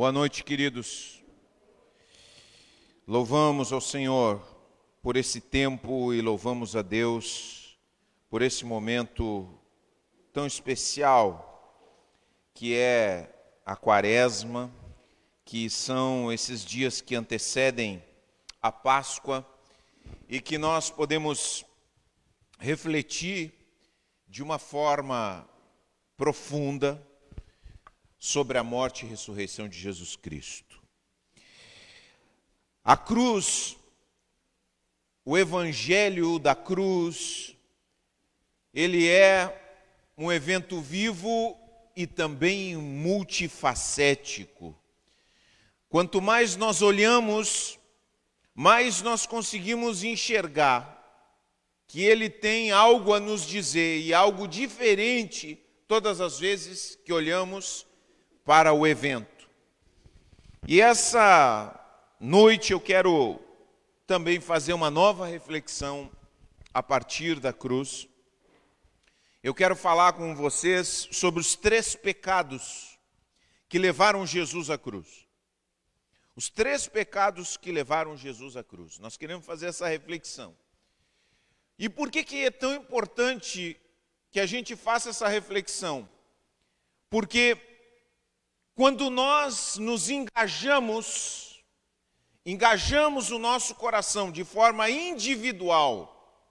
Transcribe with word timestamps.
Boa 0.00 0.12
noite, 0.12 0.42
queridos. 0.42 1.22
Louvamos 3.06 3.70
ao 3.70 3.82
Senhor 3.82 4.42
por 5.02 5.14
esse 5.14 5.42
tempo 5.42 6.14
e 6.14 6.22
louvamos 6.22 6.74
a 6.74 6.80
Deus 6.80 7.78
por 8.30 8.40
esse 8.40 8.64
momento 8.64 9.46
tão 10.32 10.46
especial 10.46 11.86
que 12.54 12.74
é 12.74 13.30
a 13.62 13.76
Quaresma, 13.76 14.72
que 15.44 15.68
são 15.68 16.32
esses 16.32 16.64
dias 16.64 17.02
que 17.02 17.14
antecedem 17.14 18.02
a 18.62 18.72
Páscoa 18.72 19.46
e 20.26 20.40
que 20.40 20.56
nós 20.56 20.88
podemos 20.88 21.62
refletir 22.58 23.52
de 24.26 24.42
uma 24.42 24.58
forma 24.58 25.46
profunda 26.16 27.06
sobre 28.20 28.58
a 28.58 28.62
morte 28.62 29.06
e 29.06 29.08
ressurreição 29.08 29.66
de 29.66 29.78
Jesus 29.78 30.14
Cristo. 30.14 30.78
A 32.84 32.94
cruz, 32.94 33.78
o 35.24 35.38
evangelho 35.38 36.38
da 36.38 36.54
cruz, 36.54 37.56
ele 38.74 39.08
é 39.08 39.56
um 40.18 40.30
evento 40.30 40.82
vivo 40.82 41.58
e 41.96 42.06
também 42.06 42.76
multifacético. 42.76 44.78
Quanto 45.88 46.20
mais 46.20 46.56
nós 46.56 46.82
olhamos, 46.82 47.78
mais 48.54 49.00
nós 49.00 49.24
conseguimos 49.24 50.04
enxergar 50.04 50.98
que 51.86 52.02
ele 52.02 52.28
tem 52.28 52.70
algo 52.70 53.14
a 53.14 53.18
nos 53.18 53.46
dizer 53.46 54.00
e 54.00 54.12
algo 54.12 54.46
diferente 54.46 55.58
todas 55.88 56.20
as 56.20 56.38
vezes 56.38 56.98
que 57.02 57.12
olhamos 57.12 57.88
para 58.44 58.72
o 58.72 58.86
evento. 58.86 59.48
E 60.66 60.80
essa 60.80 61.74
noite 62.18 62.72
eu 62.72 62.80
quero 62.80 63.40
também 64.06 64.40
fazer 64.40 64.72
uma 64.72 64.90
nova 64.90 65.26
reflexão 65.26 66.10
a 66.72 66.82
partir 66.82 67.40
da 67.40 67.52
cruz. 67.52 68.08
Eu 69.42 69.54
quero 69.54 69.74
falar 69.74 70.12
com 70.12 70.34
vocês 70.34 71.08
sobre 71.12 71.40
os 71.40 71.56
três 71.56 71.94
pecados 71.94 72.98
que 73.68 73.78
levaram 73.78 74.26
Jesus 74.26 74.68
à 74.68 74.76
cruz. 74.76 75.26
Os 76.36 76.48
três 76.48 76.88
pecados 76.88 77.56
que 77.56 77.72
levaram 77.72 78.16
Jesus 78.16 78.56
à 78.56 78.64
cruz. 78.64 78.98
Nós 78.98 79.16
queremos 79.16 79.46
fazer 79.46 79.66
essa 79.66 79.88
reflexão. 79.88 80.56
E 81.78 81.88
por 81.88 82.10
que, 82.10 82.22
que 82.22 82.44
é 82.44 82.50
tão 82.50 82.74
importante 82.74 83.80
que 84.30 84.40
a 84.40 84.46
gente 84.46 84.76
faça 84.76 85.10
essa 85.10 85.28
reflexão? 85.28 86.08
Porque 87.08 87.56
quando 88.80 89.10
nós 89.10 89.76
nos 89.76 90.08
engajamos, 90.08 91.62
engajamos 92.46 93.30
o 93.30 93.38
nosso 93.38 93.74
coração 93.74 94.32
de 94.32 94.42
forma 94.42 94.88
individual 94.88 96.50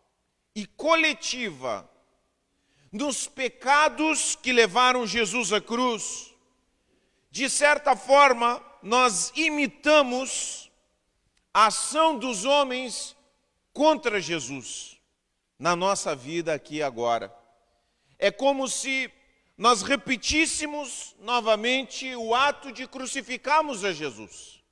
e 0.53 0.67
coletiva 0.67 1.89
nos 2.91 3.25
pecados 3.25 4.36
que 4.36 4.53
levaram 4.53 5.08
Jesus 5.08 5.52
à 5.52 5.59
cruz, 5.59 6.31
de 7.31 7.49
certa 7.49 7.95
forma, 7.95 8.64
nós 8.83 9.33
imitamos 9.36 10.71
a 11.52 11.66
ação 11.66 12.16
dos 12.16 12.45
homens 12.45 13.17
contra 13.73 14.21
Jesus 14.21 15.02
na 15.58 15.75
nossa 15.75 16.16
vida 16.16 16.53
aqui 16.53 16.75
e 16.75 16.83
agora. 16.83 17.36
É 18.19 18.30
como 18.30 18.67
se 18.67 19.11
nós 19.59 19.81
repetíssemos 19.81 21.17
novamente 21.19 22.15
o 22.15 22.33
ato 22.33 22.71
de 22.71 22.88
crucificarmos 22.88 23.83
a 23.83 23.91
Jesus, 23.91 24.63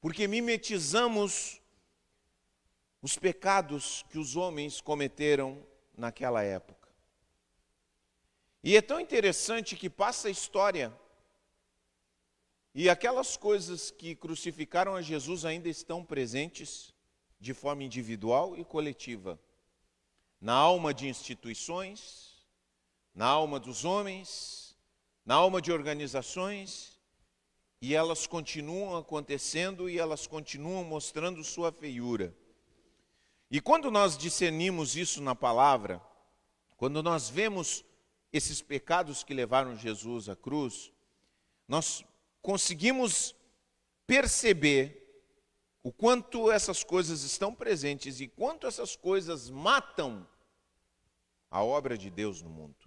porque 0.00 0.26
mimetizamos 0.26 1.60
os 3.00 3.16
pecados 3.16 4.04
que 4.10 4.18
os 4.18 4.34
homens 4.34 4.80
cometeram 4.80 5.64
naquela 5.96 6.42
época. 6.42 6.88
E 8.64 8.76
é 8.76 8.82
tão 8.82 8.98
interessante 8.98 9.76
que 9.76 9.88
passa 9.88 10.26
a 10.26 10.30
história 10.32 10.92
e 12.74 12.90
aquelas 12.90 13.36
coisas 13.36 13.92
que 13.92 14.16
crucificaram 14.16 14.96
a 14.96 15.02
Jesus 15.02 15.44
ainda 15.44 15.68
estão 15.68 16.04
presentes 16.04 16.92
de 17.38 17.54
forma 17.54 17.84
individual 17.84 18.56
e 18.56 18.64
coletiva 18.64 19.38
na 20.40 20.52
alma 20.52 20.92
de 20.92 21.06
instituições, 21.06 22.33
na 23.14 23.26
alma 23.26 23.60
dos 23.60 23.84
homens, 23.84 24.76
na 25.24 25.36
alma 25.36 25.62
de 25.62 25.70
organizações, 25.70 26.98
e 27.80 27.94
elas 27.94 28.26
continuam 28.26 28.96
acontecendo 28.96 29.88
e 29.88 29.98
elas 29.98 30.26
continuam 30.26 30.82
mostrando 30.84 31.44
sua 31.44 31.70
feiura. 31.70 32.34
E 33.50 33.60
quando 33.60 33.90
nós 33.90 34.18
discernimos 34.18 34.96
isso 34.96 35.22
na 35.22 35.34
palavra, 35.34 36.02
quando 36.76 37.02
nós 37.02 37.28
vemos 37.28 37.84
esses 38.32 38.60
pecados 38.60 39.22
que 39.22 39.32
levaram 39.32 39.76
Jesus 39.76 40.28
à 40.28 40.34
cruz, 40.34 40.90
nós 41.68 42.04
conseguimos 42.42 43.34
perceber 44.06 45.00
o 45.82 45.92
quanto 45.92 46.50
essas 46.50 46.82
coisas 46.82 47.22
estão 47.22 47.54
presentes 47.54 48.18
e 48.18 48.26
quanto 48.26 48.66
essas 48.66 48.96
coisas 48.96 49.50
matam 49.50 50.26
a 51.50 51.62
obra 51.62 51.96
de 51.96 52.10
Deus 52.10 52.42
no 52.42 52.48
mundo 52.48 52.83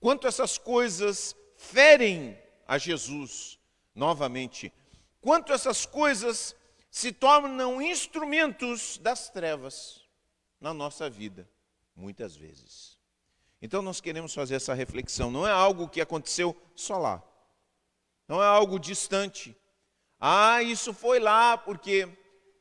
quanto 0.00 0.26
essas 0.26 0.58
coisas 0.58 1.36
ferem 1.56 2.36
a 2.66 2.78
Jesus 2.78 3.58
novamente, 3.94 4.72
quanto 5.20 5.52
essas 5.52 5.84
coisas 5.84 6.56
se 6.90 7.12
tornam 7.12 7.80
instrumentos 7.80 8.98
das 8.98 9.28
trevas 9.30 10.02
na 10.60 10.74
nossa 10.74 11.08
vida, 11.08 11.48
muitas 11.94 12.34
vezes. 12.34 12.98
Então 13.62 13.82
nós 13.82 14.00
queremos 14.00 14.34
fazer 14.34 14.54
essa 14.54 14.72
reflexão, 14.72 15.30
não 15.30 15.46
é 15.46 15.52
algo 15.52 15.88
que 15.88 16.00
aconteceu 16.00 16.56
só 16.74 16.96
lá, 16.96 17.22
não 18.26 18.42
é 18.42 18.46
algo 18.46 18.78
distante. 18.78 19.54
Ah, 20.18 20.62
isso 20.62 20.94
foi 20.94 21.20
lá 21.20 21.58
porque 21.58 22.08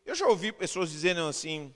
eu 0.05 0.13
já 0.13 0.27
ouvi 0.27 0.51
pessoas 0.51 0.91
dizendo 0.91 1.21
assim: 1.27 1.73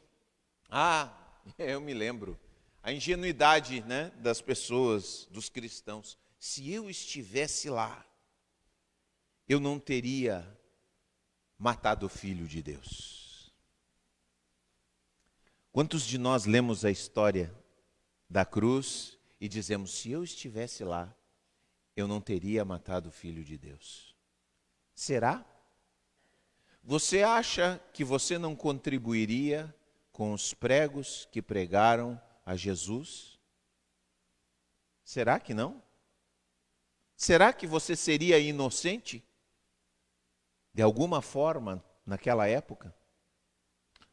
ah, 0.70 1.10
eu 1.58 1.80
me 1.80 1.94
lembro, 1.94 2.38
a 2.84 2.92
ingenuidade 2.92 3.82
né, 3.84 4.12
das 4.18 4.42
pessoas, 4.42 5.26
dos 5.32 5.48
cristãos. 5.48 6.18
Se 6.38 6.70
eu 6.70 6.90
estivesse 6.90 7.70
lá, 7.70 8.06
eu 9.48 9.58
não 9.60 9.80
teria 9.80 10.46
matado 11.58 12.06
o 12.06 12.10
filho 12.10 12.46
de 12.46 12.62
Deus. 12.62 13.54
Quantos 15.72 16.06
de 16.06 16.18
nós 16.18 16.46
lemos 16.46 16.84
a 16.84 16.92
história 16.92 17.52
da 18.30 18.44
cruz 18.44 19.18
e 19.40 19.48
dizemos: 19.48 19.92
se 19.92 20.12
eu 20.12 20.22
estivesse 20.22 20.84
lá, 20.84 21.16
eu 21.96 22.06
não 22.06 22.20
teria 22.20 22.66
matado 22.66 23.08
o 23.08 23.12
filho 23.12 23.44
de 23.46 23.58
Deus? 23.58 24.14
Será? 24.94 25.46
Você 26.84 27.24
acha 27.24 27.82
que 27.94 28.04
você 28.04 28.38
não 28.38 28.58
contribuiria 28.58 29.74
com 30.12 30.34
os 30.34 30.54
pregos 30.54 31.28
que 31.32 31.42
pregaram 31.42 32.22
a 32.46 32.56
Jesus? 32.56 33.40
Será 35.04 35.40
que 35.40 35.54
não? 35.54 35.82
Será 37.16 37.54
que 37.54 37.68
você 37.68 37.96
seria 37.96 38.40
inocente? 38.40 39.24
De 40.74 40.82
alguma 40.82 41.22
forma, 41.22 41.84
naquela 42.06 42.48
época? 42.48 42.96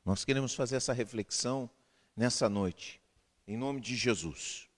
Nós 0.05 0.25
queremos 0.25 0.55
fazer 0.55 0.77
essa 0.77 0.93
reflexão 0.93 1.71
nessa 2.17 2.49
noite, 2.49 3.01
em 3.47 3.57
nome 3.57 3.81
de 3.81 3.97
Jesus. 3.97 4.69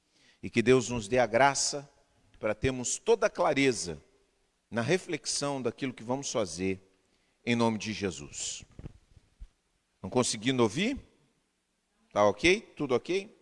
E 0.43 0.51
que 0.51 0.63
Deus 0.63 0.89
nos 0.89 1.09
dê 1.09 1.19
a 1.19 1.27
graça 1.27 1.89
para 2.39 2.55
termos 2.55 2.99
toda 2.99 3.27
a 3.27 3.31
clareza 3.31 4.03
na 4.71 4.81
reflexão 4.81 5.61
daquilo 5.61 5.93
que 5.93 6.03
vamos 6.03 6.31
fazer, 6.33 6.81
em 7.45 7.55
nome 7.55 7.79
de 7.79 7.93
Jesus. 7.93 8.65
Não 10.03 10.09
conseguindo 10.09 10.63
ouvir? 10.63 10.99
Tá 12.13 12.25
ok? 12.25 12.61
Tudo 12.77 12.95
ok? 12.95 13.42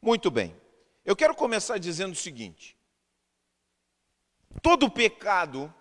Muito 0.00 0.30
bem. 0.30 0.56
Eu 1.04 1.16
quero 1.16 1.34
começar 1.34 1.78
dizendo 1.78 2.12
o 2.12 2.16
seguinte: 2.16 2.76
todo 4.62 4.90
pecado 4.90 5.72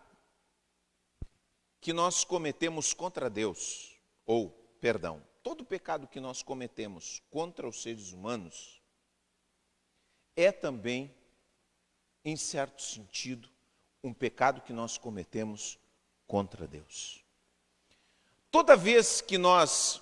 que 1.79 1.93
nós 1.93 2.23
cometemos 2.23 2.93
contra 2.93 3.29
Deus, 3.29 3.95
ou, 4.25 4.49
perdão, 4.81 5.23
todo 5.43 5.63
pecado 5.63 6.07
que 6.07 6.19
nós 6.19 6.41
cometemos 6.41 7.21
contra 7.29 7.67
os 7.67 7.81
seres 7.81 8.11
humanos, 8.11 8.81
é 10.35 10.51
também, 10.51 11.13
em 12.25 12.35
certo 12.35 12.81
sentido, 12.81 13.49
um 14.03 14.13
pecado 14.13 14.61
que 14.61 14.73
nós 14.73 14.97
cometemos 14.97 15.79
contra 16.25 16.67
Deus. 16.67 17.23
Toda 18.49 18.75
vez 18.75 19.21
que 19.21 19.37
nós 19.37 20.01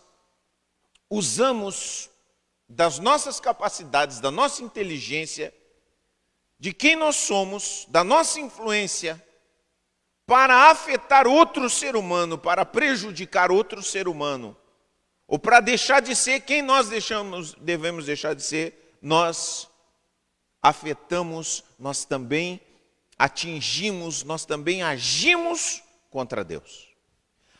usamos 1.10 2.10
das 2.68 3.00
nossas 3.00 3.40
capacidades, 3.40 4.20
da 4.20 4.32
nossa 4.32 4.64
inteligência, 4.64 5.54
de 6.60 6.74
quem 6.74 6.96
nós 6.96 7.16
somos, 7.16 7.86
da 7.90 8.04
nossa 8.04 8.40
influência, 8.40 9.24
para 10.26 10.72
afetar 10.72 11.28
outro 11.28 11.70
ser 11.70 11.96
humano, 11.96 12.38
para 12.38 12.66
prejudicar 12.66 13.52
outro 13.52 13.84
ser 13.84 14.08
humano, 14.08 14.58
ou 15.28 15.38
para 15.38 15.60
deixar 15.60 16.02
de 16.02 16.16
ser 16.16 16.42
quem 16.42 16.62
nós 16.62 16.90
deixamos, 16.90 17.54
devemos 17.56 18.06
deixar 18.06 18.34
de 18.34 18.42
ser, 18.42 18.98
nós 19.02 19.70
afetamos, 20.62 21.64
nós 21.78 22.06
também 22.06 22.60
atingimos, 23.18 24.24
nós 24.24 24.46
também 24.46 24.82
agimos 24.82 25.84
contra 26.10 26.44
Deus. 26.44 26.90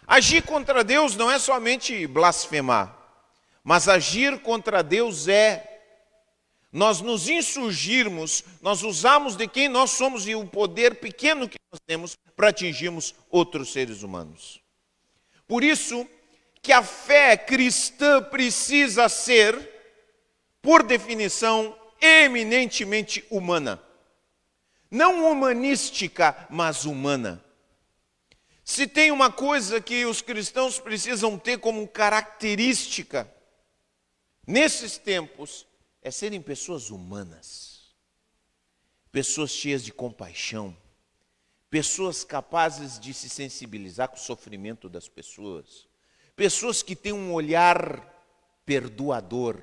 Agir 0.08 0.44
contra 0.44 0.84
Deus 0.84 1.16
não 1.16 1.30
é 1.30 1.38
somente 1.38 2.06
blasfemar, 2.08 2.96
mas 3.66 3.90
agir 3.90 4.40
contra 4.42 4.84
Deus 4.84 5.28
é 5.28 5.82
nós 6.72 7.02
nos 7.02 7.28
insurgirmos, 7.28 8.44
nós 8.62 8.84
usamos 8.84 9.36
de 9.36 9.48
quem 9.48 9.68
nós 9.68 9.90
somos 9.90 10.28
e 10.28 10.36
o 10.36 10.46
poder 10.46 11.00
pequeno 11.00 11.50
que 11.50 11.58
nós 11.72 11.80
temos 11.88 12.16
para 12.36 12.50
atingirmos 12.50 13.16
outros 13.28 13.74
seres 13.74 14.04
humanos. 14.04 14.62
Por 15.48 15.64
isso 15.64 16.08
que 16.62 16.72
a 16.72 16.84
fé 16.84 17.36
cristã 17.36 18.22
precisa 18.22 19.10
ser, 19.10 19.58
por 20.62 20.84
definição, 20.84 21.76
eminentemente 22.00 23.26
humana. 23.32 23.82
Não 24.92 25.32
humanística, 25.32 26.46
mas 26.52 26.86
humana. 26.86 27.44
Se 28.64 28.86
tem 28.86 29.12
uma 29.12 29.32
coisa 29.32 29.82
que 29.82 30.06
os 30.06 30.22
cristãos 30.22 30.78
precisam 30.78 31.40
ter 31.40 31.58
como 31.58 31.88
característica 31.88 33.34
nesses 34.46 34.98
tempos, 34.98 35.66
é 36.02 36.12
serem 36.12 36.42
pessoas 36.42 36.90
humanas, 36.90 37.94
pessoas 39.12 39.52
cheias 39.52 39.84
de 39.84 39.92
compaixão, 39.92 40.76
pessoas 41.70 42.24
capazes 42.24 43.00
de 43.00 43.14
se 43.14 43.30
sensibilizar 43.30 44.10
com 44.10 44.16
o 44.16 44.20
sofrimento 44.20 44.88
das 44.88 45.10
pessoas, 45.10 45.88
pessoas 46.36 46.84
que 46.84 46.96
têm 46.96 47.14
um 47.14 47.34
olhar 47.34 48.14
perdoador, 48.66 49.62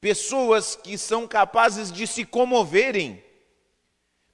pessoas 0.00 0.74
que 0.74 0.98
são 0.98 1.28
capazes 1.28 1.92
de 1.92 2.06
se 2.06 2.24
comoverem, 2.24 3.22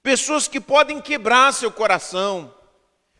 pessoas 0.01 0.47
que 0.47 0.59
podem 0.59 1.01
quebrar 1.01 1.53
seu 1.53 1.71
coração, 1.71 2.53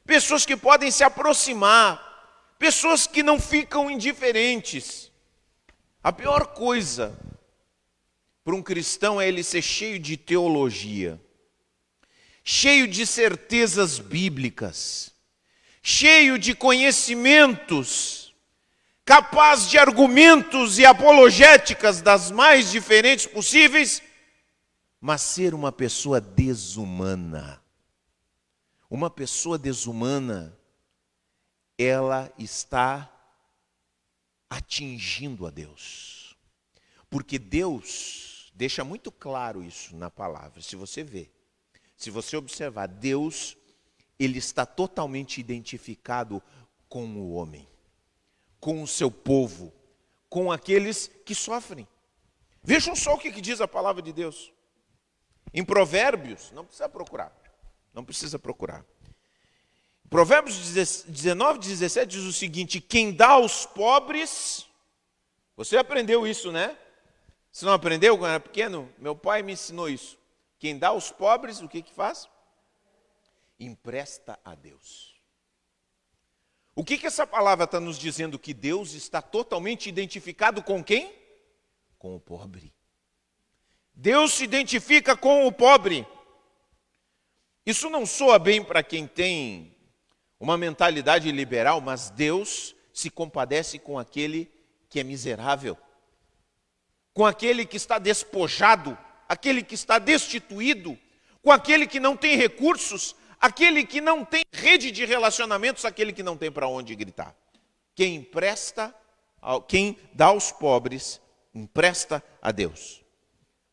pessoas 0.06 0.46
que 0.46 0.58
podem 0.58 0.90
se 0.90 1.04
aproximar, 1.04 2.56
pessoas 2.58 3.06
que 3.06 3.22
não 3.22 3.40
ficam 3.40 3.90
indiferentes. 3.92 5.12
A 6.02 6.14
pior 6.14 6.48
coisa 6.54 7.18
para 8.44 8.56
um 8.56 8.64
cristão 8.64 9.20
é 9.20 9.28
ele 9.28 9.44
ser 9.44 9.62
cheio 9.62 10.00
de 10.00 10.16
teologia, 10.16 11.20
cheio 12.44 12.88
de 12.88 13.06
certezas 13.06 14.00
bíblicas, 14.00 15.12
cheio 15.84 16.40
de 16.40 16.56
conhecimentos, 16.56 18.34
capaz 19.04 19.70
de 19.70 19.78
argumentos 19.78 20.80
e 20.80 20.86
apologéticas 20.86 22.02
das 22.02 22.32
mais 22.32 22.72
diferentes 22.72 23.26
possíveis, 23.26 24.02
mas 25.02 25.22
ser 25.22 25.54
uma 25.54 25.72
pessoa 25.72 26.22
desumana. 26.22 27.62
Uma 28.90 29.10
pessoa 29.10 29.58
desumana, 29.58 30.58
ela 31.78 32.34
está 32.40 33.19
atingindo 34.50 35.46
a 35.46 35.50
Deus. 35.50 36.36
Porque 37.10 37.38
Deus 37.38 38.30
Deixa 38.60 38.84
muito 38.84 39.10
claro 39.10 39.64
isso 39.64 39.96
na 39.96 40.12
palavra, 40.12 40.62
se 40.62 40.76
você 40.76 41.02
ver. 41.02 41.34
Se 41.96 42.12
você 42.12 42.36
observar, 42.36 42.88
Deus, 42.88 43.56
ele 44.20 44.38
está 44.38 44.66
totalmente 44.66 45.40
identificado 45.40 46.44
com 46.90 47.06
o 47.06 47.32
homem, 47.36 47.66
com 48.60 48.84
o 48.84 48.88
seu 48.88 49.10
povo, 49.10 49.74
com 50.30 50.52
aqueles 50.52 51.10
que 51.26 51.34
sofrem. 51.34 51.88
Vejam 52.62 52.98
só 52.98 53.14
o 53.14 53.18
que, 53.18 53.32
diz 53.40 53.62
a 53.62 53.68
palavra 53.68 54.02
de 54.02 54.12
Deus. 54.12 54.52
Em 55.54 55.64
Provérbios, 55.64 56.52
não 56.52 56.66
precisa 56.66 56.90
procurar, 56.90 57.34
não 57.94 58.04
precisa 58.04 58.38
procurar. 58.38 58.86
Provérbios 60.10 60.74
19, 61.06 61.60
17 61.60 62.18
diz 62.18 62.26
o 62.26 62.34
seguinte: 62.34 62.82
quem 62.82 63.12
dá 63.14 63.30
aos 63.30 63.66
pobres, 63.66 64.68
você 65.56 65.78
aprendeu 65.78 66.26
isso, 66.26 66.52
né? 66.52 66.76
Você 67.52 67.66
não 67.66 67.74
aprendeu 67.74 68.18
quando 68.18 68.32
era 68.32 68.40
pequeno? 68.40 68.92
Meu 68.98 69.16
pai 69.16 69.44
me 69.44 69.54
ensinou 69.54 69.88
isso. 69.90 70.18
Quem 70.58 70.78
dá 70.78 70.90
aos 70.90 71.12
pobres, 71.12 71.62
o 71.62 71.70
que 71.70 71.82
que 71.82 71.94
faz? 71.94 72.28
Empresta 73.60 74.40
a 74.44 74.56
Deus. 74.56 75.16
O 76.76 76.84
que 76.84 76.98
que 76.98 77.08
essa 77.08 77.28
palavra 77.28 77.66
está 77.66 77.80
nos 77.80 78.00
dizendo? 78.00 78.40
Que 78.40 78.54
Deus 78.54 78.94
está 78.94 79.22
totalmente 79.22 79.90
identificado 79.90 80.64
com 80.64 80.84
quem? 80.84 81.14
Com 81.98 82.16
o 82.16 82.20
pobre. 82.20 82.74
Deus 83.94 84.34
se 84.34 84.44
identifica 84.44 85.16
com 85.16 85.46
o 85.46 85.52
pobre. 85.52 86.08
Isso 87.66 87.90
não 87.90 88.06
soa 88.06 88.40
bem 88.40 88.64
para 88.64 88.82
quem 88.82 89.06
tem 89.06 89.76
uma 90.40 90.58
mentalidade 90.58 91.32
liberal, 91.32 91.82
mas 91.82 92.10
Deus 92.10 92.76
se 92.94 93.10
compadece 93.10 93.78
com 93.78 94.00
aquele 94.00 94.52
que 94.90 95.00
é 95.00 95.04
miserável 95.04 95.78
com 97.20 97.26
aquele 97.26 97.66
que 97.66 97.76
está 97.76 98.00
despojado, 98.00 98.98
aquele 99.28 99.62
que 99.62 99.76
está 99.76 100.00
destituído, 100.00 100.98
com 101.44 101.52
aquele 101.52 101.86
que 101.86 102.00
não 102.00 102.16
tem 102.16 102.38
recursos, 102.38 103.14
aquele 103.42 103.86
que 103.86 104.00
não 104.00 104.24
tem 104.24 104.46
rede 104.54 104.90
de 104.90 105.04
relacionamentos, 105.04 105.84
aquele 105.84 106.14
que 106.14 106.24
não 106.24 106.38
tem 106.38 106.50
para 106.50 106.70
onde 106.70 106.96
gritar. 106.96 107.36
Quem 107.94 108.16
empresta, 108.16 108.96
quem 109.68 109.98
dá 110.14 110.28
aos 110.28 110.54
pobres, 110.54 111.20
empresta 111.54 112.24
a 112.42 112.54
Deus. 112.54 113.04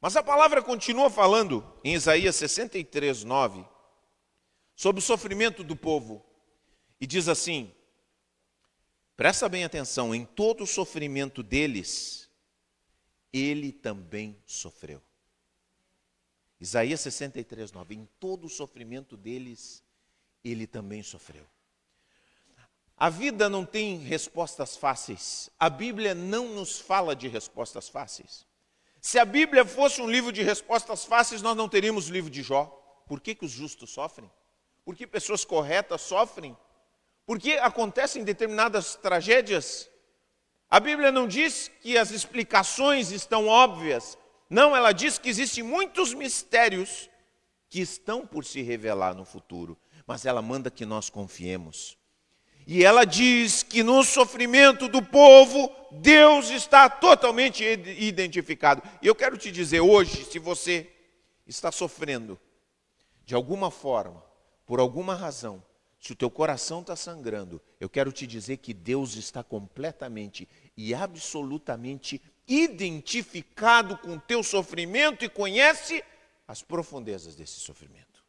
Mas 0.01 0.17
a 0.17 0.25
palavra 0.25 0.61
continua 0.61 1.09
falando 1.09 1.65
em 1.85 1.95
Isaías 1.95 2.35
63, 2.35 3.23
9, 3.23 3.65
sobre 4.75 4.99
o 4.99 5.05
sofrimento 5.05 5.63
do 5.63 5.77
povo, 5.77 6.26
e 7.01 7.07
diz 7.07 7.29
assim: 7.29 7.75
presta 9.17 9.49
bem 9.49 9.65
atenção, 9.65 10.15
em 10.15 10.25
todo 10.25 10.65
o 10.65 10.67
sofrimento 10.67 11.43
deles, 11.43 12.31
ele 13.33 13.73
também 13.73 14.37
sofreu. 14.47 15.03
Isaías 16.61 17.01
63, 17.01 17.73
9. 17.73 17.95
Em 17.95 18.09
todo 18.19 18.47
o 18.47 18.51
sofrimento 18.51 19.17
deles, 19.17 19.83
ele 20.43 20.67
também 20.67 21.03
sofreu. 21.03 21.47
A 22.97 23.11
vida 23.11 23.49
não 23.51 23.67
tem 23.67 23.99
respostas 23.99 24.75
fáceis. 24.75 25.51
A 25.59 25.69
Bíblia 25.69 26.15
não 26.15 26.55
nos 26.55 26.79
fala 26.79 27.15
de 27.15 27.29
respostas 27.29 27.91
fáceis. 27.91 28.47
Se 29.03 29.19
a 29.19 29.25
Bíblia 29.25 29.67
fosse 29.67 30.01
um 30.01 30.11
livro 30.11 30.33
de 30.33 30.43
respostas 30.43 31.05
fáceis, 31.05 31.43
nós 31.43 31.57
não 31.57 31.69
teríamos 31.69 32.09
o 32.09 32.13
livro 32.13 32.31
de 32.31 32.43
Jó. 32.43 32.65
Por 33.07 33.21
que, 33.21 33.35
que 33.35 33.45
os 33.45 33.51
justos 33.51 33.91
sofrem? 33.91 34.31
Por 34.83 34.97
que 34.97 35.07
pessoas 35.07 35.45
corretas 35.45 36.01
sofrem? 36.01 36.57
Por 37.27 37.41
que 37.41 37.55
acontecem 37.59 38.23
determinadas 38.23 38.95
tragédias? 38.95 39.91
A 40.71 40.79
Bíblia 40.79 41.11
não 41.11 41.27
diz 41.27 41.69
que 41.83 41.99
as 41.99 42.13
explicações 42.13 43.11
estão 43.11 43.49
óbvias. 43.49 44.17
Não, 44.49 44.77
ela 44.77 44.93
diz 44.93 45.19
que 45.19 45.29
existem 45.29 45.65
muitos 45.65 46.15
mistérios 46.15 47.11
que 47.69 47.81
estão 47.81 48.25
por 48.25 48.45
se 48.45 48.63
revelar 48.63 49.15
no 49.15 49.25
futuro, 49.25 49.77
mas 50.07 50.25
ela 50.25 50.41
manda 50.41 50.71
que 50.71 50.87
nós 50.87 51.11
confiemos. 51.11 51.99
E 52.65 52.85
ela 52.85 53.05
diz 53.05 53.63
que 53.63 53.83
no 53.83 54.03
sofrimento 54.05 54.89
do 54.89 55.03
povo, 55.03 55.71
Deus 55.93 56.51
está 56.51 56.89
totalmente 56.89 57.65
identificado. 57.65 58.83
E 59.03 59.07
eu 59.07 59.15
quero 59.15 59.37
te 59.37 59.53
dizer 59.53 59.81
hoje, 59.81 60.25
se 60.25 60.39
você 60.39 60.91
está 61.47 61.71
sofrendo 61.71 62.39
de 63.25 63.35
alguma 63.35 63.71
forma, 63.71 64.23
por 64.65 64.81
alguma 64.81 65.15
razão, 65.15 65.63
se 66.01 66.13
o 66.13 66.17
teu 66.17 66.31
coração 66.31 66.81
está 66.81 66.95
sangrando, 66.95 67.61
eu 67.81 67.89
quero 67.89 68.13
te 68.13 68.27
dizer 68.27 68.59
que 68.59 68.73
Deus 68.73 69.17
está 69.17 69.43
completamente 69.43 70.49
e 70.77 70.95
absolutamente 70.95 72.21
identificado 72.47 73.99
com 73.99 74.15
o 74.15 74.21
teu 74.21 74.43
sofrimento 74.43 75.25
e 75.25 75.29
conhece 75.29 76.05
as 76.47 76.63
profundezas 76.63 77.35
desse 77.35 77.59
sofrimento. 77.61 78.25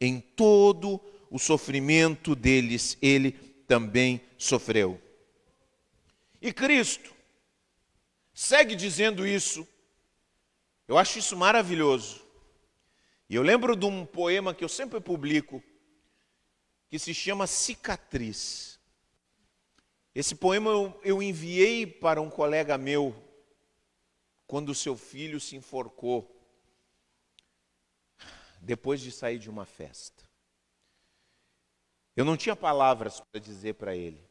Em 0.00 0.18
todo 0.20 1.00
o 1.30 1.38
sofrimento 1.38 2.34
deles, 2.34 2.96
ele 3.02 3.32
também 3.66 4.20
sofreu. 4.38 5.00
E 6.40 6.52
Cristo 6.52 7.14
segue 8.32 8.74
dizendo 8.74 9.26
isso. 9.26 9.66
Eu 10.86 10.98
acho 10.98 11.18
isso 11.18 11.36
maravilhoso. 11.36 12.22
E 13.28 13.34
eu 13.34 13.42
lembro 13.42 13.74
de 13.74 13.86
um 13.86 14.04
poema 14.04 14.54
que 14.54 14.62
eu 14.62 14.68
sempre 14.68 15.00
publico, 15.00 15.62
que 16.94 16.98
se 17.00 17.12
chama 17.12 17.44
Cicatriz. 17.48 18.78
Esse 20.14 20.32
poema 20.32 20.70
eu, 20.70 21.00
eu 21.02 21.20
enviei 21.20 21.84
para 21.84 22.22
um 22.22 22.30
colega 22.30 22.78
meu 22.78 23.12
quando 24.46 24.72
seu 24.76 24.96
filho 24.96 25.40
se 25.40 25.56
enforcou 25.56 26.40
depois 28.60 29.00
de 29.00 29.10
sair 29.10 29.40
de 29.40 29.50
uma 29.50 29.66
festa. 29.66 30.22
Eu 32.14 32.24
não 32.24 32.36
tinha 32.36 32.54
palavras 32.54 33.18
para 33.18 33.40
dizer 33.40 33.74
para 33.74 33.96
ele. 33.96 34.24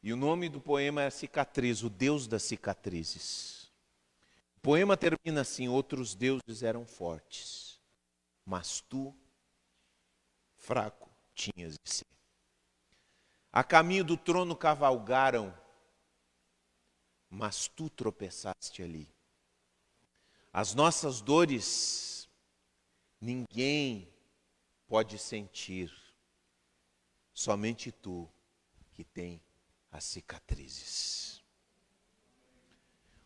E 0.00 0.12
o 0.12 0.16
nome 0.16 0.48
do 0.48 0.60
poema 0.60 1.02
é 1.02 1.10
Cicatriz, 1.10 1.82
o 1.82 1.90
Deus 1.90 2.28
das 2.28 2.44
cicatrizes. 2.44 3.68
O 4.58 4.60
poema 4.60 4.96
termina 4.96 5.40
assim: 5.40 5.66
Outros 5.66 6.14
deuses 6.14 6.62
eram 6.62 6.86
fortes, 6.86 7.80
mas 8.46 8.80
tu, 8.80 9.12
fraco, 10.62 11.10
tinhas 11.34 11.76
de 11.84 11.90
ser. 11.92 12.06
A 13.52 13.62
caminho 13.62 14.04
do 14.04 14.16
trono 14.16 14.56
cavalgaram, 14.56 15.54
mas 17.28 17.68
tu 17.68 17.90
tropeçaste 17.90 18.82
ali. 18.82 19.08
As 20.52 20.74
nossas 20.74 21.20
dores, 21.20 22.28
ninguém 23.20 24.08
pode 24.86 25.18
sentir, 25.18 25.92
somente 27.34 27.90
tu 27.90 28.28
que 28.92 29.04
tem 29.04 29.42
as 29.90 30.04
cicatrizes. 30.04 31.42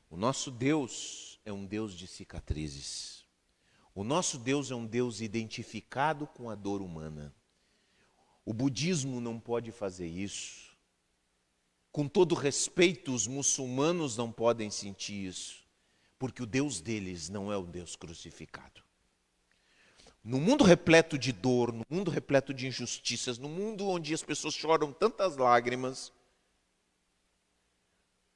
O 0.08 0.16
nosso 0.16 0.50
Deus 0.50 1.38
é 1.44 1.52
um 1.52 1.66
Deus 1.66 1.92
de 1.92 2.06
cicatrizes. 2.06 3.15
O 3.96 4.04
nosso 4.04 4.36
Deus 4.36 4.70
é 4.70 4.74
um 4.74 4.84
Deus 4.84 5.22
identificado 5.22 6.26
com 6.26 6.50
a 6.50 6.54
dor 6.54 6.82
humana. 6.82 7.34
O 8.44 8.52
budismo 8.52 9.22
não 9.22 9.40
pode 9.40 9.72
fazer 9.72 10.06
isso. 10.06 10.76
Com 11.90 12.06
todo 12.06 12.34
respeito, 12.34 13.14
os 13.14 13.26
muçulmanos 13.26 14.14
não 14.14 14.30
podem 14.30 14.70
sentir 14.70 15.24
isso, 15.24 15.64
porque 16.18 16.42
o 16.42 16.46
Deus 16.46 16.82
deles 16.82 17.30
não 17.30 17.50
é 17.50 17.56
o 17.56 17.62
Deus 17.62 17.96
crucificado. 17.96 18.82
No 20.22 20.38
mundo 20.38 20.62
repleto 20.62 21.16
de 21.16 21.32
dor, 21.32 21.72
no 21.72 21.86
mundo 21.88 22.10
repleto 22.10 22.52
de 22.52 22.66
injustiças, 22.66 23.38
no 23.38 23.48
mundo 23.48 23.88
onde 23.88 24.12
as 24.12 24.22
pessoas 24.22 24.52
choram 24.52 24.92
tantas 24.92 25.38
lágrimas, 25.38 26.12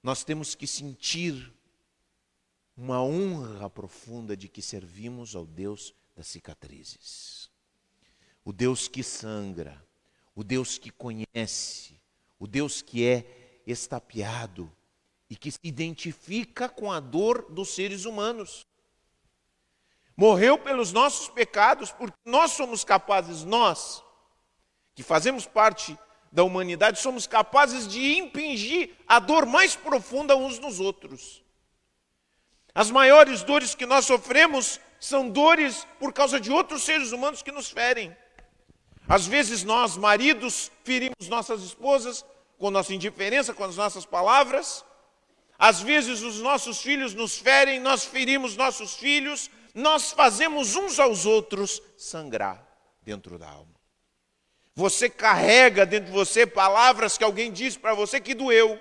nós 0.02 0.24
temos 0.24 0.54
que 0.54 0.66
sentir 0.66 1.52
uma 2.80 3.02
honra 3.02 3.68
profunda 3.68 4.34
de 4.34 4.48
que 4.48 4.62
servimos 4.62 5.36
ao 5.36 5.44
Deus 5.44 5.94
das 6.16 6.28
cicatrizes. 6.28 7.50
O 8.42 8.54
Deus 8.54 8.88
que 8.88 9.02
sangra, 9.02 9.84
o 10.34 10.42
Deus 10.42 10.78
que 10.78 10.90
conhece, 10.90 12.00
o 12.38 12.46
Deus 12.46 12.80
que 12.80 13.06
é 13.06 13.60
estapeado 13.66 14.72
e 15.28 15.36
que 15.36 15.50
se 15.50 15.60
identifica 15.62 16.70
com 16.70 16.90
a 16.90 17.00
dor 17.00 17.52
dos 17.52 17.68
seres 17.68 18.06
humanos 18.06 18.66
morreu 20.16 20.56
pelos 20.56 20.90
nossos 20.90 21.28
pecados, 21.28 21.92
porque 21.92 22.16
nós 22.24 22.52
somos 22.52 22.82
capazes, 22.82 23.44
nós, 23.44 24.02
que 24.94 25.02
fazemos 25.02 25.44
parte 25.46 25.98
da 26.32 26.44
humanidade, 26.44 26.98
somos 26.98 27.26
capazes 27.26 27.86
de 27.86 28.16
impingir 28.16 28.96
a 29.06 29.18
dor 29.18 29.44
mais 29.44 29.76
profunda 29.76 30.34
uns 30.34 30.58
nos 30.58 30.80
outros. 30.80 31.42
As 32.74 32.90
maiores 32.90 33.42
dores 33.42 33.74
que 33.74 33.86
nós 33.86 34.06
sofremos 34.06 34.80
são 34.98 35.28
dores 35.28 35.86
por 35.98 36.12
causa 36.12 36.38
de 36.38 36.50
outros 36.50 36.82
seres 36.82 37.12
humanos 37.12 37.42
que 37.42 37.52
nos 37.52 37.70
ferem. 37.70 38.16
Às 39.08 39.26
vezes 39.26 39.64
nós, 39.64 39.96
maridos, 39.96 40.70
ferimos 40.84 41.28
nossas 41.28 41.62
esposas 41.62 42.24
com 42.58 42.70
nossa 42.70 42.94
indiferença, 42.94 43.54
com 43.54 43.64
as 43.64 43.76
nossas 43.76 44.04
palavras. 44.04 44.84
Às 45.58 45.80
vezes 45.80 46.22
os 46.22 46.40
nossos 46.40 46.80
filhos 46.80 47.14
nos 47.14 47.38
ferem, 47.38 47.80
nós 47.80 48.04
ferimos 48.04 48.56
nossos 48.56 48.94
filhos 48.94 49.50
nós 49.74 50.12
fazemos 50.12 50.76
uns 50.76 50.98
aos 50.98 51.26
outros 51.26 51.82
sangrar 51.96 52.66
dentro 53.02 53.38
da 53.38 53.48
alma. 53.48 53.74
Você 54.74 55.08
carrega 55.08 55.84
dentro 55.84 56.06
de 56.06 56.12
você 56.12 56.46
palavras 56.46 57.18
que 57.18 57.24
alguém 57.24 57.52
disse 57.52 57.78
para 57.78 57.94
você 57.94 58.20
que 58.20 58.34
doeu. 58.34 58.80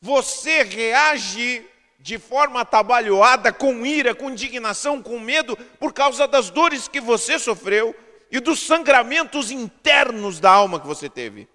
Você 0.00 0.62
reage 0.62 1.66
de 2.06 2.20
forma 2.20 2.60
atabalhoada, 2.60 3.52
com 3.52 3.84
ira, 3.84 4.14
com 4.14 4.30
indignação, 4.30 5.02
com 5.02 5.18
medo, 5.18 5.56
por 5.56 5.92
causa 5.92 6.28
das 6.28 6.50
dores 6.50 6.86
que 6.86 7.00
você 7.00 7.36
sofreu 7.36 7.96
e 8.30 8.38
dos 8.38 8.60
sangramentos 8.60 9.50
internos 9.50 10.38
da 10.38 10.52
alma 10.52 10.78
que 10.78 10.86
você 10.86 11.10
teve. 11.10 11.48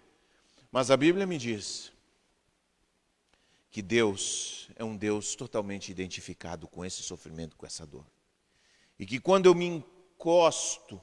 Mas 0.69 0.91
a 0.91 0.97
Bíblia 0.97 1.25
me 1.25 1.37
diz 1.37 1.93
que 3.69 3.81
Deus 3.81 4.69
é 4.75 4.83
um 4.83 4.97
Deus 4.97 5.35
totalmente 5.35 5.89
identificado 5.89 6.67
com 6.67 6.83
esse 6.83 7.01
sofrimento, 7.01 7.55
com 7.55 7.65
essa 7.65 7.85
dor. 7.85 8.05
E 8.99 9.05
que 9.05 9.21
quando 9.21 9.45
eu 9.45 9.55
me 9.55 9.65
encosto 9.65 11.01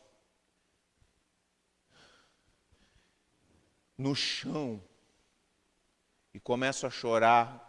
no 3.96 4.14
chão 4.14 4.84
e 6.34 6.38
começo 6.38 6.86
a 6.86 6.90
chorar 6.90 7.67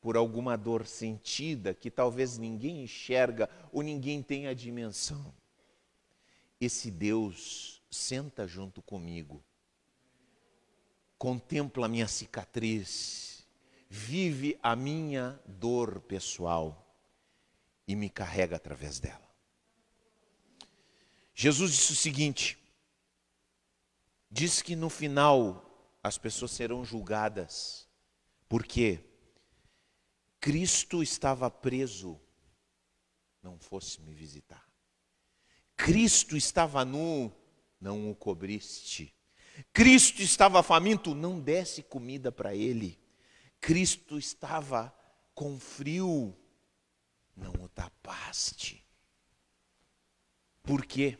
por 0.00 0.16
alguma 0.16 0.56
dor 0.56 0.86
sentida 0.86 1.74
que 1.74 1.90
talvez 1.90 2.38
ninguém 2.38 2.82
enxerga 2.82 3.48
ou 3.72 3.82
ninguém 3.82 4.22
tenha 4.22 4.50
a 4.50 4.54
dimensão, 4.54 5.34
esse 6.60 6.90
Deus 6.90 7.82
senta 7.90 8.46
junto 8.46 8.82
comigo, 8.82 9.42
contempla 11.18 11.86
a 11.86 11.88
minha 11.88 12.08
cicatriz 12.08 13.28
vive 13.88 14.58
a 14.62 14.76
minha 14.76 15.40
dor 15.46 16.00
pessoal 16.00 16.84
e 17.86 17.96
me 17.96 18.10
carrega 18.10 18.56
através 18.56 19.00
dela. 19.00 19.26
Jesus 21.34 21.72
disse 21.72 21.92
o 21.92 21.96
seguinte: 21.96 22.58
diz 24.30 24.60
que 24.60 24.76
no 24.76 24.90
final 24.90 25.64
as 26.02 26.18
pessoas 26.18 26.50
serão 26.50 26.84
julgadas, 26.84 27.88
porque 28.48 29.00
Cristo 30.40 31.02
estava 31.02 31.50
preso, 31.50 32.20
não 33.42 33.58
fosse 33.58 34.00
me 34.00 34.14
visitar. 34.14 34.66
Cristo 35.76 36.36
estava 36.36 36.84
nu, 36.84 37.32
não 37.80 38.10
o 38.10 38.14
cobriste. 38.14 39.14
Cristo 39.72 40.22
estava 40.22 40.62
faminto, 40.62 41.14
não 41.14 41.40
desse 41.40 41.82
comida 41.82 42.30
para 42.30 42.54
ele. 42.54 42.98
Cristo 43.60 44.18
estava 44.18 44.94
com 45.34 45.58
frio, 45.58 46.36
não 47.36 47.52
o 47.52 47.68
tapaste. 47.68 48.84
Por 50.62 50.84
quê? 50.84 51.18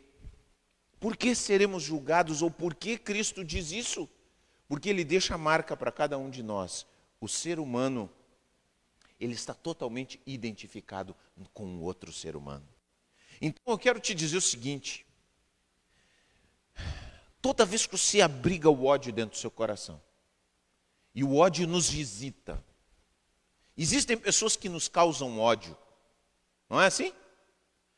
Por 0.99 1.15
que 1.15 1.33
seremos 1.33 1.83
julgados 1.83 2.41
ou 2.41 2.51
por 2.51 2.75
que 2.75 2.97
Cristo 2.97 3.43
diz 3.43 3.71
isso? 3.71 4.09
Porque 4.67 4.89
ele 4.89 5.03
deixa 5.03 5.35
a 5.35 5.37
marca 5.37 5.75
para 5.75 5.91
cada 5.91 6.17
um 6.17 6.29
de 6.29 6.43
nós. 6.43 6.85
O 7.19 7.27
ser 7.27 7.59
humano, 7.59 8.09
ele 9.19 9.33
está 9.33 9.53
totalmente 9.53 10.21
identificado 10.25 11.15
com 11.53 11.65
o 11.65 11.81
outro 11.81 12.11
ser 12.13 12.35
humano. 12.35 12.67
Então 13.41 13.61
eu 13.67 13.77
quero 13.77 13.99
te 13.99 14.13
dizer 14.15 14.37
o 14.37 14.41
seguinte: 14.41 15.05
toda 17.41 17.65
vez 17.65 17.85
que 17.85 17.97
você 17.97 18.21
abriga 18.21 18.69
o 18.69 18.85
ódio 18.85 19.11
dentro 19.11 19.31
do 19.31 19.37
seu 19.37 19.51
coração, 19.51 20.01
e 21.13 21.23
o 21.23 21.35
ódio 21.35 21.67
nos 21.67 21.89
visita. 21.89 22.63
Existem 23.75 24.17
pessoas 24.17 24.55
que 24.55 24.67
nos 24.67 24.87
causam 24.87 25.39
ódio. 25.39 25.77
Não 26.69 26.81
é 26.81 26.87
assim? 26.87 27.13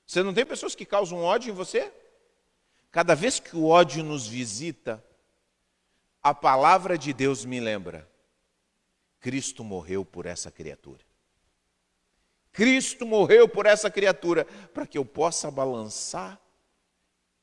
Você 0.06 0.22
não 0.22 0.34
tem 0.34 0.46
pessoas 0.46 0.76
que 0.76 0.86
causam 0.86 1.24
ódio 1.24 1.52
em 1.52 1.56
você? 1.56 1.92
Cada 2.92 3.16
vez 3.16 3.40
que 3.40 3.56
o 3.56 3.66
ódio 3.68 4.04
nos 4.04 4.28
visita, 4.28 5.04
a 6.22 6.34
palavra 6.34 6.98
de 6.98 7.14
Deus 7.14 7.46
me 7.46 7.60
lembra: 7.60 8.10
Cristo 9.20 9.64
morreu 9.64 10.06
por 10.06 10.26
essa 10.26 10.52
criatura. 10.52 11.11
Cristo 12.52 13.06
morreu 13.06 13.48
por 13.48 13.66
essa 13.66 13.90
criatura 13.90 14.46
para 14.74 14.86
que 14.86 14.98
eu 14.98 15.06
possa 15.06 15.50
balançar 15.50 16.40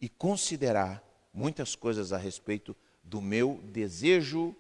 e 0.00 0.09
considerar 0.09 1.03
muitas 1.33 1.75
coisas 1.75 2.12
a 2.12 2.19
respeito 2.19 2.77
do 3.03 3.21
meu 3.21 3.61
desejo 3.65 4.55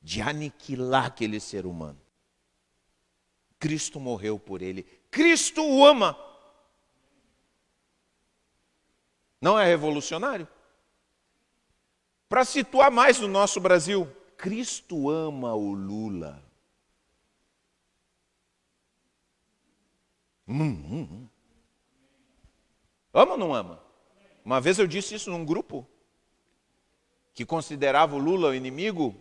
de 0.00 0.22
aniquilar 0.22 1.06
aquele 1.06 1.38
ser 1.38 1.66
humano. 1.66 2.00
Cristo 3.58 4.00
morreu 4.00 4.38
por 4.38 4.62
ele. 4.62 4.84
Cristo 5.10 5.62
o 5.62 5.84
ama. 5.84 6.18
Não 9.40 9.58
é 9.58 9.66
revolucionário? 9.66 10.48
Para 12.28 12.44
situar 12.44 12.90
mais 12.90 13.18
no 13.18 13.28
nosso 13.28 13.60
Brasil, 13.60 14.10
Cristo 14.36 15.10
ama 15.10 15.54
o 15.54 15.72
Lula. 15.74 16.49
Hum, 20.50 20.62
hum, 20.62 21.08
hum. 21.10 21.28
Ama 23.14 23.32
ou 23.32 23.38
não 23.38 23.54
ama? 23.54 23.82
Uma 24.44 24.60
vez 24.60 24.78
eu 24.78 24.86
disse 24.86 25.14
isso 25.14 25.30
num 25.30 25.44
grupo 25.44 25.86
que 27.32 27.46
considerava 27.46 28.16
o 28.16 28.18
Lula 28.18 28.48
o 28.48 28.54
inimigo 28.54 29.14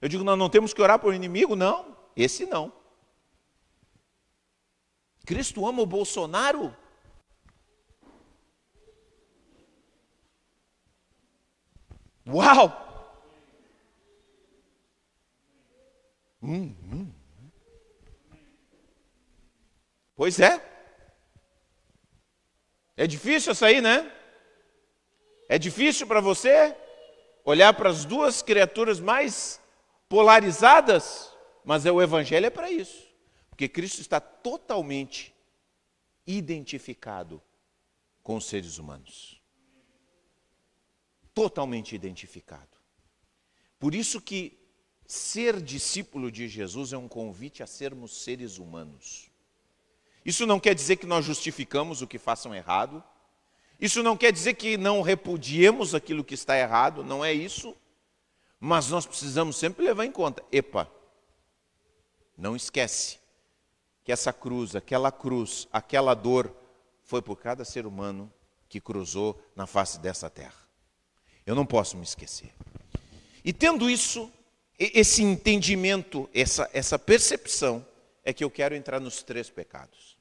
eu 0.00 0.08
digo, 0.08 0.22
nós 0.22 0.38
não 0.38 0.48
temos 0.48 0.72
que 0.72 0.80
orar 0.80 0.98
por 0.98 1.12
inimigo? 1.12 1.56
Não, 1.56 1.96
esse 2.16 2.46
não. 2.46 2.72
Cristo 5.26 5.66
ama 5.66 5.82
o 5.82 5.86
Bolsonaro? 5.86 6.74
Uau! 12.26 12.86
Hum, 16.40 16.74
hum. 16.84 17.17
Pois 20.18 20.40
é. 20.40 20.60
É 22.96 23.06
difícil 23.06 23.52
essa 23.52 23.66
aí, 23.66 23.80
né? 23.80 24.12
É 25.48 25.56
difícil 25.56 26.08
para 26.08 26.20
você 26.20 26.76
olhar 27.44 27.72
para 27.72 27.88
as 27.88 28.04
duas 28.04 28.42
criaturas 28.42 28.98
mais 28.98 29.60
polarizadas, 30.08 31.32
mas 31.64 31.86
é 31.86 31.92
o 31.92 32.02
Evangelho 32.02 32.46
é 32.46 32.50
para 32.50 32.68
isso, 32.68 33.06
porque 33.48 33.68
Cristo 33.68 34.00
está 34.00 34.18
totalmente 34.18 35.32
identificado 36.26 37.40
com 38.20 38.34
os 38.34 38.46
seres 38.46 38.76
humanos. 38.76 39.40
Totalmente 41.32 41.94
identificado. 41.94 42.76
Por 43.78 43.94
isso 43.94 44.20
que 44.20 44.58
ser 45.06 45.62
discípulo 45.62 46.32
de 46.32 46.48
Jesus 46.48 46.92
é 46.92 46.98
um 46.98 47.06
convite 47.06 47.62
a 47.62 47.68
sermos 47.68 48.24
seres 48.24 48.58
humanos. 48.58 49.27
Isso 50.28 50.44
não 50.44 50.60
quer 50.60 50.74
dizer 50.74 50.96
que 50.96 51.06
nós 51.06 51.24
justificamos 51.24 52.02
o 52.02 52.06
que 52.06 52.18
façam 52.18 52.54
errado. 52.54 53.02
Isso 53.80 54.02
não 54.02 54.14
quer 54.14 54.30
dizer 54.30 54.52
que 54.56 54.76
não 54.76 55.00
repudiemos 55.00 55.94
aquilo 55.94 56.22
que 56.22 56.34
está 56.34 56.54
errado, 56.54 57.02
não 57.02 57.24
é 57.24 57.32
isso. 57.32 57.74
Mas 58.60 58.90
nós 58.90 59.06
precisamos 59.06 59.56
sempre 59.56 59.86
levar 59.86 60.04
em 60.04 60.12
conta, 60.12 60.44
epa, 60.52 60.86
não 62.36 62.54
esquece 62.54 63.18
que 64.04 64.12
essa 64.12 64.30
cruz, 64.30 64.76
aquela 64.76 65.10
cruz, 65.10 65.66
aquela 65.72 66.12
dor 66.12 66.54
foi 67.04 67.22
por 67.22 67.36
cada 67.36 67.64
ser 67.64 67.86
humano 67.86 68.30
que 68.68 68.82
cruzou 68.82 69.40
na 69.56 69.66
face 69.66 69.98
dessa 69.98 70.28
terra. 70.28 70.60
Eu 71.46 71.54
não 71.54 71.64
posso 71.64 71.96
me 71.96 72.04
esquecer. 72.04 72.52
E 73.42 73.50
tendo 73.50 73.88
isso, 73.88 74.30
esse 74.78 75.22
entendimento, 75.22 76.28
essa, 76.34 76.68
essa 76.74 76.98
percepção, 76.98 77.82
é 78.22 78.30
que 78.34 78.44
eu 78.44 78.50
quero 78.50 78.74
entrar 78.74 79.00
nos 79.00 79.22
três 79.22 79.48
pecados. 79.48 80.17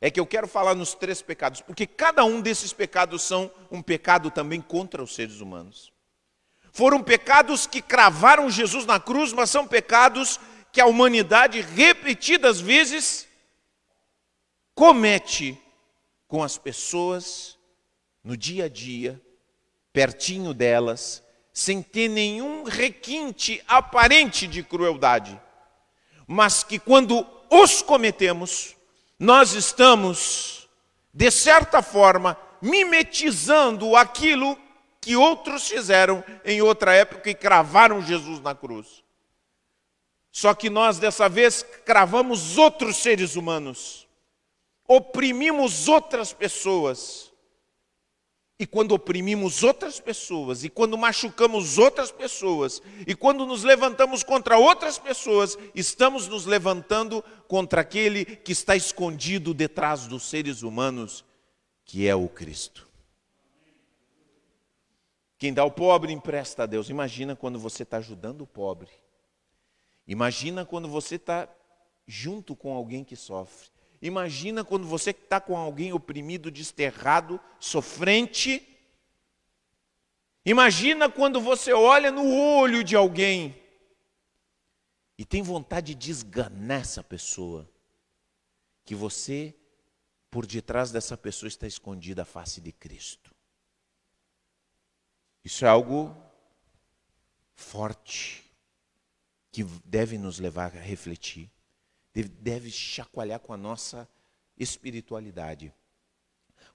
É 0.00 0.10
que 0.10 0.20
eu 0.20 0.26
quero 0.26 0.46
falar 0.46 0.74
nos 0.74 0.94
três 0.94 1.20
pecados, 1.20 1.60
porque 1.60 1.86
cada 1.86 2.24
um 2.24 2.40
desses 2.40 2.72
pecados 2.72 3.22
são 3.22 3.50
um 3.70 3.82
pecado 3.82 4.30
também 4.30 4.60
contra 4.60 5.02
os 5.02 5.14
seres 5.14 5.40
humanos. 5.40 5.92
Foram 6.72 7.02
pecados 7.02 7.66
que 7.66 7.82
cravaram 7.82 8.48
Jesus 8.48 8.86
na 8.86 9.00
cruz, 9.00 9.32
mas 9.32 9.50
são 9.50 9.66
pecados 9.66 10.38
que 10.70 10.80
a 10.80 10.86
humanidade, 10.86 11.60
repetidas 11.60 12.60
vezes, 12.60 13.26
comete 14.74 15.60
com 16.28 16.42
as 16.44 16.56
pessoas 16.56 17.58
no 18.22 18.36
dia 18.36 18.66
a 18.66 18.68
dia, 18.68 19.20
pertinho 19.92 20.54
delas, 20.54 21.24
sem 21.52 21.82
ter 21.82 22.06
nenhum 22.08 22.62
requinte 22.62 23.60
aparente 23.66 24.46
de 24.46 24.62
crueldade, 24.62 25.40
mas 26.24 26.62
que 26.62 26.78
quando 26.78 27.26
os 27.50 27.82
cometemos, 27.82 28.76
nós 29.18 29.52
estamos, 29.52 30.68
de 31.12 31.30
certa 31.30 31.82
forma, 31.82 32.38
mimetizando 32.62 33.96
aquilo 33.96 34.56
que 35.00 35.16
outros 35.16 35.68
fizeram 35.68 36.22
em 36.44 36.62
outra 36.62 36.94
época 36.94 37.30
e 37.30 37.34
cravaram 37.34 38.02
Jesus 38.02 38.40
na 38.40 38.54
cruz. 38.54 39.02
Só 40.30 40.54
que 40.54 40.70
nós 40.70 40.98
dessa 40.98 41.28
vez 41.28 41.64
cravamos 41.84 42.58
outros 42.58 42.98
seres 42.98 43.34
humanos, 43.34 44.06
oprimimos 44.86 45.88
outras 45.88 46.32
pessoas. 46.32 47.27
E 48.60 48.66
quando 48.66 48.92
oprimimos 48.92 49.62
outras 49.62 50.00
pessoas, 50.00 50.64
e 50.64 50.68
quando 50.68 50.98
machucamos 50.98 51.78
outras 51.78 52.10
pessoas, 52.10 52.82
e 53.06 53.14
quando 53.14 53.46
nos 53.46 53.62
levantamos 53.62 54.24
contra 54.24 54.58
outras 54.58 54.98
pessoas, 54.98 55.56
estamos 55.76 56.26
nos 56.26 56.44
levantando 56.44 57.22
contra 57.46 57.82
aquele 57.82 58.24
que 58.24 58.50
está 58.50 58.74
escondido 58.74 59.54
detrás 59.54 60.08
dos 60.08 60.24
seres 60.24 60.62
humanos, 60.62 61.24
que 61.84 62.08
é 62.08 62.16
o 62.16 62.28
Cristo. 62.28 62.88
Quem 65.38 65.54
dá 65.54 65.62
ao 65.62 65.70
pobre 65.70 66.12
empresta 66.12 66.64
a 66.64 66.66
Deus. 66.66 66.90
Imagina 66.90 67.36
quando 67.36 67.60
você 67.60 67.84
está 67.84 67.98
ajudando 67.98 68.40
o 68.40 68.46
pobre. 68.46 68.90
Imagina 70.04 70.64
quando 70.64 70.88
você 70.88 71.14
está 71.14 71.48
junto 72.08 72.56
com 72.56 72.74
alguém 72.74 73.04
que 73.04 73.14
sofre. 73.14 73.68
Imagina 74.00 74.64
quando 74.64 74.86
você 74.86 75.10
está 75.10 75.40
com 75.40 75.56
alguém 75.56 75.92
oprimido, 75.92 76.50
desterrado, 76.50 77.40
sofrente. 77.58 78.66
Imagina 80.44 81.10
quando 81.10 81.40
você 81.40 81.72
olha 81.72 82.10
no 82.10 82.24
olho 82.32 82.84
de 82.84 82.94
alguém 82.94 83.60
e 85.18 85.24
tem 85.24 85.42
vontade 85.42 85.96
de 85.96 86.12
esganar 86.12 86.82
essa 86.82 87.02
pessoa, 87.02 87.68
que 88.84 88.94
você, 88.94 89.54
por 90.30 90.46
detrás 90.46 90.92
dessa 90.92 91.16
pessoa, 91.16 91.48
está 91.48 91.66
escondida 91.66 92.22
a 92.22 92.24
face 92.24 92.60
de 92.60 92.70
Cristo. 92.70 93.34
Isso 95.44 95.64
é 95.64 95.68
algo 95.68 96.16
forte 97.56 98.44
que 99.50 99.64
deve 99.84 100.16
nos 100.16 100.38
levar 100.38 100.76
a 100.76 100.80
refletir, 100.80 101.50
deve, 102.14 102.70
chacoalhar 102.70 103.40
com 103.40 103.52
a 103.52 103.56
nossa 103.56 104.08
espiritualidade. 104.56 105.72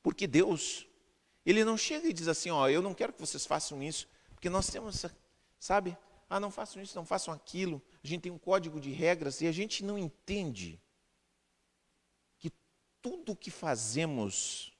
Porque 0.01 0.27
Deus, 0.27 0.87
Ele 1.45 1.63
não 1.65 1.77
chega 1.77 2.07
e 2.07 2.13
diz 2.13 2.27
assim: 2.27 2.49
Ó, 2.49 2.69
eu 2.69 2.81
não 2.81 2.93
quero 2.93 3.13
que 3.13 3.19
vocês 3.19 3.45
façam 3.45 3.81
isso, 3.83 4.07
porque 4.33 4.49
nós 4.49 4.67
temos, 4.67 5.05
sabe, 5.59 5.97
ah, 6.29 6.39
não 6.39 6.51
façam 6.51 6.81
isso, 6.81 6.95
não 6.95 7.05
façam 7.05 7.33
aquilo. 7.33 7.81
A 8.03 8.07
gente 8.07 8.21
tem 8.21 8.31
um 8.31 8.37
código 8.37 8.79
de 8.79 8.91
regras 8.91 9.41
e 9.41 9.47
a 9.47 9.51
gente 9.51 9.83
não 9.83 9.97
entende 9.97 10.81
que 12.39 12.51
tudo 13.01 13.35
que 13.35 13.51
fazemos 13.51 14.73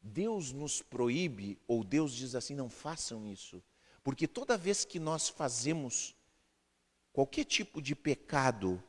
Deus 0.00 0.52
nos 0.52 0.80
proíbe 0.80 1.58
ou 1.66 1.84
Deus 1.84 2.14
diz 2.14 2.34
assim: 2.34 2.54
não 2.54 2.68
façam 2.68 3.26
isso. 3.26 3.62
Porque 4.02 4.26
toda 4.26 4.56
vez 4.56 4.84
que 4.84 4.98
nós 4.98 5.28
fazemos 5.28 6.16
qualquer 7.12 7.44
tipo 7.44 7.82
de 7.82 7.94
pecado, 7.94 8.82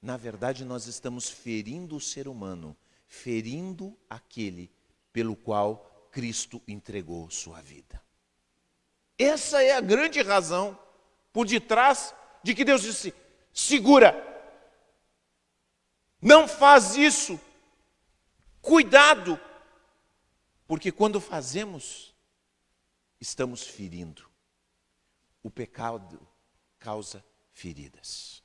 na 0.00 0.16
verdade 0.16 0.64
nós 0.64 0.86
estamos 0.86 1.28
ferindo 1.28 1.96
o 1.96 2.00
ser 2.00 2.28
humano, 2.28 2.76
ferindo 3.06 3.98
aquele 4.08 4.70
pelo 5.12 5.34
qual 5.34 6.08
Cristo 6.12 6.62
entregou 6.66 7.30
sua 7.30 7.60
vida. 7.60 8.00
Essa 9.18 9.62
é 9.62 9.72
a 9.72 9.80
grande 9.80 10.22
razão 10.22 10.78
por 11.32 11.46
detrás 11.46 12.14
de 12.42 12.54
que 12.54 12.64
Deus 12.64 12.82
disse: 12.82 13.12
segura, 13.52 14.14
não 16.20 16.46
faz 16.46 16.96
isso, 16.96 17.40
cuidado, 18.60 19.40
porque 20.66 20.92
quando 20.92 21.20
fazemos, 21.20 22.14
estamos 23.20 23.62
ferindo. 23.62 24.28
O 25.42 25.50
pecado 25.50 26.20
causa 26.78 27.24
feridas. 27.52 28.42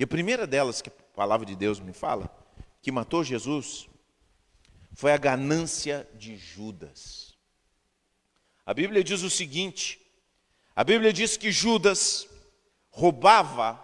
E 0.00 0.04
a 0.04 0.06
primeira 0.06 0.46
delas 0.46 0.80
que 0.80 0.88
a 0.88 0.92
palavra 1.14 1.44
de 1.44 1.54
Deus 1.54 1.78
me 1.78 1.92
fala, 1.92 2.34
que 2.80 2.90
matou 2.90 3.22
Jesus, 3.22 3.86
foi 4.94 5.12
a 5.12 5.18
ganância 5.18 6.08
de 6.14 6.38
Judas. 6.38 7.36
A 8.64 8.72
Bíblia 8.72 9.04
diz 9.04 9.22
o 9.22 9.28
seguinte: 9.28 10.00
a 10.74 10.82
Bíblia 10.82 11.12
diz 11.12 11.36
que 11.36 11.52
Judas 11.52 12.26
roubava 12.88 13.78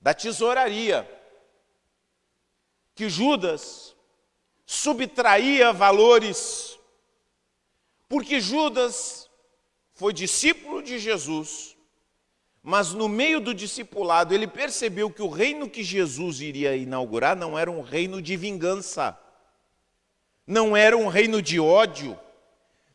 da 0.00 0.12
tesouraria, 0.12 1.08
que 2.92 3.08
Judas 3.08 3.94
subtraía 4.66 5.72
valores, 5.72 6.76
porque 8.08 8.40
Judas 8.40 9.30
foi 9.94 10.12
discípulo 10.12 10.82
de 10.82 10.98
Jesus, 10.98 11.75
mas 12.68 12.92
no 12.92 13.08
meio 13.08 13.38
do 13.38 13.54
discipulado 13.54 14.34
ele 14.34 14.48
percebeu 14.48 15.08
que 15.08 15.22
o 15.22 15.28
reino 15.28 15.70
que 15.70 15.84
Jesus 15.84 16.40
iria 16.40 16.74
inaugurar 16.74 17.36
não 17.36 17.56
era 17.56 17.70
um 17.70 17.80
reino 17.80 18.20
de 18.20 18.36
vingança, 18.36 19.16
não 20.44 20.76
era 20.76 20.96
um 20.96 21.06
reino 21.06 21.40
de 21.40 21.60
ódio, 21.60 22.18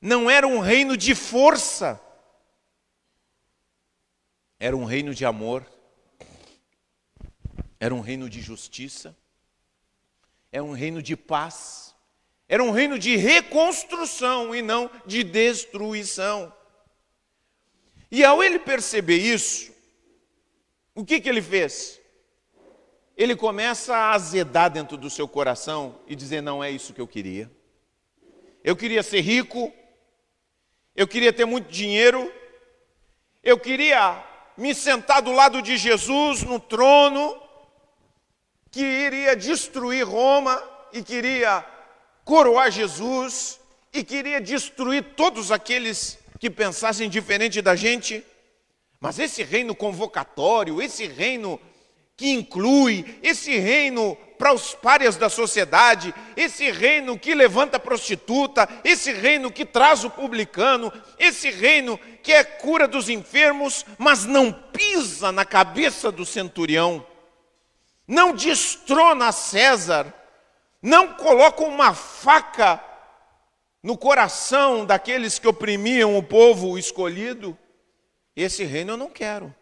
não 0.02 0.30
era 0.30 0.46
um 0.46 0.60
reino 0.60 0.98
de 0.98 1.16
força, 1.16 2.02
era 4.60 4.76
um 4.76 4.84
reino 4.84 5.16
de 5.16 5.24
amor, 5.24 5.66
era 7.80 7.96
um 7.96 8.02
reino 8.02 8.30
de 8.30 8.42
justiça, 8.42 9.16
é 10.52 10.62
um 10.62 10.74
reino 10.74 11.02
de 11.02 11.16
paz, 11.16 11.96
era 12.46 12.62
um 12.62 12.72
reino 12.72 13.00
de 13.00 13.16
reconstrução 13.16 14.54
e 14.54 14.62
não 14.62 14.92
de 15.06 15.24
destruição. 15.24 16.54
E 18.12 18.26
ao 18.26 18.44
ele 18.44 18.60
perceber 18.60 19.18
isso, 19.18 19.72
o 20.94 21.06
que, 21.06 21.22
que 21.22 21.30
ele 21.30 21.42
fez? 21.42 22.02
Ele 23.16 23.36
começa 23.36 23.96
a 23.96 24.12
azedar 24.12 24.70
dentro 24.70 24.98
do 24.98 25.10
seu 25.10 25.28
coração 25.28 26.00
e 26.06 26.16
dizer: 26.16 26.42
não 26.42 26.62
é 26.62 26.70
isso 26.70 26.94
que 26.94 27.00
eu 27.00 27.08
queria. 27.08 27.50
Eu 28.64 28.76
queria 28.76 29.02
ser 29.02 29.22
rico, 29.22 29.74
eu 30.96 31.08
queria 31.08 31.32
ter 31.32 31.46
muito 31.46 31.72
dinheiro, 31.72 32.32
eu 33.42 33.58
queria 33.58 34.22
me 34.58 34.76
sentar 34.76 35.22
do 35.22 35.32
lado 35.32 35.62
de 35.62 35.78
Jesus 35.78 36.44
no 36.44 36.60
trono, 36.60 37.42
que 38.70 38.82
iria 38.82 39.36
destruir 39.36 40.06
Roma 40.06 40.62
e 40.92 41.02
queria 41.02 41.66
coroar 42.26 42.70
Jesus 42.70 43.60
e 43.94 44.04
queria 44.04 44.40
destruir 44.40 45.16
todos 45.16 45.52
aqueles 45.52 46.21
que 46.42 46.50
pensassem 46.50 47.08
diferente 47.08 47.62
da 47.62 47.76
gente. 47.76 48.26
Mas 49.00 49.20
esse 49.20 49.44
reino 49.44 49.76
convocatório, 49.76 50.82
esse 50.82 51.06
reino 51.06 51.62
que 52.18 52.32
inclui, 52.32 53.20
esse 53.22 53.60
reino 53.60 54.18
para 54.40 54.52
os 54.52 54.74
párias 54.74 55.16
da 55.18 55.30
sociedade, 55.30 56.12
esse 56.36 56.72
reino 56.72 57.18
que 57.18 57.36
levanta 57.36 57.78
a 57.78 57.80
prostituta, 57.80 58.68
esse 58.84 59.14
reino 59.14 59.52
que 59.52 59.64
traz 59.64 60.04
o 60.04 60.10
publicano, 60.10 60.92
esse 61.20 61.52
reino 61.52 62.00
que 62.24 62.34
é 62.34 62.44
cura 62.44 62.88
dos 62.88 63.08
enfermos, 63.08 63.86
mas 64.00 64.26
não 64.26 64.52
pisa 64.52 65.32
na 65.32 65.46
cabeça 65.46 66.12
do 66.12 66.26
centurião, 66.26 67.06
não 68.08 68.34
destrona 68.34 69.32
César, 69.32 70.12
não 70.82 71.10
coloca 71.10 71.64
uma 71.64 71.94
faca 71.94 72.84
no 73.84 73.98
coração 73.98 74.86
daqueles 74.86 75.40
que 75.40 75.48
oprimiam 75.48 76.18
o 76.18 76.24
povo 76.24 76.78
escolhido. 76.78 77.58
Esse 78.36 78.64
reino 78.64 78.94
eu 78.94 78.98
não 78.98 79.10
quero. 79.10 79.54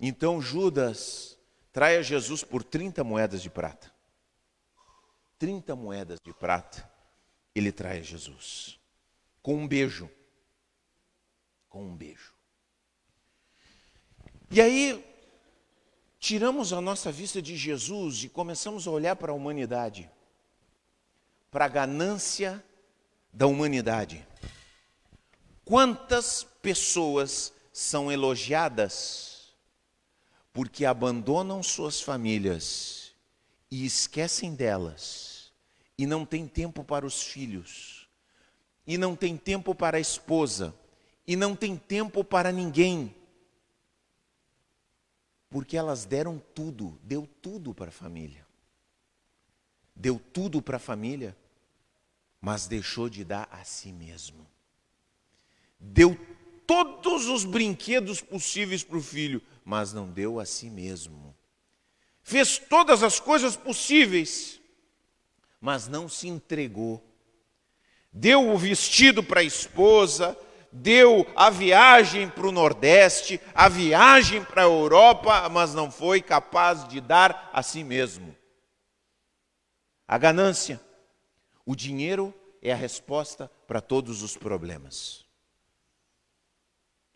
Então 0.00 0.40
Judas 0.40 1.38
trai 1.72 1.96
a 1.96 2.02
Jesus 2.02 2.42
por 2.42 2.62
30 2.62 3.04
moedas 3.04 3.42
de 3.42 3.50
prata. 3.50 3.92
30 5.38 5.76
moedas 5.76 6.18
de 6.24 6.32
prata, 6.32 6.90
ele 7.54 7.70
trai 7.70 7.98
a 7.98 8.02
Jesus. 8.02 8.78
Com 9.42 9.56
um 9.56 9.68
beijo. 9.68 10.08
Com 11.68 11.84
um 11.84 11.96
beijo. 11.96 12.32
E 14.50 14.60
aí, 14.60 15.04
tiramos 16.18 16.72
a 16.72 16.80
nossa 16.80 17.10
vista 17.10 17.42
de 17.42 17.56
Jesus 17.56 18.22
e 18.24 18.28
começamos 18.28 18.86
a 18.86 18.90
olhar 18.90 19.16
para 19.16 19.32
a 19.32 19.34
humanidade, 19.34 20.08
para 21.50 21.64
a 21.64 21.68
ganância 21.68 22.64
da 23.34 23.46
humanidade. 23.46 24.26
Quantas 25.64 26.44
pessoas 26.62 27.52
são 27.72 28.10
elogiadas 28.10 29.52
porque 30.52 30.84
abandonam 30.84 31.62
suas 31.62 32.00
famílias 32.00 33.12
e 33.68 33.84
esquecem 33.84 34.54
delas, 34.54 35.52
e 35.98 36.06
não 36.06 36.24
tem 36.24 36.46
tempo 36.46 36.84
para 36.84 37.04
os 37.04 37.22
filhos, 37.22 38.08
e 38.86 38.96
não 38.96 39.16
tem 39.16 39.36
tempo 39.36 39.74
para 39.74 39.96
a 39.96 40.00
esposa, 40.00 40.72
e 41.26 41.34
não 41.34 41.56
tem 41.56 41.76
tempo 41.76 42.22
para 42.22 42.52
ninguém, 42.52 43.12
porque 45.50 45.76
elas 45.76 46.04
deram 46.04 46.40
tudo, 46.54 46.98
deu 47.02 47.28
tudo 47.42 47.74
para 47.74 47.88
a 47.88 47.92
família. 47.92 48.46
Deu 49.96 50.20
tudo 50.32 50.60
para 50.60 50.76
a 50.76 50.80
família, 50.80 51.36
mas 52.44 52.66
deixou 52.66 53.08
de 53.08 53.24
dar 53.24 53.48
a 53.50 53.64
si 53.64 53.92
mesmo. 53.92 54.46
Deu 55.80 56.18
todos 56.66 57.26
os 57.26 57.44
brinquedos 57.44 58.20
possíveis 58.20 58.84
para 58.84 58.98
o 58.98 59.02
filho, 59.02 59.42
mas 59.64 59.92
não 59.92 60.10
deu 60.10 60.38
a 60.38 60.44
si 60.44 60.68
mesmo 60.68 61.34
fez 62.24 62.58
todas 62.58 63.02
as 63.02 63.20
coisas 63.20 63.54
possíveis, 63.54 64.58
mas 65.60 65.86
não 65.86 66.08
se 66.08 66.26
entregou. 66.26 67.04
Deu 68.10 68.50
o 68.50 68.58
vestido 68.58 69.22
para 69.22 69.40
a 69.40 69.44
esposa, 69.44 70.36
deu 70.72 71.26
a 71.36 71.50
viagem 71.50 72.28
para 72.28 72.46
o 72.46 72.52
Nordeste, 72.52 73.40
a 73.54 73.68
viagem 73.68 74.42
para 74.42 74.62
a 74.62 74.64
Europa, 74.64 75.48
mas 75.50 75.74
não 75.74 75.90
foi 75.90 76.22
capaz 76.22 76.88
de 76.88 77.00
dar 77.00 77.50
a 77.52 77.62
si 77.62 77.84
mesmo. 77.84 78.34
A 80.08 80.16
ganância, 80.16 80.80
o 81.66 81.74
dinheiro 81.74 82.34
é 82.60 82.72
a 82.72 82.76
resposta 82.76 83.50
para 83.66 83.80
todos 83.80 84.22
os 84.22 84.36
problemas. 84.36 85.24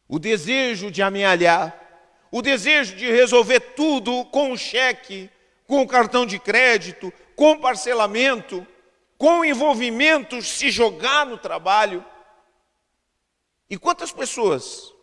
O 0.06 0.18
desejo 0.18 0.90
de 0.90 1.02
amealhar, 1.02 1.86
o 2.30 2.40
desejo 2.40 2.96
de 2.96 3.10
resolver 3.10 3.60
tudo 3.74 4.24
com 4.26 4.52
o 4.52 4.56
cheque, 4.56 5.30
com 5.66 5.82
o 5.82 5.86
cartão 5.86 6.24
de 6.24 6.38
crédito, 6.38 7.12
com 7.36 7.60
parcelamento, 7.60 8.66
com 9.18 9.44
envolvimento, 9.44 10.40
se 10.40 10.70
jogar 10.70 11.26
no 11.26 11.36
trabalho. 11.36 12.04
E 13.68 13.76
quantas 13.76 14.12
pessoas 14.12 14.94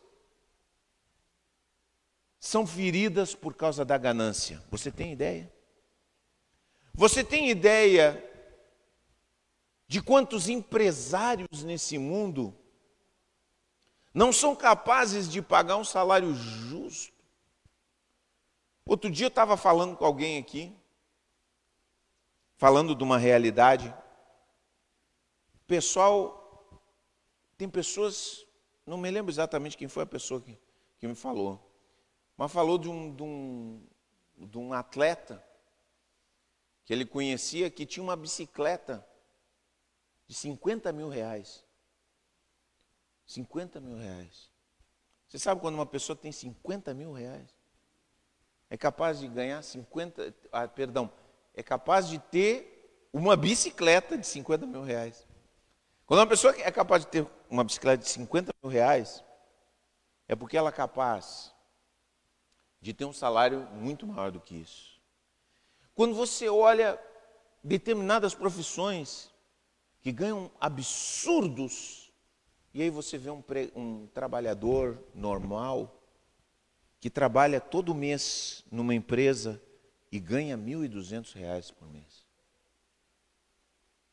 são 2.39 2.65
feridas 2.65 3.35
por 3.35 3.53
causa 3.53 3.85
da 3.85 3.97
ganância? 3.97 4.63
Você 4.71 4.91
tem 4.91 5.11
ideia? 5.11 5.51
Você 6.93 7.23
tem 7.23 7.49
ideia 7.49 8.23
de 9.87 10.01
quantos 10.01 10.49
empresários 10.49 11.63
nesse 11.63 11.97
mundo 11.97 12.55
não 14.13 14.31
são 14.31 14.55
capazes 14.55 15.29
de 15.29 15.41
pagar 15.41 15.77
um 15.77 15.83
salário 15.83 16.33
justo 16.33 17.15
Outro 18.87 19.09
dia 19.09 19.25
eu 19.25 19.29
estava 19.29 19.57
falando 19.57 19.97
com 19.97 20.05
alguém 20.05 20.37
aqui, 20.37 20.71
falando 22.55 22.93
de 22.93 23.03
uma 23.03 23.17
realidade. 23.17 23.91
Pessoal, 25.65 26.79
tem 27.57 27.67
pessoas, 27.67 28.45
não 28.85 28.95
me 28.95 29.09
lembro 29.09 29.31
exatamente 29.31 29.75
quem 29.75 29.87
foi 29.87 30.03
a 30.03 30.05
pessoa 30.05 30.39
que, 30.39 30.55
que 30.99 31.07
me 31.07 31.15
falou, 31.15 31.59
mas 32.37 32.51
falou 32.51 32.77
de 32.77 32.87
um, 32.87 33.15
de, 33.15 33.23
um, 33.23 33.87
de 34.37 34.57
um 34.59 34.71
atleta 34.71 35.43
que 36.85 36.93
ele 36.93 37.07
conhecia 37.07 37.71
que 37.71 37.87
tinha 37.87 38.03
uma 38.03 38.15
bicicleta 38.15 39.03
de 40.27 40.33
50 40.33 40.91
mil 40.91 41.09
reais. 41.09 41.63
50 43.25 43.79
mil 43.79 43.97
reais. 43.97 44.49
Você 45.27 45.39
sabe 45.39 45.61
quando 45.61 45.75
uma 45.75 45.85
pessoa 45.85 46.15
tem 46.15 46.31
50 46.31 46.93
mil 46.93 47.11
reais? 47.11 47.55
é 48.69 48.77
capaz 48.77 49.19
de 49.19 49.27
ganhar 49.27 49.61
50, 49.61 50.33
ah, 50.51 50.67
perdão, 50.67 51.11
é 51.53 51.63
capaz 51.63 52.07
de 52.07 52.19
ter 52.19 53.07
uma 53.13 53.35
bicicleta 53.35 54.17
de 54.17 54.25
50 54.27 54.65
mil 54.65 54.83
reais. 54.83 55.25
Quando 56.05 56.19
uma 56.19 56.27
pessoa 56.27 56.53
é 56.57 56.71
capaz 56.71 57.03
de 57.03 57.11
ter 57.11 57.27
uma 57.49 57.63
bicicleta 57.63 58.03
de 58.03 58.09
50 58.09 58.53
mil 58.61 58.71
reais, 58.71 59.23
é 60.27 60.35
porque 60.35 60.57
ela 60.57 60.69
é 60.69 60.73
capaz 60.73 61.53
de 62.81 62.93
ter 62.93 63.05
um 63.05 63.13
salário 63.13 63.61
muito 63.71 64.05
maior 64.05 64.31
do 64.31 64.39
que 64.39 64.55
isso. 64.55 64.99
Quando 65.93 66.13
você 66.13 66.49
olha 66.49 66.99
determinadas 67.63 68.35
profissões 68.35 69.31
que 70.05 70.11
ganham 70.11 70.51
absurdos, 70.61 72.13
e 72.71 72.83
aí 72.83 72.91
você 72.91 73.17
vê 73.17 73.31
um, 73.31 73.43
um 73.75 74.05
trabalhador 74.13 75.03
normal, 75.15 75.99
que 76.99 77.09
trabalha 77.09 77.59
todo 77.59 77.95
mês 77.95 78.63
numa 78.71 78.93
empresa 78.93 79.59
e 80.11 80.19
ganha 80.19 80.55
R$ 80.55 80.61
1.200 80.61 81.73
por 81.73 81.89
mês. 81.91 82.23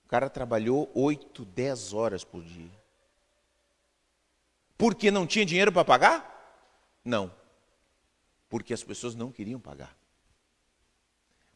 O 0.07 0.09
cara 0.09 0.31
trabalhou 0.31 0.91
8, 0.95 1.45
10 1.45 1.93
horas 1.93 2.25
por 2.25 2.43
dia. 2.43 2.73
Porque 4.79 5.11
não 5.11 5.27
tinha 5.27 5.45
dinheiro 5.45 5.71
para 5.71 5.85
pagar? 5.85 6.97
Não. 7.05 7.31
Porque 8.49 8.73
as 8.73 8.83
pessoas 8.83 9.15
não 9.15 9.31
queriam 9.31 9.61
pagar. 9.61 9.95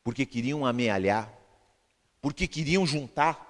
Porque 0.04 0.26
queriam 0.26 0.66
amealhar. 0.66 1.32
Porque 2.20 2.46
queriam 2.46 2.86
juntar. 2.86 3.45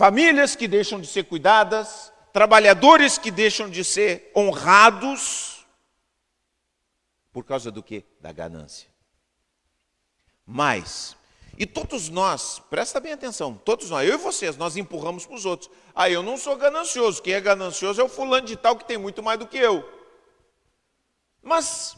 Famílias 0.00 0.56
que 0.56 0.66
deixam 0.66 0.98
de 0.98 1.06
ser 1.06 1.24
cuidadas, 1.24 2.10
trabalhadores 2.32 3.18
que 3.18 3.30
deixam 3.30 3.68
de 3.68 3.84
ser 3.84 4.32
honrados 4.34 5.66
por 7.30 7.44
causa 7.44 7.70
do 7.70 7.82
que? 7.82 8.02
Da 8.18 8.32
ganância. 8.32 8.88
Mas, 10.46 11.14
e 11.58 11.66
todos 11.66 12.08
nós, 12.08 12.62
presta 12.70 12.98
bem 12.98 13.12
atenção, 13.12 13.52
todos 13.52 13.90
nós, 13.90 14.08
eu 14.08 14.14
e 14.14 14.16
vocês, 14.16 14.56
nós 14.56 14.74
empurramos 14.74 15.26
para 15.26 15.36
os 15.36 15.44
outros. 15.44 15.70
Ah, 15.94 16.08
eu 16.08 16.22
não 16.22 16.38
sou 16.38 16.56
ganancioso, 16.56 17.20
quem 17.20 17.34
é 17.34 17.40
ganancioso 17.42 18.00
é 18.00 18.04
o 18.04 18.08
fulano 18.08 18.46
de 18.46 18.56
tal 18.56 18.76
que 18.76 18.86
tem 18.86 18.96
muito 18.96 19.22
mais 19.22 19.38
do 19.38 19.46
que 19.46 19.58
eu. 19.58 19.86
Mas 21.42 21.94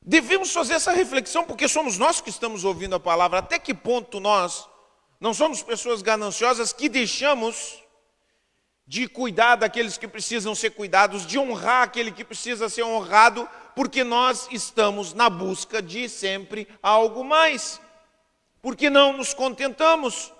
devemos 0.00 0.52
fazer 0.52 0.74
essa 0.74 0.92
reflexão, 0.92 1.42
porque 1.42 1.66
somos 1.66 1.98
nós 1.98 2.20
que 2.20 2.30
estamos 2.30 2.62
ouvindo 2.62 2.94
a 2.94 3.00
palavra. 3.00 3.40
Até 3.40 3.58
que 3.58 3.74
ponto 3.74 4.20
nós 4.20 4.69
não 5.20 5.34
somos 5.34 5.62
pessoas 5.62 6.00
gananciosas 6.00 6.72
que 6.72 6.88
deixamos 6.88 7.78
de 8.86 9.06
cuidar 9.06 9.56
daqueles 9.56 9.98
que 9.98 10.08
precisam 10.08 10.54
ser 10.54 10.70
cuidados, 10.70 11.26
de 11.26 11.38
honrar 11.38 11.82
aquele 11.82 12.10
que 12.10 12.24
precisa 12.24 12.68
ser 12.68 12.82
honrado, 12.82 13.48
porque 13.76 14.02
nós 14.02 14.48
estamos 14.50 15.12
na 15.12 15.28
busca 15.28 15.80
de 15.82 16.08
sempre 16.08 16.66
algo 16.82 17.22
mais. 17.22 17.80
Porque 18.62 18.90
não 18.90 19.12
nos 19.12 19.32
contentamos, 19.32 20.32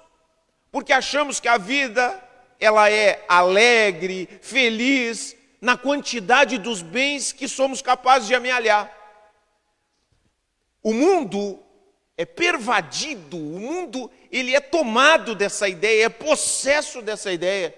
porque 0.73 0.93
achamos 0.93 1.39
que 1.39 1.47
a 1.47 1.59
vida 1.59 2.21
ela 2.59 2.91
é 2.91 3.25
alegre, 3.29 4.29
feliz, 4.43 5.37
na 5.61 5.77
quantidade 5.77 6.59
dos 6.59 6.83
bens 6.83 7.33
que 7.33 7.47
somos 7.47 7.83
capazes 7.83 8.29
de 8.29 8.35
amealhar. 8.35 8.93
O 10.83 10.93
mundo 10.93 11.63
é 12.21 12.27
pervadido, 12.27 13.39
o 13.39 13.59
mundo 13.59 14.11
ele 14.31 14.55
é 14.55 14.61
tomado 14.61 15.35
dessa 15.35 15.67
ideia, 15.67 16.05
é 16.05 16.09
possesso 16.11 17.01
dessa 17.01 17.33
ideia. 17.33 17.75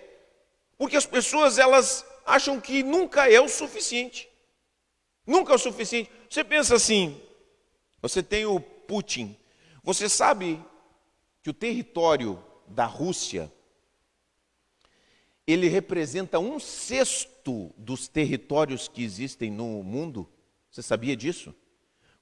Porque 0.77 0.97
as 0.97 1.07
pessoas 1.07 1.59
elas 1.59 2.05
acham 2.27 2.61
que 2.61 2.83
nunca 2.83 3.31
é 3.31 3.41
o 3.41 3.49
suficiente. 3.49 4.29
Nunca 5.25 5.53
é 5.53 5.55
o 5.55 5.61
suficiente. 5.61 6.11
Você 6.29 6.43
pensa 6.43 6.75
assim, 6.75 7.21
você 8.01 8.21
tem 8.21 8.45
o 8.45 8.59
Putin. 8.59 9.37
Você 9.85 10.09
sabe 10.09 10.61
que 11.41 11.51
o 11.51 11.55
território 11.55 12.43
da 12.67 12.85
Rússia 12.85 13.49
ele 15.47 15.69
representa 15.69 16.41
um 16.41 16.59
sexto 16.59 17.73
dos 17.77 18.09
territórios 18.09 18.89
que 18.89 19.05
existem 19.05 19.53
no 19.53 19.85
mundo. 19.85 20.29
Você 20.69 20.83
sabia 20.83 21.15
disso? 21.17 21.55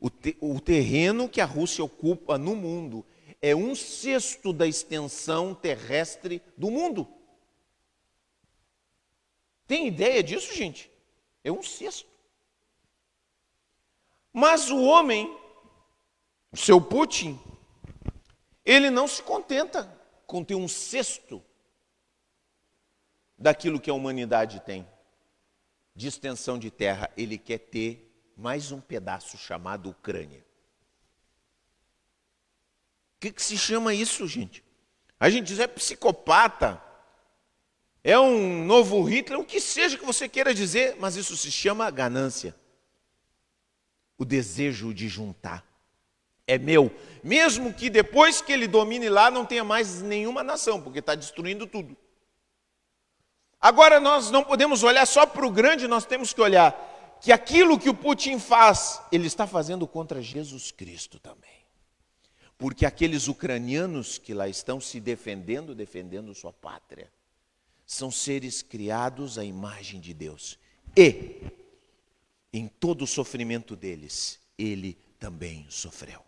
O, 0.00 0.08
te, 0.08 0.36
o 0.40 0.58
terreno 0.60 1.28
que 1.28 1.40
a 1.40 1.44
Rússia 1.44 1.84
ocupa 1.84 2.38
no 2.38 2.56
mundo 2.56 3.04
é 3.42 3.54
um 3.54 3.74
sexto 3.74 4.52
da 4.52 4.66
extensão 4.66 5.54
terrestre 5.54 6.42
do 6.56 6.70
mundo. 6.70 7.06
Tem 9.66 9.86
ideia 9.86 10.22
disso, 10.22 10.54
gente? 10.54 10.90
É 11.44 11.52
um 11.52 11.62
sexto. 11.62 12.08
Mas 14.32 14.70
o 14.70 14.82
homem, 14.82 15.36
o 16.50 16.56
seu 16.56 16.80
Putin, 16.80 17.38
ele 18.64 18.90
não 18.90 19.06
se 19.06 19.22
contenta 19.22 19.84
com 20.26 20.42
ter 20.42 20.54
um 20.54 20.68
sexto 20.68 21.42
daquilo 23.36 23.80
que 23.80 23.90
a 23.90 23.94
humanidade 23.94 24.60
tem 24.60 24.86
de 25.94 26.08
extensão 26.08 26.58
de 26.58 26.70
terra, 26.70 27.10
ele 27.16 27.36
quer 27.36 27.58
ter 27.58 28.09
mais 28.40 28.72
um 28.72 28.80
pedaço 28.80 29.36
chamado 29.36 29.90
Ucrânia. 29.90 30.40
O 33.16 33.20
que, 33.20 33.32
que 33.32 33.42
se 33.42 33.58
chama 33.58 33.92
isso, 33.92 34.26
gente? 34.26 34.64
A 35.18 35.28
gente 35.28 35.48
diz 35.48 35.58
é 35.58 35.66
psicopata, 35.66 36.82
é 38.02 38.18
um 38.18 38.64
novo 38.64 39.02
Hitler, 39.02 39.38
o 39.38 39.44
que 39.44 39.60
seja 39.60 39.98
que 39.98 40.06
você 40.06 40.26
queira 40.26 40.54
dizer, 40.54 40.96
mas 40.98 41.16
isso 41.16 41.36
se 41.36 41.52
chama 41.52 41.90
ganância. 41.90 42.56
O 44.16 44.24
desejo 44.24 44.94
de 44.94 45.06
juntar. 45.06 45.62
É 46.46 46.56
meu. 46.56 46.90
Mesmo 47.22 47.74
que 47.74 47.90
depois 47.90 48.40
que 48.40 48.52
ele 48.52 48.66
domine 48.66 49.10
lá 49.10 49.30
não 49.30 49.44
tenha 49.44 49.62
mais 49.62 50.00
nenhuma 50.00 50.42
nação, 50.42 50.80
porque 50.80 51.00
está 51.00 51.14
destruindo 51.14 51.66
tudo. 51.66 51.94
Agora 53.60 54.00
nós 54.00 54.30
não 54.30 54.42
podemos 54.42 54.82
olhar 54.82 55.04
só 55.04 55.26
para 55.26 55.46
o 55.46 55.50
grande, 55.50 55.86
nós 55.86 56.06
temos 56.06 56.32
que 56.32 56.40
olhar 56.40 56.89
que 57.20 57.32
aquilo 57.32 57.78
que 57.78 57.88
o 57.88 57.94
Putin 57.94 58.38
faz, 58.38 59.00
ele 59.12 59.26
está 59.26 59.46
fazendo 59.46 59.86
contra 59.86 60.22
Jesus 60.22 60.70
Cristo 60.70 61.18
também. 61.18 61.60
Porque 62.56 62.84
aqueles 62.84 63.28
ucranianos 63.28 64.18
que 64.18 64.34
lá 64.34 64.48
estão 64.48 64.80
se 64.80 65.00
defendendo, 65.00 65.74
defendendo 65.74 66.34
sua 66.34 66.52
pátria, 66.52 67.10
são 67.86 68.10
seres 68.10 68.62
criados 68.62 69.38
à 69.38 69.44
imagem 69.44 70.00
de 70.00 70.14
Deus. 70.14 70.58
E, 70.96 71.42
em 72.52 72.68
todo 72.68 73.02
o 73.02 73.06
sofrimento 73.06 73.74
deles, 73.74 74.38
ele 74.58 74.96
também 75.18 75.66
sofreu. 75.68 76.22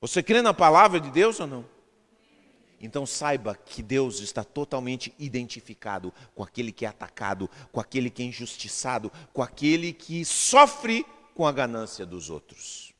Você 0.00 0.22
crê 0.22 0.42
na 0.42 0.52
palavra 0.52 1.00
de 1.00 1.10
Deus 1.10 1.40
ou 1.40 1.46
não? 1.46 1.73
Então 2.84 3.06
saiba 3.06 3.54
que 3.54 3.82
Deus 3.82 4.20
está 4.20 4.44
totalmente 4.44 5.14
identificado 5.18 6.12
com 6.34 6.42
aquele 6.42 6.70
que 6.70 6.84
é 6.84 6.88
atacado, 6.88 7.48
com 7.72 7.80
aquele 7.80 8.10
que 8.10 8.22
é 8.22 8.26
injustiçado, 8.26 9.10
com 9.32 9.42
aquele 9.42 9.90
que 9.90 10.22
sofre 10.22 11.06
com 11.34 11.46
a 11.46 11.52
ganância 11.52 12.04
dos 12.04 12.28
outros. 12.28 12.92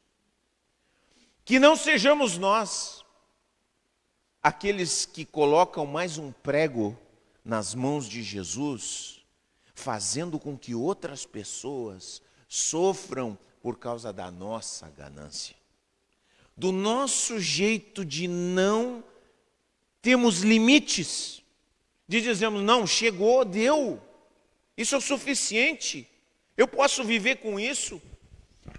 Que 1.44 1.58
não 1.58 1.76
sejamos 1.76 2.38
nós 2.38 3.04
aqueles 4.42 5.04
que 5.04 5.22
colocam 5.22 5.84
mais 5.84 6.16
um 6.16 6.32
prego 6.32 6.98
nas 7.44 7.74
mãos 7.74 8.08
de 8.08 8.22
Jesus, 8.22 9.20
fazendo 9.74 10.40
com 10.40 10.56
que 10.56 10.74
outras 10.74 11.26
pessoas 11.26 12.22
sofram 12.48 13.38
por 13.60 13.78
causa 13.78 14.14
da 14.14 14.30
nossa 14.30 14.88
ganância, 14.88 15.54
do 16.56 16.72
nosso 16.72 17.38
jeito 17.38 18.02
de 18.02 18.26
não 18.26 19.04
temos 20.04 20.42
limites 20.42 21.42
de 22.06 22.20
dizermos, 22.20 22.62
não, 22.62 22.86
chegou, 22.86 23.42
deu, 23.42 23.98
isso 24.76 24.94
é 24.94 24.98
o 24.98 25.00
suficiente, 25.00 26.06
eu 26.58 26.68
posso 26.68 27.02
viver 27.02 27.36
com 27.36 27.58
isso. 27.58 28.02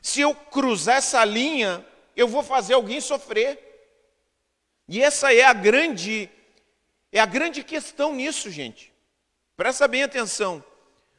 Se 0.03 0.21
eu 0.21 0.35
cruzar 0.35 0.97
essa 0.97 1.25
linha, 1.25 1.83
eu 2.15 2.27
vou 2.27 2.43
fazer 2.43 2.75
alguém 2.75 3.01
sofrer. 3.01 3.59
E 4.87 5.01
essa 5.01 5.33
é 5.33 5.43
a 5.43 5.51
grande, 5.51 6.29
é 7.11 7.19
a 7.19 7.25
grande 7.25 7.63
questão 7.63 8.13
nisso, 8.13 8.51
gente. 8.51 8.93
Presta 9.57 9.87
bem 9.87 10.03
atenção. 10.03 10.63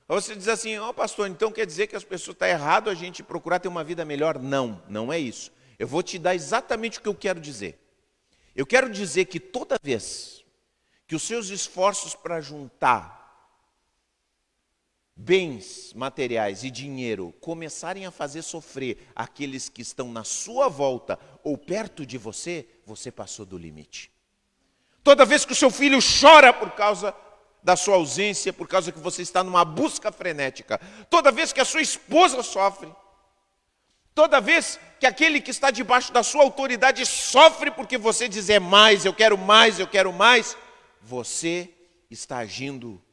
Você 0.06 0.36
diz 0.36 0.46
assim, 0.46 0.78
ó 0.78 0.90
oh, 0.90 0.94
pastor, 0.94 1.28
então 1.28 1.50
quer 1.50 1.66
dizer 1.66 1.88
que 1.88 1.96
as 1.96 2.04
pessoas 2.04 2.36
estão 2.36 2.46
tá 2.46 2.48
errado 2.48 2.88
a 2.88 2.94
gente 2.94 3.24
procurar 3.24 3.58
ter 3.58 3.66
uma 3.66 3.82
vida 3.82 4.04
melhor? 4.04 4.38
Não, 4.38 4.80
não 4.88 5.12
é 5.12 5.18
isso. 5.18 5.50
Eu 5.80 5.88
vou 5.88 6.00
te 6.00 6.16
dar 6.16 6.36
exatamente 6.36 7.00
o 7.00 7.02
que 7.02 7.08
eu 7.08 7.14
quero 7.14 7.40
dizer. 7.40 7.76
Eu 8.56 8.64
quero 8.66 8.88
dizer 8.88 9.26
que 9.26 9.38
toda 9.38 9.78
vez 9.82 10.42
que 11.06 11.14
os 11.14 11.22
seus 11.22 11.50
esforços 11.50 12.14
para 12.14 12.40
juntar 12.40 13.14
bens 15.14 15.92
materiais 15.94 16.64
e 16.64 16.70
dinheiro 16.70 17.34
começarem 17.40 18.06
a 18.06 18.10
fazer 18.10 18.40
sofrer 18.40 19.10
aqueles 19.14 19.68
que 19.68 19.82
estão 19.82 20.10
na 20.10 20.24
sua 20.24 20.68
volta 20.68 21.18
ou 21.44 21.58
perto 21.58 22.06
de 22.06 22.16
você, 22.16 22.66
você 22.86 23.12
passou 23.12 23.44
do 23.44 23.58
limite. 23.58 24.10
Toda 25.04 25.26
vez 25.26 25.44
que 25.44 25.52
o 25.52 25.56
seu 25.56 25.70
filho 25.70 25.98
chora 26.00 26.52
por 26.52 26.70
causa 26.72 27.14
da 27.62 27.76
sua 27.76 27.96
ausência, 27.96 28.52
por 28.52 28.66
causa 28.66 28.90
que 28.90 28.98
você 28.98 29.20
está 29.20 29.44
numa 29.44 29.64
busca 29.64 30.10
frenética, 30.10 30.80
toda 31.10 31.30
vez 31.30 31.52
que 31.52 31.60
a 31.60 31.64
sua 31.64 31.82
esposa 31.82 32.42
sofre, 32.42 32.92
Toda 34.16 34.40
vez 34.40 34.80
que 34.98 35.04
aquele 35.04 35.42
que 35.42 35.50
está 35.50 35.70
debaixo 35.70 36.10
da 36.10 36.22
sua 36.22 36.42
autoridade 36.42 37.04
sofre 37.04 37.70
porque 37.70 37.98
você 37.98 38.26
diz 38.26 38.48
é 38.48 38.58
mais, 38.58 39.04
eu 39.04 39.12
quero 39.12 39.36
mais, 39.36 39.78
eu 39.78 39.86
quero 39.86 40.10
mais, 40.10 40.56
você 41.02 41.70
está 42.10 42.38
agindo 42.38 43.04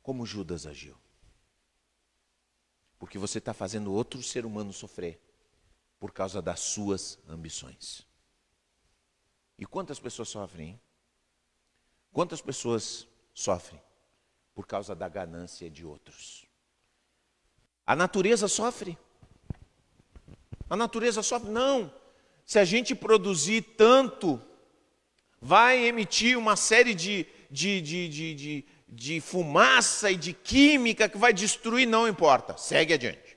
como 0.00 0.24
Judas 0.24 0.64
agiu. 0.64 0.96
Porque 3.00 3.18
você 3.18 3.38
está 3.38 3.52
fazendo 3.52 3.92
outro 3.92 4.22
ser 4.22 4.46
humano 4.46 4.72
sofrer 4.72 5.20
por 5.98 6.12
causa 6.12 6.40
das 6.40 6.60
suas 6.60 7.18
ambições. 7.28 8.06
E 9.58 9.66
quantas 9.66 9.98
pessoas 9.98 10.28
sofrem? 10.28 10.68
Hein? 10.68 10.80
Quantas 12.12 12.40
pessoas 12.40 13.08
sofrem 13.34 13.82
por 14.54 14.68
causa 14.68 14.94
da 14.94 15.08
ganância 15.08 15.68
de 15.68 15.84
outros? 15.84 16.46
A 17.84 17.96
natureza 17.96 18.46
sofre. 18.46 18.96
A 20.70 20.76
natureza 20.76 21.20
sofre. 21.22 21.50
Não. 21.50 21.92
Se 22.46 22.58
a 22.58 22.64
gente 22.64 22.94
produzir 22.94 23.62
tanto, 23.76 24.40
vai 25.42 25.84
emitir 25.84 26.38
uma 26.38 26.54
série 26.54 26.94
de, 26.94 27.26
de, 27.50 27.80
de, 27.80 28.08
de, 28.08 28.34
de, 28.34 28.64
de 28.88 29.20
fumaça 29.20 30.10
e 30.12 30.16
de 30.16 30.32
química 30.32 31.08
que 31.08 31.18
vai 31.18 31.32
destruir, 31.32 31.86
não 31.86 32.06
importa. 32.06 32.56
Segue 32.56 32.94
adiante. 32.94 33.36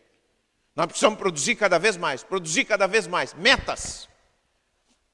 Nós 0.75 0.85
precisamos 0.85 1.17
produzir 1.17 1.55
cada 1.55 1.79
vez 1.79 1.97
mais, 1.97 2.23
produzir 2.23 2.65
cada 2.65 2.87
vez 2.87 3.07
mais. 3.07 3.33
Metas. 3.33 4.07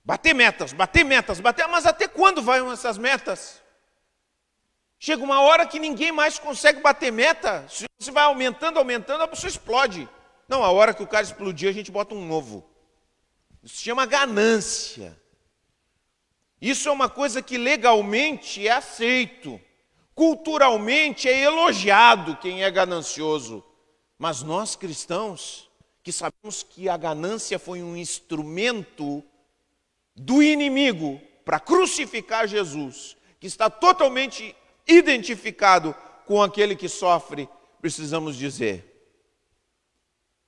Bater 0.04 0.34
metas, 0.34 0.74
bater 0.74 1.06
metas, 1.06 1.40
bater. 1.40 1.68
Mas 1.68 1.86
até 1.86 2.08
quando 2.08 2.42
vão 2.42 2.72
essas 2.72 2.98
metas? 2.98 3.62
Chega 4.98 5.24
uma 5.24 5.42
hora 5.42 5.66
que 5.66 5.80
ninguém 5.80 6.12
mais 6.12 6.38
consegue 6.38 6.82
bater 6.82 7.12
meta. 7.12 7.66
Se 7.70 7.86
você 7.98 8.12
vai 8.12 8.26
aumentando, 8.26 8.78
aumentando, 8.78 9.24
a 9.24 9.28
pessoa 9.28 9.50
explode. 9.50 10.10
Não, 10.50 10.64
a 10.64 10.72
hora 10.72 10.96
que 10.96 11.04
o 11.04 11.08
cara 11.08 11.24
explodir, 11.24 11.70
a 11.70 11.72
gente 11.72 11.92
bota 11.92 12.16
um 12.16 12.26
novo. 12.26 12.68
Isso 13.64 13.76
se 13.76 13.84
chama 13.84 14.08
ganância. 14.08 15.16
Isso 16.60 16.90
é 16.90 16.92
uma 16.92 17.08
coisa 17.08 17.40
que 17.40 17.56
legalmente 17.56 18.68
é 18.68 18.72
aceito. 18.72 19.62
Culturalmente 20.16 21.30
é 21.30 21.40
elogiado 21.44 22.36
quem 22.38 22.64
é 22.64 22.72
ganancioso. 22.72 23.64
Mas 24.18 24.42
nós 24.42 24.76
cristãos, 24.76 25.70
que 26.02 26.12
sabemos 26.12 26.64
que 26.64 26.90
a 26.90 26.98
ganância 26.98 27.60
foi 27.60 27.84
um 27.84 27.96
instrumento 27.96 29.24
do 30.16 30.42
inimigo 30.42 31.22
para 31.46 31.60
crucificar 31.60 32.48
Jesus, 32.48 33.16
que 33.40 33.46
está 33.46 33.70
totalmente 33.70 34.56
identificado 34.88 35.96
com 36.26 36.42
aquele 36.42 36.76
que 36.76 36.90
sofre, 36.90 37.48
precisamos 37.80 38.36
dizer: 38.36 38.89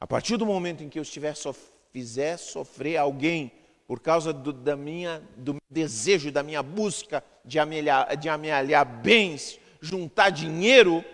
a 0.02 0.08
partir 0.08 0.36
do 0.36 0.48
momento 0.48 0.84
em 0.84 0.90
que 0.90 0.98
eu 0.98 1.04
estiver 1.04 1.36
so, 1.36 1.56
fizer 1.92 2.36
sofrer 2.36 2.98
alguém 2.98 3.52
por 3.86 4.00
causa 4.00 4.34
do, 4.34 4.52
da 4.52 4.76
minha, 4.76 5.22
do 5.38 5.58
desejo, 5.70 6.32
da 6.32 6.42
minha 6.42 6.64
busca 6.64 7.24
de 7.46 7.60
amelhar, 7.60 8.18
de 8.18 8.28
amealhar 8.28 8.84
bens, 8.84 9.60
juntar 9.80 10.32
dinheiro, 10.32 11.06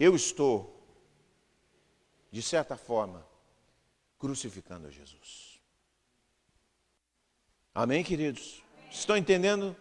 eu 0.00 0.16
estou, 0.16 0.82
de 2.30 2.40
certa 2.40 2.74
forma, 2.74 3.26
crucificando 4.18 4.90
Jesus. 4.90 5.60
Amém, 7.74 8.02
queridos? 8.02 8.62
Estão 8.90 9.14
entendendo? 9.14 9.76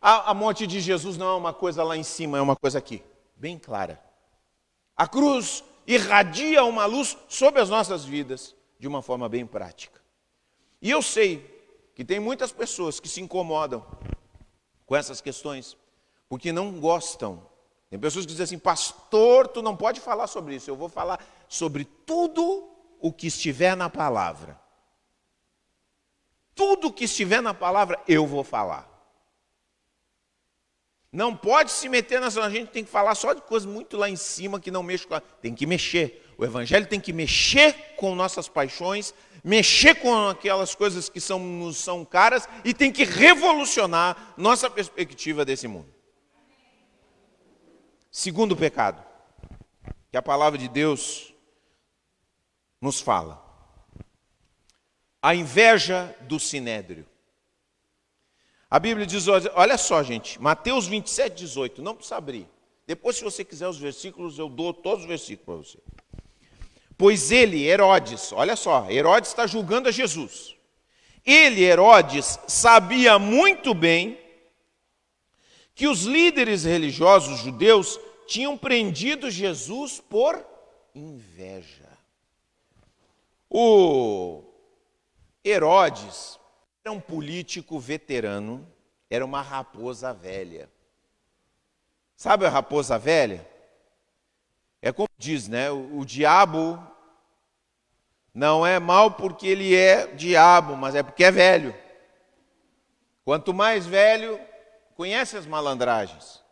A, 0.00 0.30
a 0.30 0.34
morte 0.34 0.66
de 0.66 0.80
Jesus 0.80 1.18
não 1.18 1.28
é 1.28 1.36
uma 1.36 1.52
coisa 1.52 1.84
lá 1.84 1.98
em 1.98 2.02
cima, 2.02 2.38
é 2.38 2.40
uma 2.40 2.56
coisa 2.56 2.78
aqui, 2.78 3.02
bem 3.36 3.58
clara. 3.58 4.02
A 4.96 5.06
cruz 5.06 5.62
irradia 5.86 6.64
uma 6.64 6.84
luz 6.84 7.16
sobre 7.28 7.60
as 7.60 7.68
nossas 7.68 8.04
vidas 8.04 8.54
de 8.78 8.88
uma 8.88 9.02
forma 9.02 9.28
bem 9.28 9.46
prática. 9.46 10.00
E 10.80 10.90
eu 10.90 11.00
sei 11.02 11.48
que 11.94 12.04
tem 12.04 12.18
muitas 12.18 12.52
pessoas 12.52 12.98
que 12.98 13.08
se 13.08 13.20
incomodam 13.20 13.84
com 14.86 14.96
essas 14.96 15.20
questões, 15.20 15.76
porque 16.28 16.52
não 16.52 16.80
gostam. 16.80 17.46
Tem 17.88 17.98
pessoas 17.98 18.24
que 18.24 18.32
dizem 18.32 18.44
assim, 18.44 18.58
pastor, 18.58 19.48
tu 19.48 19.62
não 19.62 19.76
pode 19.76 20.00
falar 20.00 20.26
sobre 20.26 20.56
isso, 20.56 20.70
eu 20.70 20.76
vou 20.76 20.88
falar 20.88 21.24
sobre 21.48 21.84
tudo 21.84 22.68
o 22.98 23.12
que 23.12 23.26
estiver 23.26 23.76
na 23.76 23.88
palavra. 23.88 24.60
Tudo 26.54 26.92
que 26.92 27.04
estiver 27.04 27.40
na 27.40 27.54
palavra, 27.54 28.00
eu 28.06 28.26
vou 28.26 28.44
falar. 28.44 28.91
Não 31.12 31.36
pode 31.36 31.70
se 31.70 31.90
meter 31.90 32.20
nessa. 32.20 32.42
A 32.42 32.48
gente 32.48 32.70
tem 32.70 32.82
que 32.82 32.90
falar 32.90 33.14
só 33.14 33.34
de 33.34 33.42
coisas 33.42 33.70
muito 33.70 33.98
lá 33.98 34.08
em 34.08 34.16
cima 34.16 34.58
que 34.58 34.70
não 34.70 34.82
mexe 34.82 35.06
com 35.06 35.14
a. 35.14 35.20
Tem 35.20 35.54
que 35.54 35.66
mexer. 35.66 36.32
O 36.38 36.44
Evangelho 36.44 36.86
tem 36.86 36.98
que 36.98 37.12
mexer 37.12 37.74
com 37.96 38.14
nossas 38.14 38.48
paixões, 38.48 39.12
mexer 39.44 39.96
com 39.96 40.28
aquelas 40.28 40.74
coisas 40.74 41.10
que 41.10 41.20
são, 41.20 41.38
nos 41.38 41.76
são 41.76 42.04
caras 42.04 42.48
e 42.64 42.72
tem 42.72 42.90
que 42.90 43.04
revolucionar 43.04 44.34
nossa 44.38 44.70
perspectiva 44.70 45.44
desse 45.44 45.68
mundo. 45.68 45.92
Segundo 48.10 48.56
pecado, 48.56 49.04
que 50.10 50.16
a 50.16 50.22
palavra 50.22 50.58
de 50.58 50.68
Deus 50.68 51.34
nos 52.80 53.00
fala. 53.00 53.40
A 55.20 55.34
inveja 55.34 56.16
do 56.22 56.40
sinédrio. 56.40 57.06
A 58.72 58.78
Bíblia 58.78 59.04
diz, 59.04 59.26
olha 59.28 59.76
só, 59.76 60.02
gente, 60.02 60.40
Mateus 60.40 60.86
27, 60.86 61.34
18, 61.34 61.82
não 61.82 61.94
precisa 61.94 62.16
abrir. 62.16 62.48
Depois, 62.86 63.16
se 63.16 63.22
você 63.22 63.44
quiser 63.44 63.68
os 63.68 63.76
versículos, 63.76 64.38
eu 64.38 64.48
dou 64.48 64.72
todos 64.72 65.02
os 65.02 65.06
versículos 65.06 65.44
para 65.44 65.56
você. 65.56 65.78
Pois 66.96 67.30
ele, 67.30 67.68
Herodes, 67.68 68.32
olha 68.32 68.56
só, 68.56 68.90
Herodes 68.90 69.28
está 69.28 69.46
julgando 69.46 69.90
a 69.90 69.92
Jesus. 69.92 70.56
Ele, 71.22 71.62
Herodes, 71.62 72.38
sabia 72.48 73.18
muito 73.18 73.74
bem 73.74 74.18
que 75.74 75.86
os 75.86 76.04
líderes 76.04 76.64
religiosos 76.64 77.40
judeus 77.40 78.00
tinham 78.26 78.56
prendido 78.56 79.30
Jesus 79.30 80.00
por 80.00 80.42
inveja. 80.94 81.90
O 83.50 84.42
Herodes 85.44 86.40
era 86.84 86.92
um 86.92 87.00
político 87.00 87.78
veterano, 87.78 88.66
era 89.08 89.24
uma 89.24 89.40
raposa 89.40 90.12
velha. 90.12 90.68
Sabe 92.16 92.44
a 92.44 92.48
raposa 92.48 92.98
velha? 92.98 93.46
É 94.80 94.90
como 94.90 95.08
diz, 95.16 95.46
né? 95.46 95.70
O, 95.70 95.98
o 95.98 96.04
diabo 96.04 96.84
não 98.34 98.66
é 98.66 98.80
mal 98.80 99.12
porque 99.12 99.46
ele 99.46 99.76
é 99.76 100.08
diabo, 100.08 100.76
mas 100.76 100.96
é 100.96 101.04
porque 101.04 101.22
é 101.22 101.30
velho. 101.30 101.72
Quanto 103.24 103.54
mais 103.54 103.86
velho, 103.86 104.40
conhece 104.96 105.36
as 105.36 105.46
malandragens. 105.46 106.42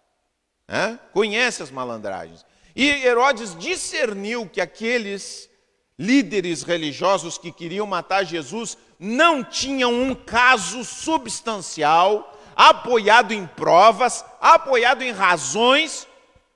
Né? 0.68 1.00
Conhece 1.12 1.60
as 1.60 1.72
malandragens. 1.72 2.46
E 2.76 2.88
Herodes 2.88 3.56
discerniu 3.58 4.48
que 4.48 4.60
aqueles 4.60 5.50
líderes 5.98 6.62
religiosos 6.62 7.36
que 7.36 7.50
queriam 7.50 7.86
matar 7.86 8.24
Jesus 8.24 8.78
não 9.02 9.42
tinham 9.42 9.90
um 9.90 10.14
caso 10.14 10.84
substancial, 10.84 12.38
apoiado 12.54 13.32
em 13.32 13.46
provas, 13.46 14.22
apoiado 14.38 15.00
em 15.00 15.10
razões 15.10 16.06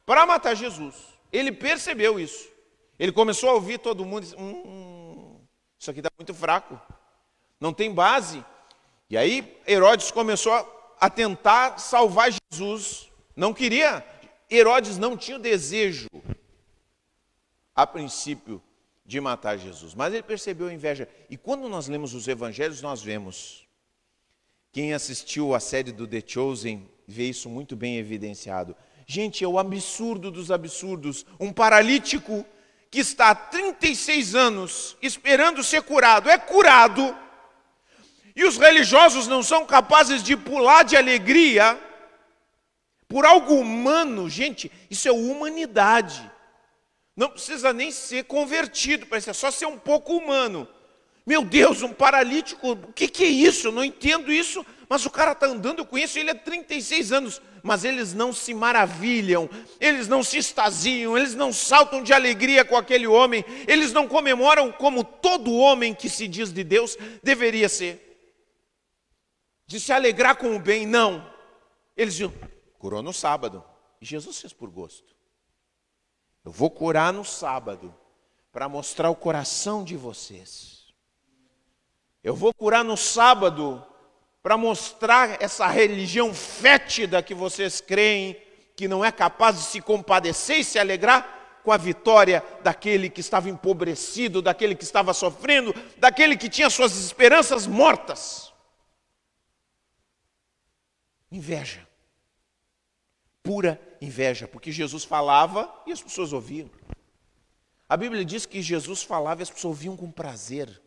para 0.05 0.27
matar 0.27 0.55
Jesus. 0.55 0.95
Ele 1.33 1.51
percebeu 1.51 2.21
isso. 2.21 2.47
Ele 2.99 3.11
começou 3.11 3.49
a 3.49 3.55
ouvir 3.55 3.79
todo 3.79 4.05
mundo 4.05 4.19
e 4.19 4.27
disse: 4.27 4.37
hum, 4.37 4.63
hum 4.67 5.41
isso 5.79 5.91
aqui 5.91 6.01
está 6.01 6.11
muito 6.19 6.33
fraco, 6.33 6.81
não 7.61 7.73
tem 7.73 7.93
base. 7.93 8.45
E 9.11 9.17
aí 9.17 9.61
Herodes 9.67 10.11
começou 10.11 10.53
a 11.01 11.11
tentar 11.11 11.79
salvar 11.79 12.31
Jesus. 12.51 13.11
Não 13.35 13.53
queria, 13.53 14.03
Herodes 14.51 14.97
não 14.97 15.17
tinha 15.17 15.37
o 15.37 15.41
desejo, 15.41 16.09
a 17.75 17.87
princípio, 17.87 18.63
de 19.05 19.21
matar 19.21 19.59
Jesus, 19.59 19.95
mas 19.95 20.13
ele 20.13 20.23
percebeu 20.23 20.69
a 20.69 20.73
inveja. 20.73 21.09
E 21.29 21.37
quando 21.37 21.69
nós 21.69 21.89
lemos 21.89 22.15
os 22.15 22.27
evangelhos, 22.27 22.81
nós 22.81 23.03
vemos. 23.03 23.67
Quem 24.73 24.95
assistiu 24.95 25.55
a 25.55 25.61
série 25.61 25.93
do 25.93 26.07
The 26.07 26.23
Chosen 26.27 26.89
vê 27.07 27.29
isso 27.29 27.49
muito 27.49 27.77
bem 27.77 27.99
evidenciado. 27.99 28.75
Gente, 29.07 29.45
é 29.45 29.49
o 29.49 29.59
absurdo 29.59 30.31
dos 30.31 30.51
absurdos. 30.51 31.27
Um 31.39 31.53
paralítico 31.53 32.45
que 32.91 33.01
está 33.01 33.31
há 33.31 33.35
36 33.35 34.35
anos 34.35 34.97
esperando 35.03 35.63
ser 35.63 35.83
curado, 35.83 36.31
é 36.31 36.39
curado, 36.39 37.15
e 38.37 38.45
os 38.45 38.57
religiosos 38.57 39.29
não 39.29 39.43
são 39.43 39.65
capazes 39.65 40.23
de 40.23 40.37
pular 40.37 40.83
de 40.83 40.97
alegria 40.97 41.79
por 43.07 43.25
algo 43.25 43.55
humano, 43.55 44.29
gente, 44.29 44.73
isso 44.91 45.07
é 45.07 45.13
humanidade. 45.13 46.31
Não 47.17 47.31
precisa 47.31 47.73
nem 47.73 47.91
ser 47.91 48.25
convertido, 48.25 49.07
parece 49.07 49.31
é 49.31 49.33
só 49.33 49.51
ser 49.51 49.67
um 49.67 49.79
pouco 49.79 50.17
humano. 50.17 50.69
Meu 51.27 51.45
Deus, 51.45 51.83
um 51.83 51.93
paralítico, 51.93 52.73
o 52.73 52.93
que, 52.93 53.09
que 53.09 53.25
é 53.25 53.29
isso? 53.29 53.69
Eu 53.69 53.73
não 53.73 53.85
entendo 53.85 54.33
isso, 54.33 54.65
mas 54.89 55.07
o 55.07 55.11
cara 55.11 55.33
está 55.33 55.47
andando, 55.47 55.79
eu 55.79 55.87
conheço 55.87 56.19
ele 56.19 56.31
há 56.31 56.35
36 56.35 57.13
anos 57.13 57.41
mas 57.65 57.83
eles 57.83 58.13
não 58.13 58.31
se 58.31 58.53
maravilham, 58.53 59.49
eles 59.81 60.07
não 60.07 60.23
se 60.23 60.37
extasiam, 60.37 61.17
eles 61.17 61.35
não 61.35 61.51
saltam 61.51 62.03
de 62.03 62.13
alegria 62.13 62.63
com 62.63 62.77
aquele 62.77 63.07
homem, 63.07 63.43
eles 63.67 63.91
não 63.91 64.07
comemoram 64.07 64.71
como 64.71 65.03
todo 65.03 65.57
homem 65.57 65.95
que 65.95 66.11
se 66.11 66.29
diz 66.29 66.53
de 66.53 66.63
Deus 66.63 66.95
deveria 67.23 67.67
ser. 67.71 68.03
De 69.67 69.81
se 69.81 69.95
alegrar 69.95 70.37
com 70.37 70.55
o 70.55 70.59
bem, 70.59 70.85
não. 70.85 71.27
Eles 71.97 72.13
diziam, 72.13 72.35
curou 72.79 73.03
no 73.03 73.15
sábado. 73.15 73.65
E 73.99 74.05
Jesus 74.05 74.39
fez 74.39 74.53
por 74.53 74.69
gosto. 74.69 75.14
Eu 76.45 76.53
vou 76.53 76.71
curar 76.71 77.13
no 77.13 77.25
sábado 77.25 77.95
para 78.53 78.69
mostrar 78.69 79.09
o 79.11 79.17
coração 79.17 79.83
de 79.83 79.97
vocês. 79.97 80.93
Eu 82.23 82.35
vou 82.35 82.53
curar 82.53 82.85
no 82.85 82.97
sábado 82.97 83.85
para 84.43 84.57
mostrar 84.57 85.43
essa 85.43 85.67
religião 85.67 86.35
fétida 86.35 87.23
que 87.23 87.35
vocês 87.35 87.81
creem, 87.81 88.37
que 88.77 88.87
não 88.87 89.05
é 89.05 89.11
capaz 89.11 89.57
de 89.57 89.63
se 89.63 89.81
compadecer 89.81 90.59
e 90.59 90.65
se 90.65 90.79
alegrar 90.79 91.61
com 91.65 91.73
a 91.73 91.79
vitória 91.79 92.45
daquele 92.63 93.09
que 93.09 93.21
estava 93.21 93.49
empobrecido, 93.49 94.43
daquele 94.43 94.75
que 94.75 94.85
estava 94.85 95.15
sofrendo, 95.15 95.75
daquele 95.97 96.37
que 96.37 96.51
tinha 96.51 96.69
suas 96.69 96.95
esperanças 96.97 97.67
mortas. 97.67 98.53
Inveja. 101.33 101.89
Pura 103.45 103.81
inveja, 104.01 104.49
porque 104.49 104.73
Jesus 104.73 105.05
falava 105.05 105.73
e 105.87 105.93
as 105.93 106.03
pessoas 106.03 106.33
ouviam. 106.33 106.69
A 107.89 107.97
Bíblia 107.97 108.25
diz 108.25 108.45
que 108.45 108.61
Jesus 108.61 109.05
falava 109.05 109.41
e 109.41 109.45
as 109.45 109.51
pessoas 109.51 109.77
ouviam 109.77 109.97
com 109.97 110.11
prazer. 110.11 110.83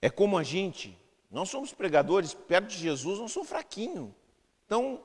É 0.00 0.08
como 0.08 0.38
a 0.38 0.42
gente 0.42 0.98
nós 1.30 1.50
somos 1.50 1.72
pregadores, 1.72 2.32
perto 2.32 2.68
de 2.68 2.78
Jesus, 2.78 3.18
não 3.18 3.28
sou 3.28 3.44
fraquinho. 3.44 4.14
Então, 4.64 5.00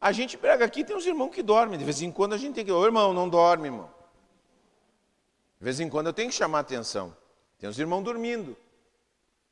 a 0.00 0.10
gente 0.10 0.36
prega 0.36 0.64
aqui, 0.64 0.82
tem 0.82 0.96
uns 0.96 1.06
irmãos 1.06 1.30
que 1.30 1.42
dormem. 1.42 1.78
De 1.78 1.84
vez 1.84 2.02
em 2.02 2.10
quando 2.10 2.32
a 2.32 2.38
gente 2.38 2.54
tem 2.54 2.64
que. 2.64 2.72
Ô 2.72 2.84
irmão, 2.84 3.12
não 3.12 3.28
dorme, 3.28 3.68
irmão. 3.68 3.88
De 5.58 5.64
vez 5.64 5.78
em 5.78 5.88
quando 5.88 6.08
eu 6.08 6.12
tenho 6.12 6.28
que 6.28 6.34
chamar 6.34 6.60
atenção. 6.60 7.16
Tem 7.58 7.68
uns 7.68 7.78
irmãos 7.78 8.02
dormindo. 8.02 8.56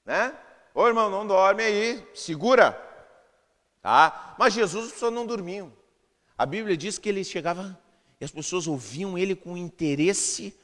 Né? 0.05 0.35
Ô 0.75 0.87
irmão, 0.87 1.09
não 1.09 1.27
dorme 1.27 1.63
aí, 1.63 2.05
segura. 2.15 2.73
Tá? 3.81 4.35
Mas 4.39 4.55
Jesus, 4.55 4.87
as 4.87 4.93
pessoas 4.93 5.13
não 5.13 5.27
dormiam. 5.27 5.73
A 6.39 6.47
Bíblia 6.47 6.77
diz 6.77 6.97
que 6.97 7.09
ele 7.09 7.25
chegava 7.25 7.79
e 8.21 8.25
as 8.25 8.31
pessoas 8.31 8.67
ouviam 8.67 9.19
ele 9.19 9.35
com 9.35 9.57
interesse. 9.57 10.55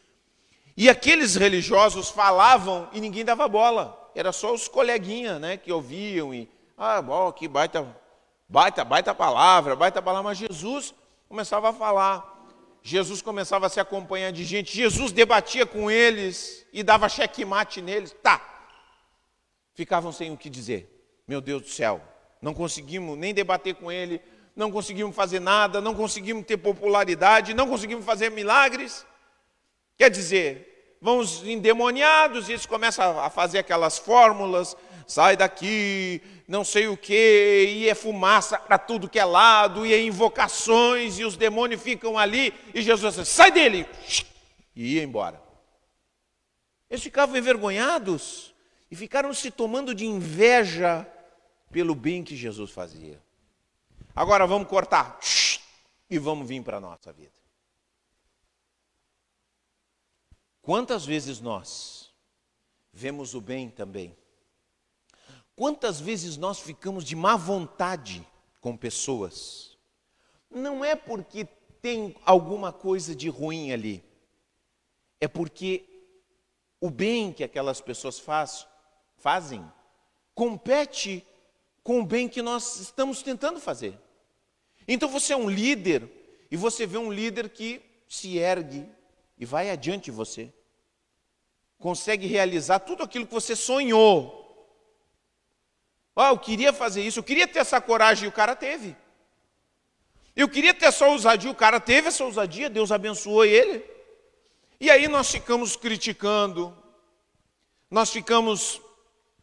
E 0.76 0.88
aqueles 0.88 1.34
religiosos 1.34 2.08
falavam 2.08 2.88
e 2.92 3.00
ninguém 3.00 3.24
dava 3.24 3.46
bola 3.48 4.02
era 4.14 4.32
só 4.32 4.54
os 4.54 4.68
coleguinhas, 4.68 5.40
né, 5.40 5.56
que 5.56 5.72
ouviam 5.72 6.32
e, 6.32 6.48
ah, 6.78 7.02
bom, 7.02 7.32
que 7.32 7.48
baita, 7.48 7.84
baita, 8.48 8.84
baita 8.84 9.14
palavra, 9.14 9.74
baita 9.74 10.00
palavra, 10.00 10.30
mas 10.30 10.38
Jesus 10.38 10.94
começava 11.28 11.70
a 11.70 11.72
falar. 11.72 12.32
Jesus 12.80 13.22
começava 13.22 13.66
a 13.66 13.68
se 13.68 13.80
acompanhar 13.80 14.30
de 14.30 14.44
gente, 14.44 14.76
Jesus 14.76 15.10
debatia 15.10 15.64
com 15.64 15.90
eles 15.90 16.66
e 16.72 16.82
dava 16.82 17.08
checkmate 17.08 17.80
neles. 17.80 18.14
Tá. 18.22 18.40
ficavam 19.74 20.12
sem 20.12 20.30
o 20.30 20.36
que 20.36 20.50
dizer. 20.50 20.90
Meu 21.26 21.40
Deus 21.40 21.62
do 21.62 21.68
céu, 21.68 22.00
não 22.40 22.52
conseguimos 22.52 23.18
nem 23.18 23.32
debater 23.32 23.74
com 23.74 23.90
ele, 23.90 24.20
não 24.54 24.70
conseguimos 24.70 25.14
fazer 25.14 25.40
nada, 25.40 25.80
não 25.80 25.94
conseguimos 25.94 26.46
ter 26.46 26.56
popularidade, 26.56 27.54
não 27.54 27.68
conseguimos 27.68 28.04
fazer 28.04 28.30
milagres. 28.30 29.04
Quer 29.96 30.10
dizer, 30.10 30.96
vamos 31.00 31.44
endemoniados 31.44 32.48
e 32.48 32.52
eles 32.52 32.66
começam 32.66 33.20
a 33.20 33.28
fazer 33.30 33.58
aquelas 33.58 33.98
fórmulas, 33.98 34.76
sai 35.06 35.36
daqui, 35.36 36.22
não 36.46 36.64
sei 36.64 36.88
o 36.88 36.96
que, 36.96 37.66
e 37.68 37.88
é 37.88 37.94
fumaça 37.94 38.58
para 38.58 38.78
tudo 38.78 39.08
que 39.08 39.18
é 39.18 39.24
lado, 39.24 39.84
e 39.84 39.92
é 39.92 40.00
invocações, 40.00 41.18
e 41.18 41.24
os 41.24 41.36
demônios 41.36 41.82
ficam 41.82 42.18
ali, 42.18 42.54
e 42.72 42.82
Jesus 42.82 43.16
diz, 43.16 43.28
sai 43.28 43.50
dele, 43.50 43.86
e 44.74 44.94
ia 44.94 45.02
embora. 45.02 45.42
Eles 46.88 47.02
ficavam 47.02 47.36
envergonhados 47.36 48.54
e 48.90 48.96
ficaram 48.96 49.32
se 49.34 49.50
tomando 49.50 49.94
de 49.94 50.06
inveja 50.06 51.06
pelo 51.72 51.94
bem 51.94 52.22
que 52.22 52.36
Jesus 52.36 52.70
fazia. 52.70 53.23
Agora 54.14 54.46
vamos 54.46 54.68
cortar 54.68 55.18
e 56.08 56.18
vamos 56.18 56.46
vir 56.46 56.62
para 56.62 56.76
a 56.76 56.80
nossa 56.80 57.12
vida. 57.12 57.32
Quantas 60.62 61.04
vezes 61.04 61.40
nós 61.40 62.14
vemos 62.92 63.34
o 63.34 63.40
bem 63.40 63.68
também? 63.68 64.16
Quantas 65.56 66.00
vezes 66.00 66.36
nós 66.36 66.60
ficamos 66.60 67.04
de 67.04 67.14
má 67.16 67.36
vontade 67.36 68.26
com 68.60 68.76
pessoas? 68.76 69.76
Não 70.48 70.84
é 70.84 70.94
porque 70.94 71.44
tem 71.82 72.16
alguma 72.24 72.72
coisa 72.72 73.14
de 73.14 73.28
ruim 73.28 73.72
ali, 73.72 74.02
é 75.20 75.28
porque 75.28 75.84
o 76.80 76.88
bem 76.88 77.32
que 77.32 77.44
aquelas 77.44 77.80
pessoas 77.80 78.18
faz, 78.18 78.66
fazem 79.16 79.64
compete 80.34 81.26
com 81.84 82.00
o 82.00 82.04
bem 82.04 82.26
que 82.26 82.40
nós 82.40 82.80
estamos 82.80 83.22
tentando 83.22 83.60
fazer. 83.60 83.96
Então 84.88 85.06
você 85.08 85.34
é 85.34 85.36
um 85.36 85.50
líder 85.50 86.08
e 86.50 86.56
você 86.56 86.86
vê 86.86 86.96
um 86.96 87.12
líder 87.12 87.50
que 87.50 87.82
se 88.08 88.38
ergue 88.38 88.88
e 89.38 89.44
vai 89.44 89.70
adiante 89.70 90.06
de 90.06 90.10
você. 90.10 90.50
Consegue 91.78 92.26
realizar 92.26 92.78
tudo 92.78 93.02
aquilo 93.02 93.26
que 93.26 93.34
você 93.34 93.54
sonhou. 93.54 94.40
Ah, 96.16 96.30
eu 96.30 96.38
queria 96.38 96.72
fazer 96.72 97.02
isso, 97.02 97.18
eu 97.18 97.24
queria 97.24 97.46
ter 97.46 97.58
essa 97.58 97.80
coragem 97.80 98.24
e 98.24 98.28
o 98.28 98.32
cara 98.32 98.56
teve. 98.56 98.96
Eu 100.34 100.48
queria 100.48 100.72
ter 100.72 100.86
essa 100.86 101.06
ousadia, 101.06 101.50
o 101.50 101.54
cara 101.54 101.78
teve 101.78 102.08
essa 102.08 102.24
ousadia, 102.24 102.70
Deus 102.70 102.90
abençoou 102.90 103.44
ele. 103.44 103.84
E 104.80 104.90
aí 104.90 105.06
nós 105.06 105.30
ficamos 105.30 105.76
criticando, 105.76 106.76
nós 107.90 108.10
ficamos 108.10 108.80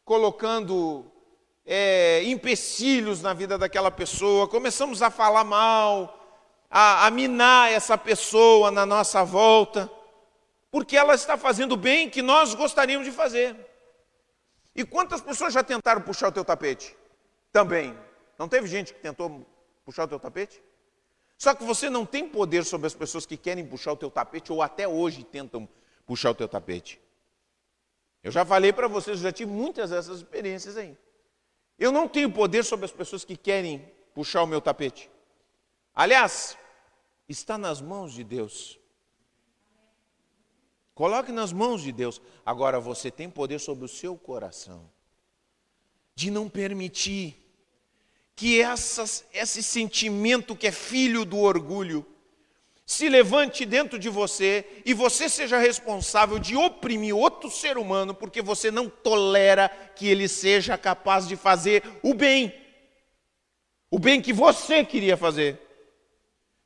colocando 0.03 1.10
é, 1.65 2.23
empecilhos 2.23 3.21
na 3.21 3.33
vida 3.33 3.57
daquela 3.57 3.91
pessoa, 3.91 4.47
começamos 4.47 5.01
a 5.01 5.09
falar 5.09 5.43
mal, 5.43 6.17
a, 6.69 7.05
a 7.07 7.11
minar 7.11 7.71
essa 7.71 7.97
pessoa 7.97 8.71
na 8.71 8.85
nossa 8.85 9.23
volta, 9.23 9.89
porque 10.71 10.95
ela 10.95 11.13
está 11.13 11.37
fazendo 11.37 11.75
bem 11.75 12.09
que 12.09 12.21
nós 12.21 12.53
gostaríamos 12.55 13.05
de 13.05 13.11
fazer. 13.11 13.55
E 14.75 14.85
quantas 14.85 15.19
pessoas 15.19 15.53
já 15.53 15.63
tentaram 15.63 16.01
puxar 16.01 16.29
o 16.29 16.31
teu 16.31 16.45
tapete? 16.45 16.95
Também. 17.51 17.97
Não 18.39 18.47
teve 18.47 18.67
gente 18.67 18.93
que 18.93 18.99
tentou 18.99 19.45
puxar 19.83 20.05
o 20.05 20.07
teu 20.07 20.19
tapete? 20.19 20.63
Só 21.37 21.53
que 21.53 21.63
você 21.63 21.89
não 21.89 22.05
tem 22.05 22.27
poder 22.27 22.63
sobre 22.63 22.87
as 22.87 22.93
pessoas 22.93 23.25
que 23.25 23.35
querem 23.35 23.65
puxar 23.65 23.91
o 23.91 23.97
teu 23.97 24.09
tapete 24.09 24.51
ou 24.51 24.61
até 24.61 24.87
hoje 24.87 25.23
tentam 25.23 25.67
puxar 26.05 26.31
o 26.31 26.35
teu 26.35 26.47
tapete. 26.47 27.01
Eu 28.23 28.31
já 28.31 28.45
falei 28.45 28.71
para 28.71 28.87
vocês, 28.87 29.19
já 29.19 29.31
tive 29.31 29.51
muitas 29.51 29.89
dessas 29.89 30.17
experiências 30.17 30.77
aí. 30.77 30.95
Eu 31.81 31.91
não 31.91 32.07
tenho 32.07 32.31
poder 32.31 32.63
sobre 32.63 32.85
as 32.85 32.91
pessoas 32.91 33.25
que 33.25 33.35
querem 33.35 33.83
puxar 34.13 34.43
o 34.43 34.45
meu 34.45 34.61
tapete. 34.61 35.09
Aliás, 35.95 36.55
está 37.27 37.57
nas 37.57 37.81
mãos 37.81 38.13
de 38.13 38.23
Deus. 38.23 38.79
Coloque 40.93 41.31
nas 41.31 41.51
mãos 41.51 41.81
de 41.81 41.91
Deus. 41.91 42.21
Agora 42.45 42.79
você 42.79 43.09
tem 43.09 43.31
poder 43.31 43.57
sobre 43.57 43.83
o 43.83 43.87
seu 43.87 44.15
coração 44.15 44.87
de 46.13 46.29
não 46.29 46.47
permitir 46.47 47.43
que 48.35 48.61
essas, 48.61 49.25
esse 49.33 49.63
sentimento 49.63 50.55
que 50.55 50.67
é 50.67 50.71
filho 50.71 51.25
do 51.25 51.39
orgulho 51.39 52.05
se 52.91 53.07
levante 53.07 53.65
dentro 53.65 53.97
de 53.97 54.09
você 54.09 54.65
e 54.85 54.93
você 54.93 55.29
seja 55.29 55.57
responsável 55.57 56.37
de 56.37 56.57
oprimir 56.57 57.15
outro 57.15 57.49
ser 57.49 57.77
humano 57.77 58.13
porque 58.13 58.41
você 58.41 58.69
não 58.69 58.89
tolera 58.89 59.69
que 59.95 60.09
ele 60.09 60.27
seja 60.27 60.77
capaz 60.77 61.25
de 61.25 61.37
fazer 61.37 61.83
o 62.03 62.13
bem. 62.13 62.53
O 63.89 63.97
bem 63.97 64.21
que 64.21 64.33
você 64.33 64.83
queria 64.83 65.15
fazer. 65.15 65.57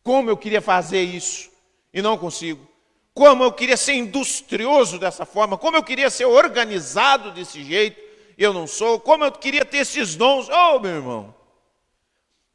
Como 0.01 0.27
eu 0.27 0.35
queria 0.35 0.61
fazer 0.61 1.03
isso 1.03 1.51
e 1.93 2.01
não 2.01 2.17
consigo. 2.17 2.67
Como 3.13 3.43
eu 3.43 3.51
queria 3.51 3.77
ser 3.77 3.93
industrioso 3.93 4.97
dessa 4.97 5.27
forma, 5.27 5.59
como 5.59 5.77
eu 5.77 5.83
queria 5.83 6.09
ser 6.09 6.25
organizado 6.25 7.33
desse 7.33 7.63
jeito, 7.63 8.01
eu 8.35 8.51
não 8.51 8.65
sou. 8.65 8.99
Como 8.99 9.23
eu 9.23 9.31
queria 9.31 9.63
ter 9.63 9.77
esses 9.77 10.15
dons. 10.15 10.49
Oh, 10.49 10.79
meu 10.79 10.95
irmão. 10.95 11.35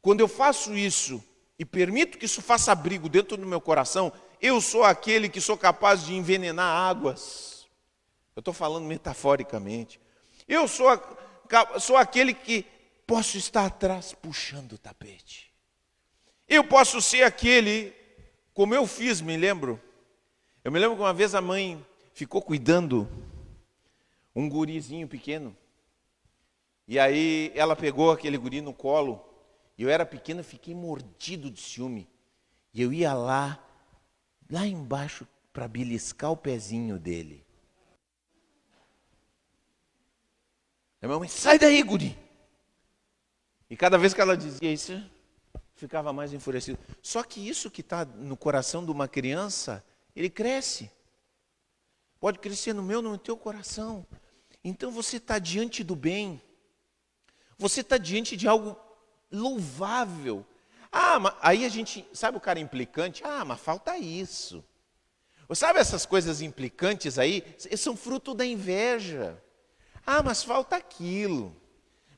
Quando 0.01 0.19
eu 0.19 0.27
faço 0.27 0.75
isso, 0.75 1.23
e 1.61 1.65
permito 1.65 2.17
que 2.17 2.25
isso 2.25 2.41
faça 2.41 2.71
abrigo 2.71 3.07
dentro 3.07 3.37
do 3.37 3.45
meu 3.45 3.61
coração, 3.61 4.11
eu 4.41 4.59
sou 4.59 4.83
aquele 4.83 5.29
que 5.29 5.39
sou 5.39 5.55
capaz 5.55 6.03
de 6.03 6.15
envenenar 6.15 6.65
águas. 6.65 7.67
Eu 8.35 8.39
estou 8.39 8.51
falando 8.51 8.87
metaforicamente. 8.87 10.01
Eu 10.47 10.67
sou, 10.67 10.89
a, 10.89 11.79
sou 11.79 11.97
aquele 11.97 12.33
que 12.33 12.65
posso 13.05 13.37
estar 13.37 13.63
atrás 13.63 14.11
puxando 14.11 14.71
o 14.71 14.77
tapete. 14.79 15.53
Eu 16.49 16.63
posso 16.63 16.99
ser 16.99 17.21
aquele, 17.21 17.93
como 18.55 18.73
eu 18.73 18.87
fiz, 18.87 19.21
me 19.21 19.37
lembro. 19.37 19.79
Eu 20.63 20.71
me 20.71 20.79
lembro 20.79 20.95
que 20.95 21.03
uma 21.03 21.13
vez 21.13 21.35
a 21.35 21.41
mãe 21.41 21.85
ficou 22.11 22.41
cuidando 22.41 23.07
um 24.35 24.49
gurizinho 24.49 25.07
pequeno. 25.07 25.55
E 26.87 26.97
aí 26.97 27.51
ela 27.53 27.75
pegou 27.75 28.09
aquele 28.09 28.39
guri 28.39 28.61
no 28.61 28.73
colo 28.73 29.30
eu 29.83 29.89
era 29.89 30.05
pequeno, 30.05 30.43
fiquei 30.43 30.75
mordido 30.75 31.49
de 31.49 31.61
ciúme. 31.61 32.07
E 32.73 32.81
eu 32.81 32.93
ia 32.93 33.13
lá, 33.13 33.63
lá 34.49 34.65
embaixo, 34.65 35.27
para 35.51 35.67
beliscar 35.67 36.31
o 36.31 36.37
pezinho 36.37 36.99
dele. 36.99 37.45
A 41.01 41.07
minha 41.07 41.17
mãe, 41.17 41.27
sai 41.27 41.57
daí, 41.57 41.81
guri. 41.81 42.17
E 43.69 43.75
cada 43.75 43.97
vez 43.97 44.13
que 44.13 44.21
ela 44.21 44.37
dizia 44.37 44.71
isso, 44.71 45.03
ficava 45.75 46.13
mais 46.13 46.31
enfurecido. 46.31 46.77
Só 47.01 47.23
que 47.23 47.47
isso 47.47 47.71
que 47.71 47.81
está 47.81 48.05
no 48.05 48.37
coração 48.37 48.85
de 48.85 48.91
uma 48.91 49.07
criança, 49.07 49.83
ele 50.15 50.29
cresce. 50.29 50.91
Pode 52.19 52.37
crescer 52.37 52.73
no 52.73 52.83
meu, 52.83 53.01
no 53.01 53.17
teu 53.17 53.35
coração. 53.35 54.05
Então 54.63 54.91
você 54.91 55.17
está 55.17 55.39
diante 55.39 55.83
do 55.83 55.95
bem. 55.95 56.39
Você 57.57 57.81
está 57.81 57.97
diante 57.97 58.37
de 58.37 58.47
algo 58.47 58.77
louvável. 59.31 60.45
Ah, 60.91 61.19
mas 61.19 61.33
aí 61.41 61.65
a 61.65 61.69
gente, 61.69 62.05
sabe 62.13 62.37
o 62.37 62.41
cara 62.41 62.59
implicante? 62.59 63.23
Ah, 63.23 63.45
mas 63.45 63.59
falta 63.59 63.97
isso. 63.97 64.63
Ou 65.47 65.55
sabe 65.55 65.79
essas 65.79 66.05
coisas 66.05 66.41
implicantes 66.41 67.17
aí? 67.17 67.43
São 67.77 67.95
fruto 67.95 68.33
da 68.33 68.45
inveja. 68.45 69.41
Ah, 70.05 70.21
mas 70.23 70.43
falta 70.43 70.75
aquilo. 70.75 71.55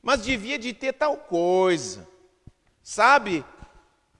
Mas 0.02 0.22
devia 0.22 0.58
de 0.58 0.72
ter 0.72 0.92
tal 0.92 1.16
coisa. 1.16 2.06
Sabe? 2.82 3.44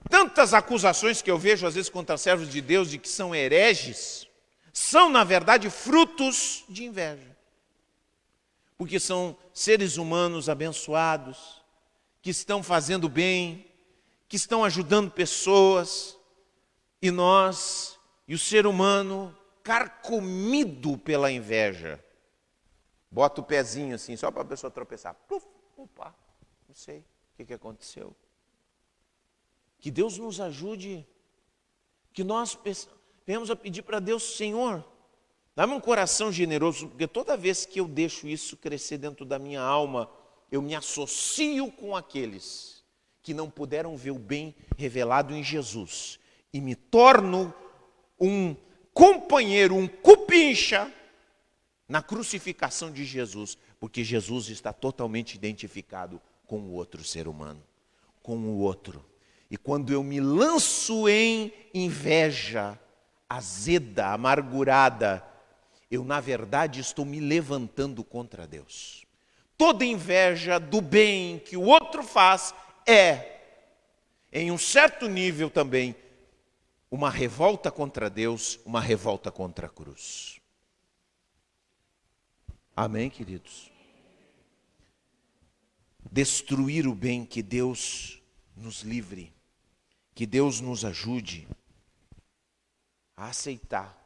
Tantas 0.08 0.54
acusações 0.54 1.22
que 1.22 1.30
eu 1.30 1.38
vejo 1.38 1.66
às 1.66 1.74
vezes 1.74 1.90
contra 1.90 2.16
servos 2.16 2.48
de 2.48 2.60
Deus 2.60 2.90
de 2.90 2.98
que 2.98 3.08
são 3.08 3.34
hereges, 3.34 4.28
são 4.72 5.08
na 5.08 5.24
verdade 5.24 5.70
frutos 5.70 6.64
de 6.68 6.84
inveja. 6.84 7.36
Porque 8.76 9.00
são 9.00 9.36
seres 9.52 9.96
humanos 9.96 10.48
abençoados, 10.48 11.62
que 12.24 12.30
estão 12.30 12.62
fazendo 12.62 13.06
bem, 13.06 13.70
que 14.26 14.36
estão 14.36 14.64
ajudando 14.64 15.10
pessoas, 15.10 16.18
e 17.02 17.10
nós, 17.10 18.00
e 18.26 18.34
o 18.34 18.38
ser 18.38 18.66
humano, 18.66 19.36
carcomido 19.62 20.96
pela 20.96 21.30
inveja, 21.30 22.02
bota 23.10 23.42
o 23.42 23.44
pezinho 23.44 23.94
assim, 23.94 24.16
só 24.16 24.30
para 24.30 24.40
a 24.40 24.46
pessoa 24.46 24.70
tropeçar. 24.70 25.14
Puf, 25.28 25.46
opa, 25.76 26.14
não 26.66 26.74
sei 26.74 27.00
o 27.00 27.04
que, 27.36 27.44
que 27.44 27.52
aconteceu. 27.52 28.16
Que 29.78 29.90
Deus 29.90 30.16
nos 30.16 30.40
ajude, 30.40 31.06
que 32.10 32.24
nós 32.24 32.58
venhamos 33.26 33.50
a 33.50 33.54
pedir 33.54 33.82
para 33.82 34.00
Deus, 34.00 34.34
Senhor, 34.34 34.82
dá-me 35.54 35.74
um 35.74 35.80
coração 35.80 36.32
generoso, 36.32 36.88
porque 36.88 37.06
toda 37.06 37.36
vez 37.36 37.66
que 37.66 37.80
eu 37.80 37.86
deixo 37.86 38.26
isso 38.26 38.56
crescer 38.56 38.96
dentro 38.96 39.26
da 39.26 39.38
minha 39.38 39.60
alma, 39.60 40.10
eu 40.54 40.62
me 40.62 40.74
associo 40.74 41.70
com 41.72 41.96
aqueles 41.96 42.84
que 43.22 43.34
não 43.34 43.50
puderam 43.50 43.96
ver 43.96 44.12
o 44.12 44.18
bem 44.18 44.54
revelado 44.76 45.34
em 45.34 45.42
Jesus 45.42 46.20
e 46.52 46.60
me 46.60 46.76
torno 46.76 47.52
um 48.20 48.54
companheiro, 48.92 49.74
um 49.74 49.88
cupincha 49.88 50.92
na 51.88 52.00
crucificação 52.00 52.92
de 52.92 53.04
Jesus, 53.04 53.58
Porque 53.80 54.04
Jesus 54.04 54.48
está 54.48 54.72
totalmente 54.72 55.34
identificado 55.34 56.22
com 56.46 56.60
o 56.60 56.72
outro 56.72 57.04
ser 57.04 57.26
humano, 57.26 57.62
com 58.22 58.38
o 58.38 58.58
outro. 58.58 59.04
E 59.50 59.56
quando 59.56 59.92
eu 59.92 60.02
me 60.02 60.20
lanço 60.20 61.08
em 61.08 61.52
inveja 61.74 62.78
azeda, 63.28 64.06
amargurada, 64.06 65.22
eu 65.90 66.04
na 66.04 66.20
verdade 66.20 66.80
estou 66.80 67.04
me 67.04 67.18
levantando 67.18 68.02
contra 68.04 68.46
Deus. 68.46 69.03
Toda 69.56 69.84
inveja 69.84 70.58
do 70.58 70.80
bem 70.80 71.38
que 71.38 71.56
o 71.56 71.62
outro 71.62 72.02
faz 72.02 72.54
é, 72.86 73.40
em 74.32 74.50
um 74.50 74.58
certo 74.58 75.08
nível 75.08 75.48
também, 75.48 75.94
uma 76.90 77.10
revolta 77.10 77.70
contra 77.70 78.10
Deus, 78.10 78.58
uma 78.64 78.80
revolta 78.80 79.30
contra 79.30 79.66
a 79.66 79.70
cruz. 79.70 80.40
Amém, 82.76 83.08
queridos? 83.08 83.70
Destruir 86.10 86.86
o 86.86 86.94
bem, 86.94 87.24
que 87.24 87.42
Deus 87.42 88.20
nos 88.56 88.82
livre, 88.82 89.32
que 90.14 90.26
Deus 90.26 90.60
nos 90.60 90.84
ajude 90.84 91.48
a 93.16 93.28
aceitar, 93.28 93.96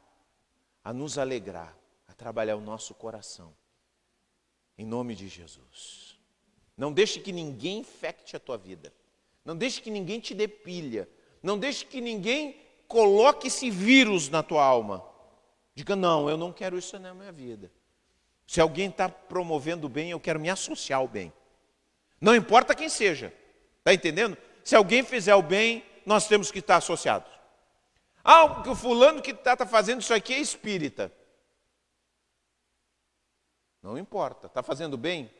a 0.83 0.93
nos 0.93 1.17
alegrar, 1.17 1.75
a 2.07 2.13
trabalhar 2.13 2.55
o 2.55 2.61
nosso 2.61 2.93
coração. 2.93 3.53
Em 4.79 4.85
nome 4.85 5.13
de 5.13 5.27
Jesus. 5.27 6.17
Não 6.77 6.93
deixe 6.93 7.19
que 7.19 7.33
ninguém 7.33 7.79
infecte 7.79 8.37
a 8.37 8.39
tua 8.39 8.57
vida. 8.57 8.93
Não 9.43 9.53
deixe 9.53 9.81
que 9.81 9.91
ninguém 9.91 10.21
te 10.21 10.33
depilha. 10.33 11.09
Não 11.43 11.59
deixe 11.59 11.85
que 11.85 11.99
ninguém 11.99 12.55
coloque 12.87 13.47
esse 13.47 13.69
vírus 13.69 14.29
na 14.29 14.41
tua 14.41 14.63
alma. 14.63 15.05
Diga, 15.75 15.97
não, 15.97 16.29
eu 16.29 16.37
não 16.37 16.53
quero 16.53 16.77
isso 16.77 16.97
na 16.97 17.13
minha 17.13 17.29
vida. 17.29 17.69
Se 18.47 18.61
alguém 18.61 18.87
está 18.87 19.09
promovendo 19.09 19.87
o 19.87 19.89
bem, 19.89 20.11
eu 20.11 20.19
quero 20.19 20.39
me 20.39 20.49
associar 20.49 21.01
ao 21.01 21.09
bem. 21.09 21.33
Não 22.21 22.33
importa 22.33 22.73
quem 22.73 22.87
seja. 22.87 23.33
Está 23.79 23.93
entendendo? 23.93 24.37
Se 24.63 24.77
alguém 24.77 25.03
fizer 25.03 25.35
o 25.35 25.41
bem, 25.41 25.83
nós 26.05 26.25
temos 26.25 26.51
que 26.51 26.59
estar 26.59 26.77
associados. 26.77 27.29
Ah, 28.23 28.63
o 28.65 28.73
fulano 28.73 29.21
que 29.21 29.31
está 29.31 29.57
tá 29.57 29.65
fazendo 29.65 29.99
isso 29.99 30.13
aqui 30.13 30.33
é 30.35 30.39
espírita. 30.39 31.11
Não 33.81 33.97
importa. 33.97 34.47
Está 34.47 34.61
fazendo 34.61 34.97
bem? 34.97 35.31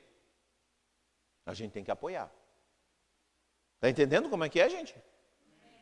A 1.46 1.54
gente 1.54 1.72
tem 1.72 1.84
que 1.84 1.92
apoiar. 1.92 2.32
Está 3.76 3.90
entendendo 3.90 4.30
como 4.30 4.44
é 4.44 4.50
que 4.50 4.60
é, 4.60 4.70
gente? 4.70 4.96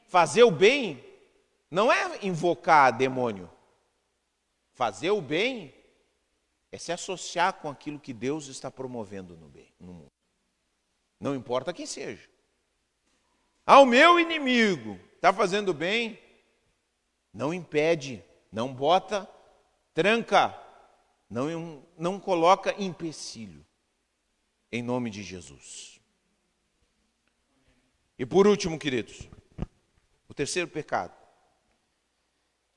Fazer 0.07 0.43
o 0.43 0.51
bem 0.51 1.03
não 1.69 1.91
é 1.91 2.25
invocar 2.25 2.95
demônio. 2.95 3.51
Fazer 4.73 5.11
o 5.11 5.21
bem 5.21 5.73
é 6.71 6.77
se 6.77 6.91
associar 6.91 7.53
com 7.53 7.69
aquilo 7.69 7.99
que 7.99 8.13
Deus 8.13 8.47
está 8.47 8.69
promovendo 8.69 9.35
no, 9.35 9.49
bem, 9.49 9.73
no 9.79 9.93
mundo. 9.93 10.11
Não 11.19 11.35
importa 11.35 11.73
quem 11.73 11.85
seja. 11.85 12.29
Ao 13.65 13.85
meu 13.85 14.19
inimigo 14.19 14.99
está 15.15 15.33
fazendo 15.33 15.73
bem, 15.73 16.19
não 17.33 17.53
impede, 17.53 18.23
não 18.51 18.73
bota 18.73 19.29
tranca, 19.93 20.49
não, 21.29 21.83
não 21.97 22.19
coloca 22.19 22.75
empecilho, 22.81 23.65
em 24.71 24.81
nome 24.81 25.09
de 25.09 25.23
Jesus. 25.23 25.99
E 28.17 28.25
por 28.25 28.47
último, 28.47 28.79
queridos, 28.79 29.29
o 30.27 30.33
terceiro 30.33 30.67
pecado 30.67 31.15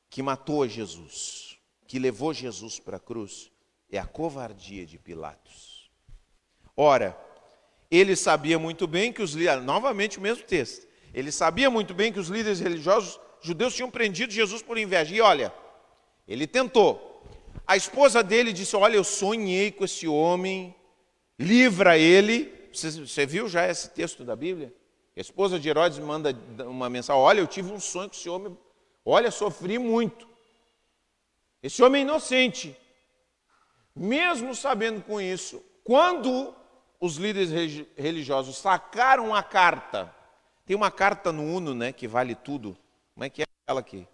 que 0.09 0.23
matou 0.23 0.67
Jesus, 0.67 1.59
que 1.87 1.99
levou 1.99 2.35
Jesus 2.35 2.79
para 2.81 2.97
a 2.97 3.01
cruz, 3.01 3.51
é 3.91 3.99
a 3.99 4.07
covardia 4.07 4.85
de 4.85 4.99
Pilatos. 4.99 5.91
Ora, 6.77 7.19
ele 7.91 8.15
sabia 8.15 8.59
muito 8.59 8.87
bem 8.87 9.13
que 9.13 9.23
os 9.23 9.35
novamente 9.63 10.19
o 10.19 10.21
mesmo 10.21 10.45
texto, 10.45 10.87
ele 11.13 11.33
sabia 11.33 11.71
muito 11.71 11.95
bem 11.95 12.13
que 12.13 12.21
os 12.21 12.29
líderes 12.29 12.61
religiosos 12.61 13.19
judeus 13.41 13.75
tinham 13.75 13.91
prendido 13.91 14.33
Jesus 14.33 14.63
por 14.63 14.79
inveja. 14.79 15.15
E 15.15 15.21
olha, 15.21 15.53
ele 16.27 16.47
tentou. 16.47 17.10
A 17.67 17.77
esposa 17.77 18.23
dele 18.23 18.53
disse: 18.53 18.77
Olha, 18.77 18.97
eu 18.97 19.05
sonhei 19.05 19.71
com 19.71 19.85
esse 19.85 20.07
homem, 20.09 20.75
livra 21.39 21.97
ele. 21.99 22.53
Você, 22.73 22.91
você 22.91 23.27
viu 23.27 23.49
já 23.49 23.69
esse 23.69 23.91
texto 23.91 24.25
da 24.25 24.37
Bíblia? 24.37 24.75
A 25.17 25.21
esposa 25.21 25.59
de 25.61 25.69
Herodes 25.69 25.99
manda 25.99 26.37
uma 26.65 26.89
mensagem: 26.89 27.21
Olha, 27.21 27.41
eu 27.41 27.47
tive 27.47 27.73
um 27.73 27.81
sonho 27.81 28.09
com 28.09 28.17
esse 28.17 28.29
homem, 28.29 28.57
olha, 29.05 29.31
sofri 29.31 29.79
muito. 29.79 30.29
Esse 31.63 31.83
homem 31.83 32.03
é 32.03 32.05
inocente. 32.05 32.77
Mesmo 33.95 34.55
sabendo 34.55 35.03
com 35.03 35.21
isso, 35.21 35.63
quando 35.85 36.55
os 36.99 37.17
líderes 37.17 37.87
religiosos 37.97 38.57
sacaram 38.57 39.35
a 39.35 39.43
carta, 39.43 40.15
tem 40.65 40.77
uma 40.77 40.91
carta 40.91 41.33
no 41.33 41.43
Uno, 41.43 41.75
né, 41.75 41.93
que 41.93 42.07
vale 42.07 42.35
tudo. 42.35 42.77
Como 43.15 43.25
é 43.25 43.29
que 43.29 43.43
é 43.43 43.47
aquela 43.65 43.81
aqui? 43.81 44.07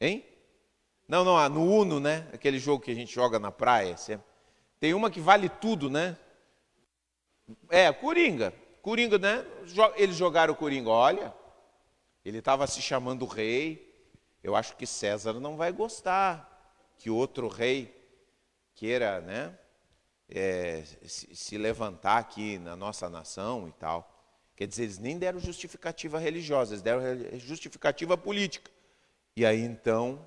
Hein? 0.00 0.24
Não, 1.08 1.24
não, 1.24 1.48
no 1.48 1.64
Uno, 1.64 1.98
né? 1.98 2.28
Aquele 2.34 2.58
jogo 2.58 2.84
que 2.84 2.90
a 2.90 2.94
gente 2.94 3.14
joga 3.14 3.38
na 3.38 3.50
praia. 3.50 3.96
Tem 4.78 4.92
uma 4.92 5.10
que 5.10 5.20
vale 5.20 5.48
tudo, 5.48 5.88
né? 5.88 6.18
É, 7.70 7.90
Coringa. 7.90 8.52
Coringa, 8.82 9.18
né? 9.18 9.44
Eles 9.96 10.16
jogaram 10.16 10.52
o 10.52 10.56
Coringa. 10.56 10.90
Olha, 10.90 11.34
ele 12.22 12.38
estava 12.38 12.66
se 12.66 12.82
chamando 12.82 13.24
rei. 13.24 13.88
Eu 14.42 14.54
acho 14.54 14.76
que 14.76 14.86
César 14.86 15.32
não 15.40 15.56
vai 15.56 15.72
gostar 15.72 16.46
que 16.98 17.08
outro 17.08 17.48
rei 17.48 17.94
queira, 18.74 19.20
né? 19.22 19.58
É, 20.28 20.84
se, 21.06 21.34
se 21.34 21.56
levantar 21.56 22.18
aqui 22.18 22.58
na 22.58 22.76
nossa 22.76 23.08
nação 23.08 23.66
e 23.66 23.72
tal. 23.72 24.14
Quer 24.54 24.66
dizer, 24.66 24.82
eles 24.82 24.98
nem 24.98 25.16
deram 25.18 25.40
justificativa 25.40 26.18
religiosa, 26.18 26.74
eles 26.74 26.82
deram 26.82 27.00
justificativa 27.38 28.16
política. 28.18 28.70
E 29.34 29.46
aí 29.46 29.62
então, 29.62 30.26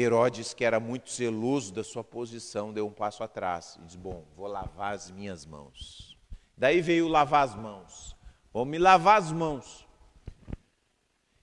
Herodes, 0.00 0.54
que 0.54 0.64
era 0.64 0.78
muito 0.78 1.10
zeloso 1.10 1.72
da 1.72 1.82
sua 1.82 2.04
posição, 2.04 2.72
deu 2.72 2.86
um 2.86 2.92
passo 2.92 3.24
atrás 3.24 3.76
e 3.80 3.84
disse: 3.84 3.98
Bom, 3.98 4.24
vou 4.36 4.46
lavar 4.46 4.94
as 4.94 5.10
minhas 5.10 5.44
mãos. 5.44 6.16
Daí 6.56 6.80
veio 6.80 7.08
lavar 7.08 7.44
as 7.44 7.56
mãos. 7.56 8.16
Vou 8.52 8.64
me 8.64 8.78
lavar 8.78 9.18
as 9.18 9.32
mãos. 9.32 9.86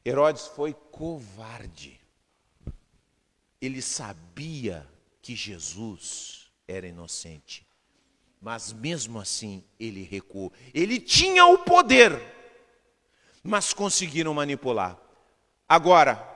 Herodes 0.05 0.47
foi 0.47 0.73
covarde. 0.73 1.99
Ele 3.59 3.81
sabia 3.81 4.87
que 5.21 5.35
Jesus 5.35 6.49
era 6.65 6.87
inocente. 6.87 7.67
Mas 8.39 8.71
mesmo 8.71 9.19
assim 9.19 9.65
ele 9.77 10.03
recuou. 10.03 10.53
Ele 10.73 10.99
tinha 10.99 11.45
o 11.45 11.57
poder, 11.57 12.21
mas 13.43 13.73
conseguiram 13.73 14.33
manipular. 14.33 14.97
Agora, 15.67 16.34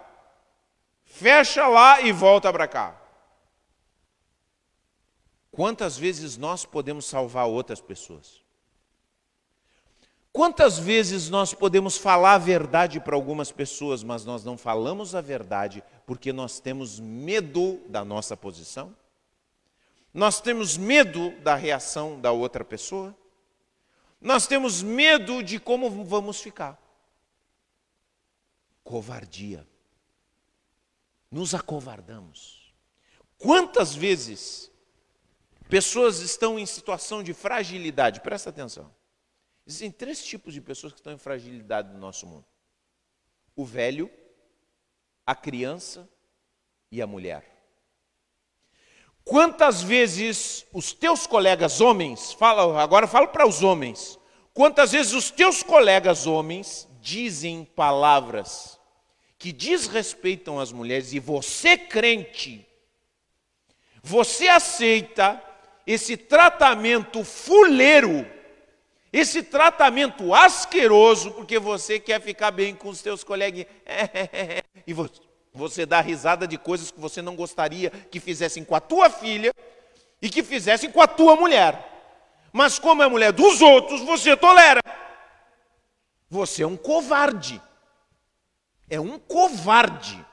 fecha 1.09 1.67
lá 1.67 1.99
e 1.99 2.11
volta 2.11 2.53
para 2.53 2.67
cá. 2.67 2.95
Quantas 5.51 5.97
vezes 5.97 6.37
nós 6.37 6.63
podemos 6.63 7.05
salvar 7.05 7.47
outras 7.47 7.81
pessoas? 7.81 8.41
Quantas 10.31 10.77
vezes 10.77 11.27
nós 11.27 11.53
podemos 11.53 11.97
falar 11.97 12.35
a 12.35 12.37
verdade 12.37 12.99
para 12.99 13.15
algumas 13.15 13.51
pessoas, 13.51 14.03
mas 14.03 14.23
nós 14.23 14.45
não 14.45 14.57
falamos 14.57 15.15
a 15.15 15.21
verdade 15.21 15.83
porque 16.05 16.31
nós 16.31 16.59
temos 16.59 16.99
medo 16.99 17.81
da 17.89 18.05
nossa 18.05 18.37
posição? 18.37 18.95
Nós 20.13 20.39
temos 20.39 20.77
medo 20.77 21.31
da 21.41 21.55
reação 21.55 22.21
da 22.21 22.31
outra 22.31 22.63
pessoa. 22.63 23.15
Nós 24.21 24.47
temos 24.47 24.83
medo 24.83 25.43
de 25.43 25.59
como 25.59 25.89
vamos 26.05 26.39
ficar. 26.39 26.79
Covardia. 28.83 29.67
Nos 31.31 31.53
acovardamos. 31.53 32.73
Quantas 33.37 33.95
vezes 33.95 34.71
pessoas 35.69 36.19
estão 36.19 36.57
em 36.57 36.65
situação 36.65 37.21
de 37.23 37.33
fragilidade? 37.33 38.21
Presta 38.21 38.49
atenção. 38.49 38.93
Existem 39.65 39.91
três 39.91 40.23
tipos 40.23 40.53
de 40.53 40.61
pessoas 40.61 40.91
que 40.91 40.99
estão 40.99 41.13
em 41.13 41.17
fragilidade 41.17 41.93
no 41.93 41.99
nosso 41.99 42.25
mundo: 42.25 42.45
o 43.55 43.63
velho, 43.63 44.09
a 45.25 45.35
criança 45.35 46.09
e 46.91 47.01
a 47.01 47.07
mulher. 47.07 47.59
Quantas 49.23 49.83
vezes 49.83 50.65
os 50.73 50.91
teus 50.91 51.27
colegas 51.27 51.81
homens, 51.81 52.33
fala, 52.33 52.81
agora 52.81 53.05
falo 53.05 53.27
para 53.27 53.47
os 53.47 53.61
homens, 53.61 54.17
quantas 54.55 54.91
vezes 54.91 55.13
os 55.13 55.29
teus 55.29 55.61
colegas 55.61 56.25
homens 56.25 56.87
dizem 56.99 57.63
palavras 57.63 58.78
que 59.39 59.51
desrespeitam 59.51 60.59
as 60.59 60.71
mulheres 60.71 61.13
e 61.13 61.19
você 61.19 61.77
crente, 61.77 62.67
você 64.03 64.47
aceita 64.47 65.41
esse 65.87 66.15
tratamento 66.15 67.23
fuleiro, 67.23 68.27
esse 69.11 69.41
tratamento 69.41 70.35
asqueroso, 70.35 71.31
porque 71.31 71.57
você 71.57 71.99
quer 71.99 72.21
ficar 72.21 72.51
bem 72.51 72.75
com 72.75 72.89
os 72.89 73.01
teus 73.01 73.23
colegas. 73.23 73.65
e 74.85 74.93
você, 74.93 75.21
você 75.51 75.85
dá 75.85 75.99
risada 75.99 76.47
de 76.47 76.57
coisas 76.57 76.91
que 76.91 76.99
você 76.99 77.21
não 77.21 77.35
gostaria 77.35 77.89
que 77.89 78.19
fizessem 78.19 78.63
com 78.63 78.75
a 78.75 78.79
tua 78.79 79.09
filha, 79.09 79.51
e 80.21 80.29
que 80.29 80.43
fizessem 80.43 80.91
com 80.91 81.01
a 81.01 81.07
tua 81.07 81.35
mulher. 81.35 81.87
Mas 82.51 82.79
como 82.79 83.03
é 83.03 83.07
mulher 83.07 83.31
dos 83.31 83.61
outros, 83.61 84.01
você 84.01 84.35
tolera. 84.35 84.81
Você 86.29 86.63
é 86.63 86.67
um 86.67 86.77
covarde. 86.77 87.61
É 88.89 88.99
um 88.99 89.19
covarde. 89.19 90.25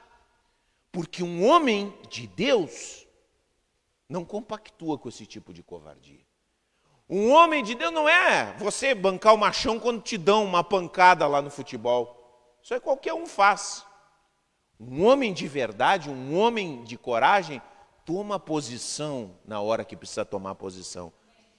Porque 0.91 1.23
um 1.23 1.45
homem 1.47 1.93
de 2.09 2.25
Deus 2.27 3.07
não 4.09 4.25
compactua 4.25 4.97
com 4.97 5.09
esse 5.09 5.25
tipo 5.25 5.53
de 5.53 5.61
covardia. 5.61 6.25
Um 7.09 7.31
homem 7.31 7.63
de 7.63 7.75
Deus 7.75 7.93
não 7.93 8.07
é 8.07 8.53
você 8.57 8.93
bancar 8.93 9.33
o 9.33 9.37
machão 9.37 9.79
quando 9.79 10.01
te 10.01 10.17
dão 10.17 10.43
uma 10.43 10.63
pancada 10.63 11.25
lá 11.27 11.41
no 11.41 11.49
futebol. 11.49 12.57
Isso 12.61 12.73
aí 12.73 12.79
qualquer 12.79 13.13
um 13.13 13.25
faz. 13.25 13.85
Um 14.79 15.05
homem 15.05 15.33
de 15.33 15.47
verdade, 15.47 16.09
um 16.09 16.37
homem 16.37 16.83
de 16.83 16.97
coragem, 16.97 17.61
toma 18.05 18.39
posição 18.39 19.35
na 19.45 19.61
hora 19.61 19.85
que 19.85 19.95
precisa 19.95 20.25
tomar 20.25 20.55
posição. 20.55 21.11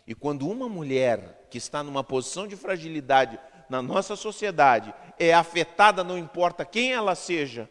E 0.07 0.14
quando 0.14 0.49
uma 0.49 0.68
mulher 0.68 1.46
que 1.51 1.59
está 1.59 1.82
numa 1.82 2.05
posição 2.05 2.46
de 2.46 2.57
fragilidade 2.57 3.38
na 3.69 3.83
nossa 3.83 4.16
sociedade 4.16 4.95
é 5.19 5.33
afetada, 5.35 6.03
não 6.03 6.16
importa 6.16 6.64
quem 6.64 6.93
ela 6.93 7.14
seja, 7.14 7.71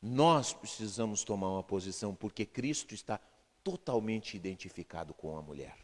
nós 0.00 0.52
precisamos 0.52 1.24
tomar 1.24 1.50
uma 1.50 1.62
posição, 1.62 2.14
porque 2.14 2.44
Cristo 2.46 2.94
está 2.94 3.18
totalmente 3.64 4.36
identificado 4.36 5.12
com 5.12 5.36
a 5.36 5.42
mulher. 5.42 5.76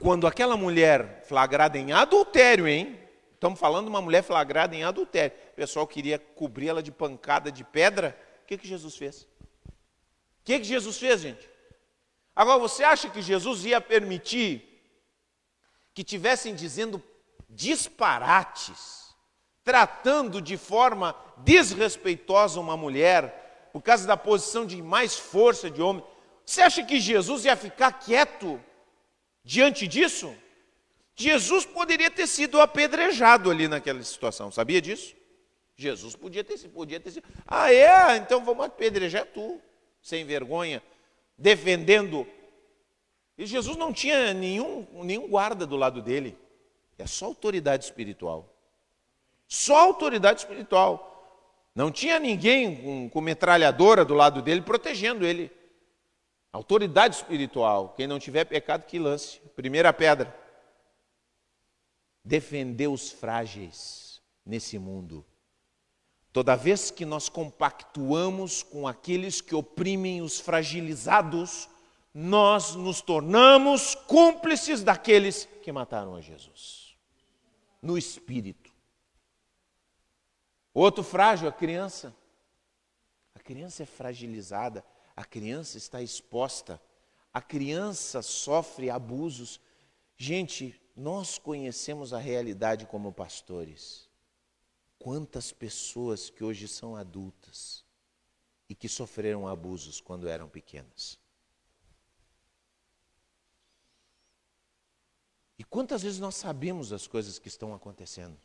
Quando 0.00 0.26
aquela 0.26 0.56
mulher 0.56 1.22
flagrada 1.26 1.78
em 1.78 1.92
adultério, 1.92 2.66
hein? 2.66 2.98
Estamos 3.34 3.60
falando 3.60 3.84
de 3.84 3.90
uma 3.90 4.00
mulher 4.00 4.22
flagrada 4.22 4.74
em 4.74 4.82
adultério. 4.82 5.36
O 5.52 5.56
pessoal 5.56 5.86
queria 5.86 6.18
cobrir 6.18 6.68
ela 6.68 6.82
de 6.82 6.90
pancada 6.90 7.52
de 7.52 7.62
pedra. 7.62 8.18
O 8.42 8.46
que, 8.46 8.56
que 8.56 8.66
Jesus 8.66 8.96
fez? 8.96 9.22
O 9.22 10.44
que, 10.44 10.58
que 10.58 10.64
Jesus 10.64 10.98
fez, 10.98 11.20
gente? 11.20 11.48
Agora, 12.34 12.58
você 12.58 12.82
acha 12.82 13.08
que 13.08 13.22
Jesus 13.22 13.64
ia 13.64 13.80
permitir 13.80 14.73
que 15.94 16.02
tivessem 16.02 16.54
dizendo 16.54 17.02
disparates, 17.48 19.14
tratando 19.62 20.42
de 20.42 20.56
forma 20.56 21.16
desrespeitosa 21.38 22.60
uma 22.60 22.76
mulher, 22.76 23.70
por 23.72 23.80
causa 23.80 24.06
da 24.06 24.16
posição 24.16 24.66
de 24.66 24.82
mais 24.82 25.16
força 25.16 25.70
de 25.70 25.80
homem? 25.80 26.04
Você 26.44 26.60
acha 26.60 26.84
que 26.84 27.00
Jesus 27.00 27.44
ia 27.44 27.56
ficar 27.56 27.92
quieto 27.92 28.60
diante 29.42 29.86
disso? 29.86 30.34
Jesus 31.16 31.64
poderia 31.64 32.10
ter 32.10 32.26
sido 32.26 32.60
apedrejado 32.60 33.50
ali 33.50 33.68
naquela 33.68 34.02
situação, 34.02 34.50
sabia 34.50 34.82
disso? 34.82 35.14
Jesus 35.76 36.14
podia 36.14 36.44
ter, 36.44 36.58
podia 36.68 37.00
ter 37.00 37.10
sido. 37.12 37.24
Ah, 37.46 37.72
é? 37.72 38.16
Então 38.16 38.44
vamos 38.44 38.66
apedrejar 38.66 39.26
tu, 39.26 39.60
sem 40.02 40.24
vergonha, 40.24 40.82
defendendo. 41.36 42.26
E 43.36 43.46
Jesus 43.46 43.76
não 43.76 43.92
tinha 43.92 44.32
nenhum, 44.32 44.86
nenhum 45.04 45.28
guarda 45.28 45.66
do 45.66 45.76
lado 45.76 46.00
dele. 46.00 46.38
É 46.98 47.06
só 47.06 47.26
autoridade 47.26 47.84
espiritual. 47.84 48.48
Só 49.48 49.76
autoridade 49.76 50.40
espiritual. 50.40 51.10
Não 51.74 51.90
tinha 51.90 52.18
ninguém 52.18 52.76
com, 52.76 53.10
com 53.10 53.20
metralhadora 53.20 54.04
do 54.04 54.14
lado 54.14 54.40
dele 54.40 54.62
protegendo 54.62 55.26
ele. 55.26 55.50
Autoridade 56.52 57.16
espiritual. 57.16 57.94
Quem 57.96 58.06
não 58.06 58.20
tiver 58.20 58.44
pecado, 58.44 58.86
que 58.86 58.98
lance. 58.98 59.40
Primeira 59.56 59.92
pedra 59.92 60.44
defender 62.24 62.88
os 62.88 63.10
frágeis 63.10 64.22
nesse 64.46 64.78
mundo. 64.78 65.24
Toda 66.32 66.56
vez 66.56 66.90
que 66.90 67.04
nós 67.04 67.28
compactuamos 67.28 68.62
com 68.62 68.88
aqueles 68.88 69.40
que 69.40 69.54
oprimem 69.54 70.22
os 70.22 70.40
fragilizados, 70.40 71.68
nós 72.14 72.76
nos 72.76 73.02
tornamos 73.02 73.96
cúmplices 73.96 74.84
daqueles 74.84 75.48
que 75.62 75.72
mataram 75.72 76.14
a 76.14 76.20
Jesus. 76.20 76.96
No 77.82 77.98
espírito. 77.98 78.72
Outro 80.72 81.02
frágil, 81.02 81.48
a 81.48 81.52
criança. 81.52 82.14
A 83.34 83.40
criança 83.40 83.82
é 83.82 83.86
fragilizada, 83.86 84.84
a 85.16 85.24
criança 85.24 85.76
está 85.76 86.00
exposta, 86.00 86.80
a 87.32 87.42
criança 87.42 88.22
sofre 88.22 88.90
abusos. 88.90 89.60
Gente, 90.16 90.80
nós 90.96 91.36
conhecemos 91.36 92.12
a 92.12 92.18
realidade 92.18 92.86
como 92.86 93.12
pastores. 93.12 94.08
Quantas 95.00 95.52
pessoas 95.52 96.30
que 96.30 96.44
hoje 96.44 96.68
são 96.68 96.94
adultas 96.94 97.84
e 98.68 98.74
que 98.74 98.88
sofreram 98.88 99.48
abusos 99.48 100.00
quando 100.00 100.28
eram 100.28 100.48
pequenas. 100.48 101.18
E 105.58 105.64
quantas 105.64 106.02
vezes 106.02 106.18
nós 106.18 106.34
sabemos 106.34 106.88
das 106.88 107.06
coisas 107.06 107.38
que 107.38 107.48
estão 107.48 107.74
acontecendo 107.74 108.36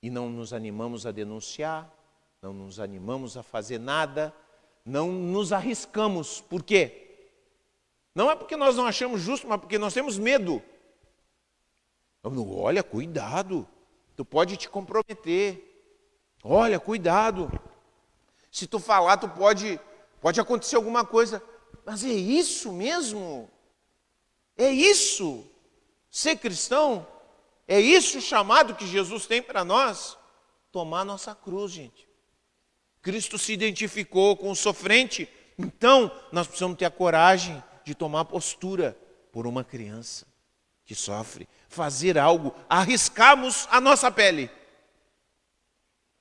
e 0.00 0.10
não 0.10 0.28
nos 0.28 0.52
animamos 0.52 1.06
a 1.06 1.10
denunciar, 1.10 1.90
não 2.40 2.52
nos 2.52 2.78
animamos 2.78 3.36
a 3.36 3.42
fazer 3.42 3.78
nada, 3.78 4.34
não 4.84 5.10
nos 5.10 5.52
arriscamos. 5.52 6.42
Por 6.42 6.62
quê? 6.62 7.04
Não 8.14 8.30
é 8.30 8.36
porque 8.36 8.56
nós 8.56 8.76
não 8.76 8.86
achamos 8.86 9.22
justo, 9.22 9.48
mas 9.48 9.58
porque 9.58 9.78
nós 9.78 9.94
temos 9.94 10.18
medo. 10.18 10.62
Olha, 12.22 12.82
cuidado, 12.82 13.66
tu 14.14 14.24
pode 14.24 14.56
te 14.56 14.68
comprometer. 14.68 15.72
Olha, 16.42 16.78
cuidado. 16.78 17.50
Se 18.50 18.66
tu 18.66 18.78
falar, 18.78 19.16
tu 19.16 19.28
pode, 19.28 19.80
pode 20.20 20.38
acontecer 20.38 20.76
alguma 20.76 21.04
coisa. 21.04 21.42
Mas 21.84 22.04
é 22.04 22.08
isso 22.08 22.72
mesmo? 22.72 23.50
É 24.56 24.70
isso? 24.70 25.44
Ser 26.10 26.36
cristão? 26.36 27.06
É 27.66 27.80
isso 27.80 28.18
o 28.18 28.22
chamado 28.22 28.74
que 28.74 28.86
Jesus 28.86 29.26
tem 29.26 29.42
para 29.42 29.64
nós? 29.64 30.16
Tomar 30.70 31.04
nossa 31.04 31.34
cruz, 31.34 31.72
gente. 31.72 32.08
Cristo 33.02 33.38
se 33.38 33.52
identificou 33.52 34.36
com 34.36 34.50
o 34.50 34.56
sofrente, 34.56 35.28
então 35.58 36.10
nós 36.32 36.46
precisamos 36.46 36.78
ter 36.78 36.86
a 36.86 36.90
coragem 36.90 37.62
de 37.84 37.94
tomar 37.94 38.24
postura 38.24 38.96
por 39.30 39.46
uma 39.46 39.62
criança 39.62 40.26
que 40.84 40.94
sofre, 40.94 41.48
fazer 41.68 42.18
algo, 42.18 42.54
arriscarmos 42.68 43.66
a 43.70 43.80
nossa 43.80 44.10
pele. 44.10 44.50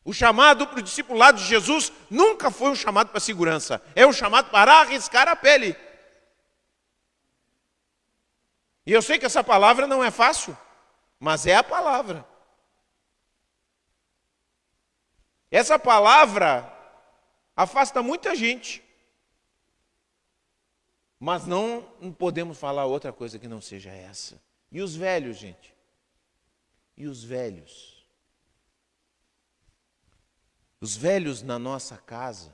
O 0.06 0.14
chamado 0.14 0.68
para 0.68 0.80
o 0.80 0.84
discipulado 0.84 1.38
de 1.38 1.46
Jesus 1.46 1.92
nunca 2.10 2.52
foi 2.52 2.72
um 2.72 2.76
chamado 2.76 3.10
para 3.10 3.20
segurança, 3.20 3.82
é 3.96 4.06
um 4.06 4.12
chamado 4.12 4.50
para 4.50 4.82
arriscar 4.82 5.28
a 5.28 5.36
pele. 5.36 5.76
E 8.86 8.92
eu 8.92 9.02
sei 9.02 9.18
que 9.18 9.26
essa 9.26 9.44
palavra 9.44 9.88
não 9.88 10.04
é 10.04 10.12
fácil, 10.12 10.58
mas 11.20 11.46
é 11.46 11.56
a 11.56 11.64
palavra. 11.64 12.28
Essa 15.50 15.80
palavra 15.80 16.70
afasta 17.56 18.02
muita 18.02 18.36
gente. 18.36 18.84
Mas 21.20 21.46
não 21.46 21.82
podemos 22.18 22.58
falar 22.58 22.86
outra 22.86 23.14
coisa 23.14 23.40
que 23.40 23.48
não 23.48 23.62
seja 23.62 23.90
essa. 23.90 24.42
E 24.70 24.82
os 24.82 24.96
velhos, 24.96 25.38
gente? 25.38 25.74
E 26.98 27.08
os 27.08 27.24
velhos? 27.24 28.06
Os 30.82 30.98
velhos 30.98 31.42
na 31.42 31.58
nossa 31.58 31.98
casa. 31.98 32.54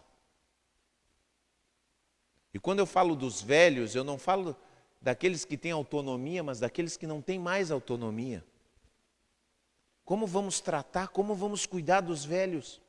E 2.54 2.60
quando 2.60 2.80
eu 2.80 2.86
falo 2.86 3.16
dos 3.16 3.42
velhos, 3.42 3.96
eu 3.96 4.04
não 4.04 4.20
falo 4.20 4.56
daqueles 5.02 5.46
que 5.46 5.58
têm 5.58 5.72
autonomia, 5.72 6.44
mas 6.44 6.60
daqueles 6.60 6.98
que 6.98 7.08
não 7.08 7.22
têm 7.22 7.40
mais 7.40 7.72
autonomia. 7.72 8.46
Como 10.04 10.26
vamos 10.26 10.60
tratar, 10.60 11.10
como 11.10 11.36
vamos 11.36 11.66
cuidar 11.66 12.02
dos 12.02 12.26
velhos? 12.26 12.82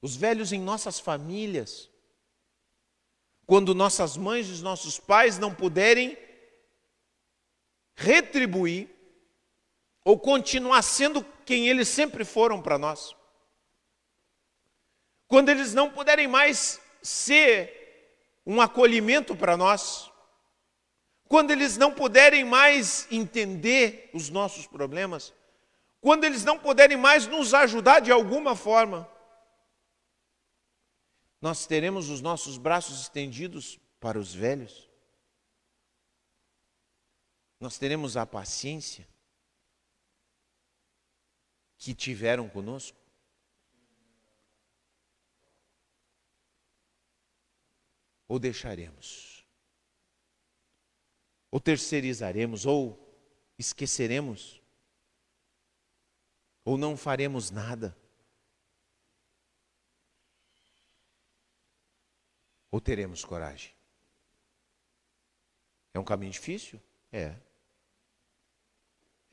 Os 0.00 0.14
velhos 0.14 0.52
em 0.52 0.60
nossas 0.60 1.00
famílias 1.00 1.90
quando 3.48 3.74
nossas 3.74 4.14
mães 4.14 4.46
e 4.46 4.62
nossos 4.62 5.00
pais 5.00 5.38
não 5.38 5.54
puderem 5.54 6.18
retribuir 7.96 8.90
ou 10.04 10.18
continuar 10.18 10.82
sendo 10.82 11.24
quem 11.46 11.66
eles 11.66 11.88
sempre 11.88 12.26
foram 12.26 12.60
para 12.60 12.76
nós. 12.76 13.16
Quando 15.26 15.48
eles 15.48 15.72
não 15.72 15.90
puderem 15.90 16.28
mais 16.28 16.78
ser 17.02 17.77
um 18.48 18.60
acolhimento 18.60 19.36
para 19.36 19.56
nós. 19.56 20.10
Quando 21.28 21.52
eles 21.52 21.76
não 21.76 21.94
puderem 21.94 22.44
mais 22.44 23.06
entender 23.12 24.10
os 24.12 24.28
nossos 24.28 24.66
problemas. 24.66 25.32
Quando 26.00 26.24
eles 26.24 26.44
não 26.44 26.58
puderem 26.58 26.96
mais 26.96 27.28
nos 27.28 27.54
ajudar 27.54 28.00
de 28.00 28.10
alguma 28.10 28.56
forma 28.56 29.08
nós 31.40 31.66
teremos 31.66 32.08
os 32.08 32.20
nossos 32.20 32.58
braços 32.58 33.00
estendidos 33.00 33.78
para 34.00 34.18
os 34.18 34.34
velhos? 34.34 34.88
Nós 37.60 37.78
teremos 37.78 38.16
a 38.16 38.26
paciência 38.26 39.08
que 41.76 41.94
tiveram 41.94 42.48
conosco? 42.48 42.98
Ou 48.28 48.38
deixaremos? 48.38 49.44
Ou 51.50 51.58
terceirizaremos, 51.58 52.66
ou 52.66 52.96
esqueceremos? 53.58 54.62
Ou 56.64 56.76
não 56.76 56.96
faremos 56.96 57.50
nada? 57.50 57.96
Ou 62.70 62.80
teremos 62.80 63.24
coragem? 63.24 63.74
É 65.94 65.98
um 65.98 66.04
caminho 66.04 66.30
difícil? 66.32 66.78
É. 67.10 67.34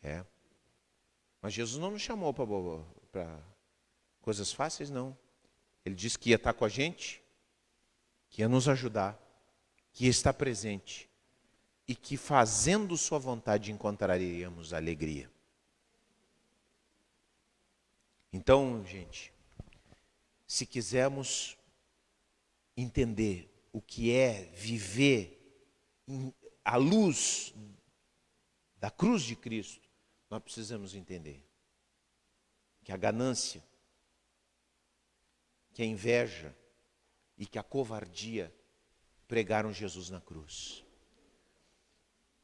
É. 0.01 0.25
Mas 1.41 1.53
Jesus 1.53 1.81
não 1.81 1.91
nos 1.91 2.01
chamou 2.01 2.33
para 2.33 3.43
coisas 4.21 4.53
fáceis, 4.53 4.89
não. 4.89 5.17
Ele 5.83 5.95
disse 5.95 6.17
que 6.17 6.29
ia 6.29 6.37
estar 6.37 6.53
com 6.53 6.63
a 6.63 6.69
gente, 6.69 7.24
que 8.29 8.41
ia 8.41 8.49
nos 8.49 8.67
ajudar, 8.67 9.19
que 9.93 10.07
estar 10.07 10.33
presente 10.33 11.09
e 11.87 11.95
que 11.95 12.17
fazendo 12.17 12.97
Sua 12.97 13.19
vontade 13.19 13.71
encontraríamos 13.71 14.73
alegria. 14.73 15.31
Então, 18.33 18.83
gente, 18.85 19.33
se 20.45 20.65
quisermos 20.65 21.57
entender 22.75 23.49
o 23.71 23.81
que 23.81 24.11
é 24.11 24.43
viver 24.53 25.31
à 26.63 26.75
luz 26.75 27.53
da 28.77 28.91
cruz 28.91 29.23
de 29.23 29.35
Cristo, 29.35 29.89
nós 30.29 30.43
precisamos 30.43 30.93
entender 30.93 31.45
que 32.83 32.91
a 32.91 32.97
ganância, 32.97 33.63
que 35.73 35.81
a 35.81 35.85
inveja 35.85 36.55
e 37.37 37.45
que 37.45 37.59
a 37.59 37.63
covardia 37.63 38.53
pregaram 39.27 39.73
Jesus 39.73 40.09
na 40.09 40.21
cruz. 40.21 40.83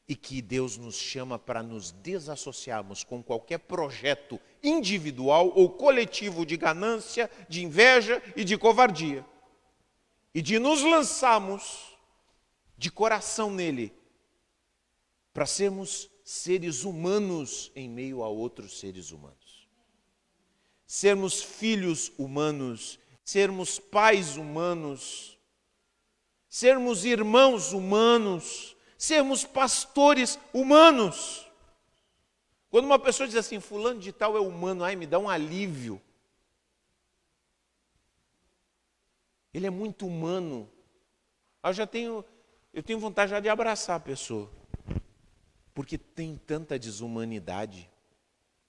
E 0.08 0.16
que 0.16 0.42
Deus 0.42 0.76
nos 0.76 0.96
chama 0.96 1.38
para 1.38 1.62
nos 1.62 1.92
desassociarmos 1.92 3.02
com 3.04 3.22
qualquer 3.22 3.58
projeto 3.58 4.40
individual 4.62 5.52
ou 5.54 5.70
coletivo 5.70 6.44
de 6.44 6.56
ganância, 6.56 7.30
de 7.48 7.64
inveja 7.64 8.22
e 8.36 8.44
de 8.44 8.58
covardia. 8.58 9.24
E 10.34 10.42
de 10.42 10.58
nos 10.58 10.82
lançarmos 10.82 11.96
de 12.76 12.90
coração 12.90 13.50
nele, 13.50 13.94
para 15.32 15.46
sermos 15.46 16.10
seres 16.24 16.84
humanos 16.84 17.70
em 17.74 17.88
meio 17.88 18.22
a 18.22 18.28
outros 18.28 18.78
seres 18.78 19.10
humanos. 19.12 19.68
Sermos 20.86 21.42
filhos 21.42 22.12
humanos, 22.18 22.98
sermos 23.24 23.78
pais 23.78 24.36
humanos, 24.36 25.38
sermos 26.48 27.04
irmãos 27.04 27.72
humanos, 27.72 28.76
sermos 28.98 29.44
pastores 29.44 30.38
humanos. 30.52 31.46
Quando 32.70 32.86
uma 32.86 32.98
pessoa 32.98 33.26
diz 33.26 33.36
assim, 33.36 33.60
fulano 33.60 34.00
de 34.00 34.12
tal 34.12 34.36
é 34.36 34.40
humano, 34.40 34.84
ai, 34.84 34.96
me 34.96 35.06
dá 35.06 35.18
um 35.18 35.28
alívio. 35.28 36.00
Ele 39.52 39.66
é 39.66 39.70
muito 39.70 40.06
humano. 40.06 40.70
Eu 41.62 41.72
já 41.72 41.86
tenho, 41.86 42.24
eu 42.72 42.82
tenho 42.82 42.98
vontade 42.98 43.30
já 43.30 43.40
de 43.40 43.48
abraçar 43.48 43.96
a 43.96 44.00
pessoa 44.00 44.50
porque 45.74 45.96
tem 45.96 46.36
tanta 46.36 46.78
desumanidade, 46.78 47.90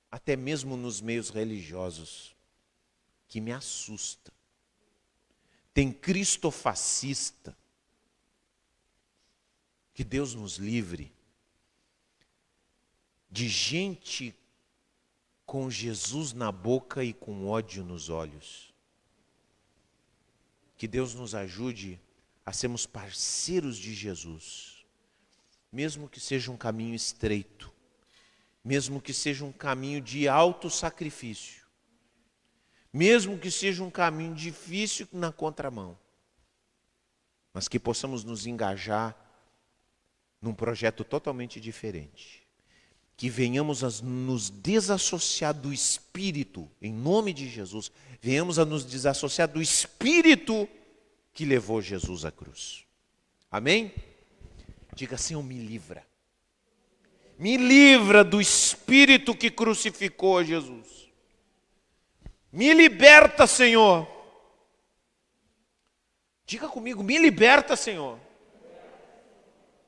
até 0.10 0.36
mesmo 0.36 0.78
nos 0.78 1.01
meios 1.01 1.30
religiosos, 1.30 2.36
que 3.28 3.41
me 3.41 3.51
assusta. 3.51 4.32
Tem 5.74 5.91
cristofascista, 5.91 7.57
que 9.93 10.03
Deus 10.03 10.34
nos 10.34 10.57
livre 10.57 11.11
de 13.30 13.47
gente 13.47 14.36
com 15.45 15.69
Jesus 15.69 16.34
na 16.34 16.51
boca 16.51 17.03
e 17.03 17.13
com 17.13 17.47
ódio 17.47 17.84
nos 17.84 18.09
olhos. 18.09 18.74
Que 20.78 20.88
Deus 20.88 21.13
nos 21.13 21.34
ajude 21.34 21.99
a 22.45 22.51
sermos 22.51 22.86
parceiros 22.86 23.78
de 23.78 23.93
Jesus 23.93 24.74
mesmo 25.74 26.07
que 26.07 26.19
seja 26.19 26.51
um 26.51 26.55
caminho 26.55 26.93
estreito, 26.93 27.74
mesmo 28.63 29.01
que 29.01 29.11
seja 29.11 29.43
um 29.43 29.51
caminho 29.51 29.99
de 29.99 30.28
alto 30.28 30.69
sacrifício, 30.69 31.62
mesmo 32.93 33.39
que 33.39 33.49
seja 33.49 33.83
um 33.83 33.89
caminho 33.89 34.35
difícil 34.35 35.07
na 35.11 35.31
contramão, 35.31 35.97
mas 37.51 37.67
que 37.67 37.79
possamos 37.79 38.23
nos 38.23 38.45
engajar 38.45 39.17
num 40.39 40.53
projeto 40.53 41.03
totalmente 41.03 41.59
diferente. 41.59 42.43
Que 43.17 43.29
venhamos 43.29 43.83
a 43.83 43.89
nos 44.03 44.49
desassociar 44.49 45.53
do 45.53 45.73
espírito, 45.73 46.69
em 46.81 46.93
nome 46.93 47.33
de 47.33 47.49
Jesus, 47.49 47.91
venhamos 48.21 48.59
a 48.59 48.65
nos 48.65 48.85
desassociar 48.85 49.47
do 49.47 49.61
espírito 49.61 50.67
que 51.33 51.45
levou 51.45 51.81
Jesus 51.81 52.25
à 52.25 52.31
cruz. 52.31 52.85
Amém? 53.51 53.93
Diga, 54.95 55.17
Senhor, 55.17 55.43
me 55.43 55.57
livra. 55.57 56.05
Me 57.37 57.57
livra 57.57 58.23
do 58.23 58.39
espírito 58.39 59.35
que 59.35 59.49
crucificou 59.49 60.43
Jesus. 60.43 61.03
Me 62.54 62.72
liberta, 62.72 63.47
Senhor. 63.47 64.08
Diga 66.45 66.70
comigo, 66.70 67.01
me 67.01 67.18
liberta, 67.18 67.76
Senhor. 67.76 68.20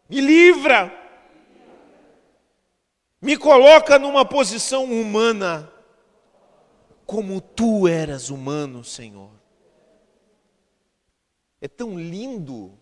Me 0.10 0.20
livra. 0.20 0.92
Me 3.22 3.38
coloca 3.38 4.00
numa 4.00 4.26
posição 4.26 4.86
humana, 4.86 5.72
como 7.06 7.40
tu 7.40 7.88
eras 7.88 8.32
humano, 8.32 8.84
Senhor. 8.84 9.32
É 11.62 11.68
tão 11.68 12.00
lindo 12.00 12.76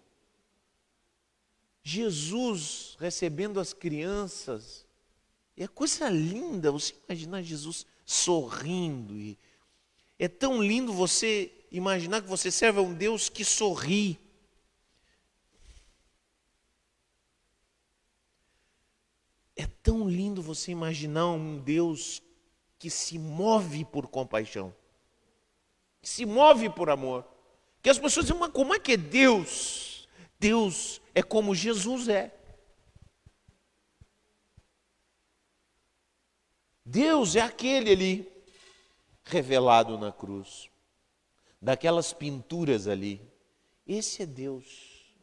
Jesus 1.83 2.95
recebendo 3.01 3.59
as 3.59 3.73
crianças. 3.73 4.87
É 5.57 5.67
coisa 5.67 6.07
linda 6.07 6.71
você 6.71 6.95
imaginar 7.05 7.41
Jesus 7.41 7.85
sorrindo. 8.05 9.19
E 9.19 9.37
é 10.23 10.29
tão 10.29 10.63
lindo 10.63 10.93
você 10.93 11.51
imaginar 11.69 12.21
que 12.21 12.29
você 12.29 12.49
serve 12.49 12.79
a 12.79 12.81
um 12.81 12.93
Deus 12.93 13.27
que 13.27 13.43
sorri. 13.43 14.17
É 19.53 19.67
tão 19.67 20.07
lindo 20.07 20.41
você 20.41 20.71
imaginar 20.71 21.27
um 21.27 21.59
Deus 21.59 22.23
que 22.79 22.89
se 22.89 23.19
move 23.19 23.83
por 23.83 24.07
compaixão, 24.07 24.73
que 26.01 26.07
se 26.07 26.25
move 26.25 26.69
por 26.69 26.89
amor. 26.89 27.27
Que 27.81 27.89
as 27.89 27.99
pessoas 27.99 28.25
dizem, 28.25 28.39
mas 28.39 28.53
como 28.53 28.73
é 28.73 28.79
que 28.79 28.93
é 28.93 28.97
Deus? 28.97 30.07
Deus 30.39 31.01
é 31.13 31.21
como 31.21 31.53
Jesus 31.53 32.07
é. 32.07 32.33
Deus 36.85 37.35
é 37.35 37.41
aquele 37.41 37.91
ali, 37.91 38.32
revelado 39.23 39.97
na 39.97 40.11
cruz, 40.11 40.69
daquelas 41.61 42.13
pinturas 42.13 42.87
ali. 42.87 43.21
Esse 43.85 44.23
é 44.23 44.25
Deus, 44.25 45.15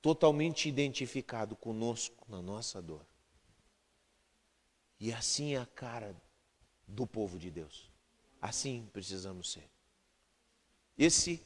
totalmente 0.00 0.68
identificado 0.68 1.56
conosco 1.56 2.24
na 2.28 2.42
nossa 2.42 2.80
dor. 2.80 3.04
E 4.98 5.12
assim 5.12 5.54
é 5.54 5.58
a 5.58 5.66
cara 5.66 6.16
do 6.86 7.06
povo 7.06 7.38
de 7.38 7.50
Deus. 7.50 7.90
Assim 8.40 8.88
precisamos 8.92 9.52
ser. 9.52 9.68
Esse 10.96 11.44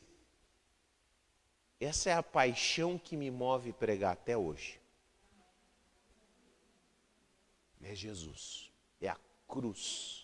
essa 1.80 2.10
é 2.10 2.12
a 2.12 2.22
paixão 2.22 2.98
que 2.98 3.16
me 3.16 3.30
move 3.30 3.72
pregar 3.72 4.12
até 4.12 4.36
hoje. 4.36 4.78
É 7.82 7.94
Jesus, 7.94 8.70
é 9.00 9.08
a 9.08 9.16
cruz. 9.48 10.19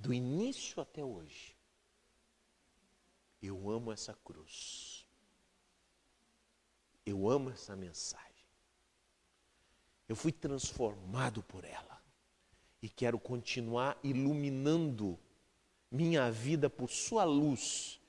Do 0.00 0.14
início 0.14 0.80
até 0.80 1.04
hoje. 1.04 1.54
Eu 3.42 3.70
amo 3.70 3.92
essa 3.92 4.14
cruz. 4.24 5.06
Eu 7.04 7.28
amo 7.28 7.50
essa 7.50 7.76
mensagem. 7.76 8.26
Eu 10.08 10.16
fui 10.16 10.32
transformado 10.32 11.42
por 11.42 11.64
ela. 11.64 12.02
E 12.82 12.88
quero 12.88 13.18
continuar 13.18 13.98
iluminando 14.02 15.18
minha 15.90 16.30
vida 16.30 16.70
por 16.70 16.88
sua 16.88 17.24
luz 17.24 18.00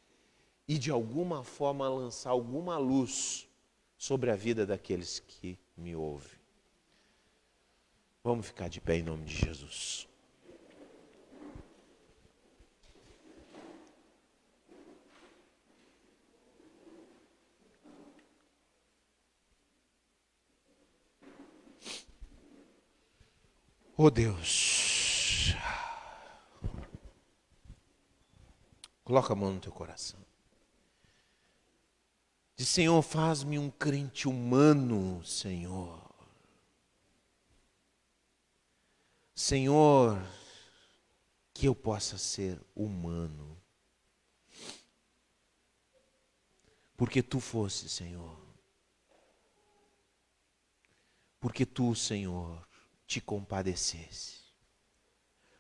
e 0.66 0.78
de 0.78 0.90
alguma 0.90 1.44
forma 1.44 1.90
lançar 1.90 2.30
alguma 2.30 2.78
luz 2.78 3.50
sobre 3.98 4.32
a 4.32 4.36
vida 4.36 4.66
daqueles 4.66 5.20
que 5.20 5.60
me 5.76 5.94
ouvem. 5.94 6.40
Vamos 8.24 8.46
ficar 8.46 8.70
de 8.70 8.80
pé 8.80 8.96
em 8.96 9.04
nome 9.04 9.26
de 9.26 9.36
Jesus. 9.36 10.08
Oh 24.04 24.10
Deus, 24.10 25.54
coloca 29.04 29.32
a 29.32 29.36
mão 29.36 29.54
no 29.54 29.60
teu 29.60 29.72
coração. 29.72 30.20
Diz, 32.56 32.68
Senhor, 32.68 33.00
faz-me 33.04 33.60
um 33.60 33.70
crente 33.70 34.28
humano, 34.28 35.24
Senhor. 35.24 36.04
Senhor, 39.36 40.20
que 41.54 41.68
eu 41.68 41.76
possa 41.76 42.18
ser 42.18 42.60
humano. 42.76 43.56
Porque 46.98 47.22
tu 47.22 47.40
fosse, 47.40 47.88
Senhor. 47.88 48.36
Porque 51.40 51.68
tu, 51.68 51.94
Senhor, 51.94 52.68
te 53.12 53.20
compadecesse. 53.20 54.40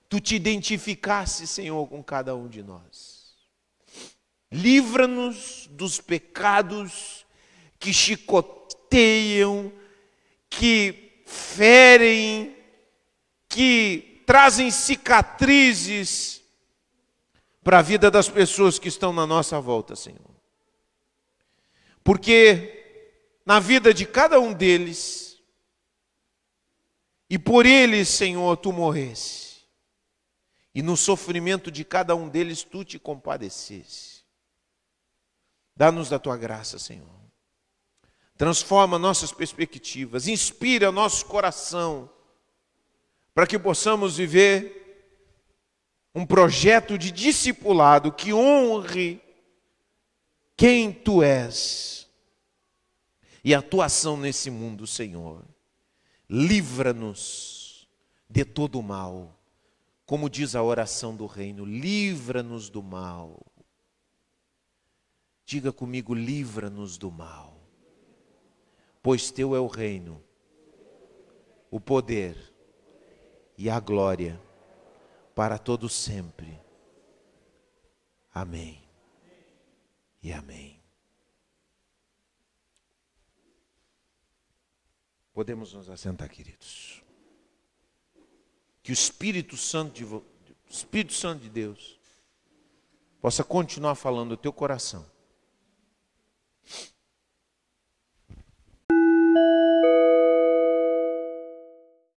Tu 0.07 0.21
te 0.21 0.35
identificasse, 0.35 1.45
Senhor, 1.45 1.85
com 1.87 2.01
cada 2.01 2.33
um 2.33 2.47
de 2.47 2.63
nós. 2.63 3.35
Livra-nos 4.49 5.67
dos 5.69 5.99
pecados 5.99 7.25
que 7.77 7.93
chicoteiam, 7.93 9.69
que 10.49 11.23
ferem, 11.25 12.55
que 13.49 14.23
trazem 14.25 14.71
cicatrizes 14.71 16.41
para 17.61 17.79
a 17.79 17.81
vida 17.81 18.09
das 18.09 18.29
pessoas 18.29 18.79
que 18.79 18.87
estão 18.87 19.11
na 19.11 19.27
nossa 19.27 19.59
volta, 19.59 19.93
Senhor. 19.93 20.19
Porque 22.01 23.11
na 23.45 23.59
vida 23.59 23.93
de 23.93 24.05
cada 24.05 24.39
um 24.39 24.53
deles, 24.53 25.30
e 27.31 27.39
por 27.39 27.65
eles, 27.65 28.09
Senhor, 28.09 28.57
tu 28.57 28.73
morresse, 28.73 29.61
e 30.75 30.81
no 30.81 30.97
sofrimento 30.97 31.71
de 31.71 31.85
cada 31.85 32.13
um 32.13 32.27
deles 32.27 32.61
tu 32.61 32.83
te 32.83 32.99
compadecesse. 32.99 34.25
Dá-nos 35.73 36.09
da 36.09 36.19
tua 36.19 36.35
graça, 36.35 36.77
Senhor. 36.77 37.07
Transforma 38.37 38.99
nossas 38.99 39.31
perspectivas, 39.31 40.27
inspira 40.27 40.91
nosso 40.91 41.25
coração 41.25 42.09
para 43.33 43.47
que 43.47 43.57
possamos 43.57 44.17
viver 44.17 45.15
um 46.13 46.25
projeto 46.25 46.97
de 46.97 47.11
discipulado 47.11 48.11
que 48.11 48.33
honre 48.33 49.21
quem 50.57 50.91
tu 50.91 51.23
és 51.23 52.09
e 53.41 53.55
a 53.55 53.61
tua 53.61 53.85
ação 53.85 54.17
nesse 54.17 54.51
mundo, 54.51 54.85
Senhor. 54.85 55.45
Livra-nos 56.33 57.89
de 58.29 58.45
todo 58.45 58.79
o 58.79 58.81
mal, 58.81 59.37
como 60.05 60.29
diz 60.29 60.55
a 60.55 60.63
oração 60.63 61.13
do 61.13 61.25
reino, 61.25 61.65
livra-nos 61.65 62.69
do 62.69 62.81
mal. 62.81 63.45
Diga 65.45 65.73
comigo, 65.73 66.13
livra-nos 66.13 66.97
do 66.97 67.11
mal, 67.11 67.59
pois 69.03 69.29
teu 69.29 69.53
é 69.53 69.59
o 69.59 69.67
reino, 69.67 70.23
o 71.69 71.81
poder 71.81 72.37
e 73.57 73.69
a 73.69 73.77
glória 73.81 74.41
para 75.35 75.57
todo 75.57 75.89
sempre. 75.89 76.57
Amém. 78.33 78.81
E 80.23 80.31
amém. 80.31 80.80
Podemos 85.41 85.73
nos 85.73 85.89
assentar, 85.89 86.29
queridos. 86.29 87.01
Que 88.83 88.91
o 88.91 88.93
Espírito 88.93 89.57
Santo 89.57 89.91
de, 89.95 90.05
o 90.05 90.23
Espírito 90.69 91.13
Santo 91.13 91.41
de 91.41 91.49
Deus 91.49 91.99
possa 93.19 93.43
continuar 93.43 93.95
falando 93.95 94.29
no 94.29 94.37
teu 94.37 94.53
coração. 94.53 95.03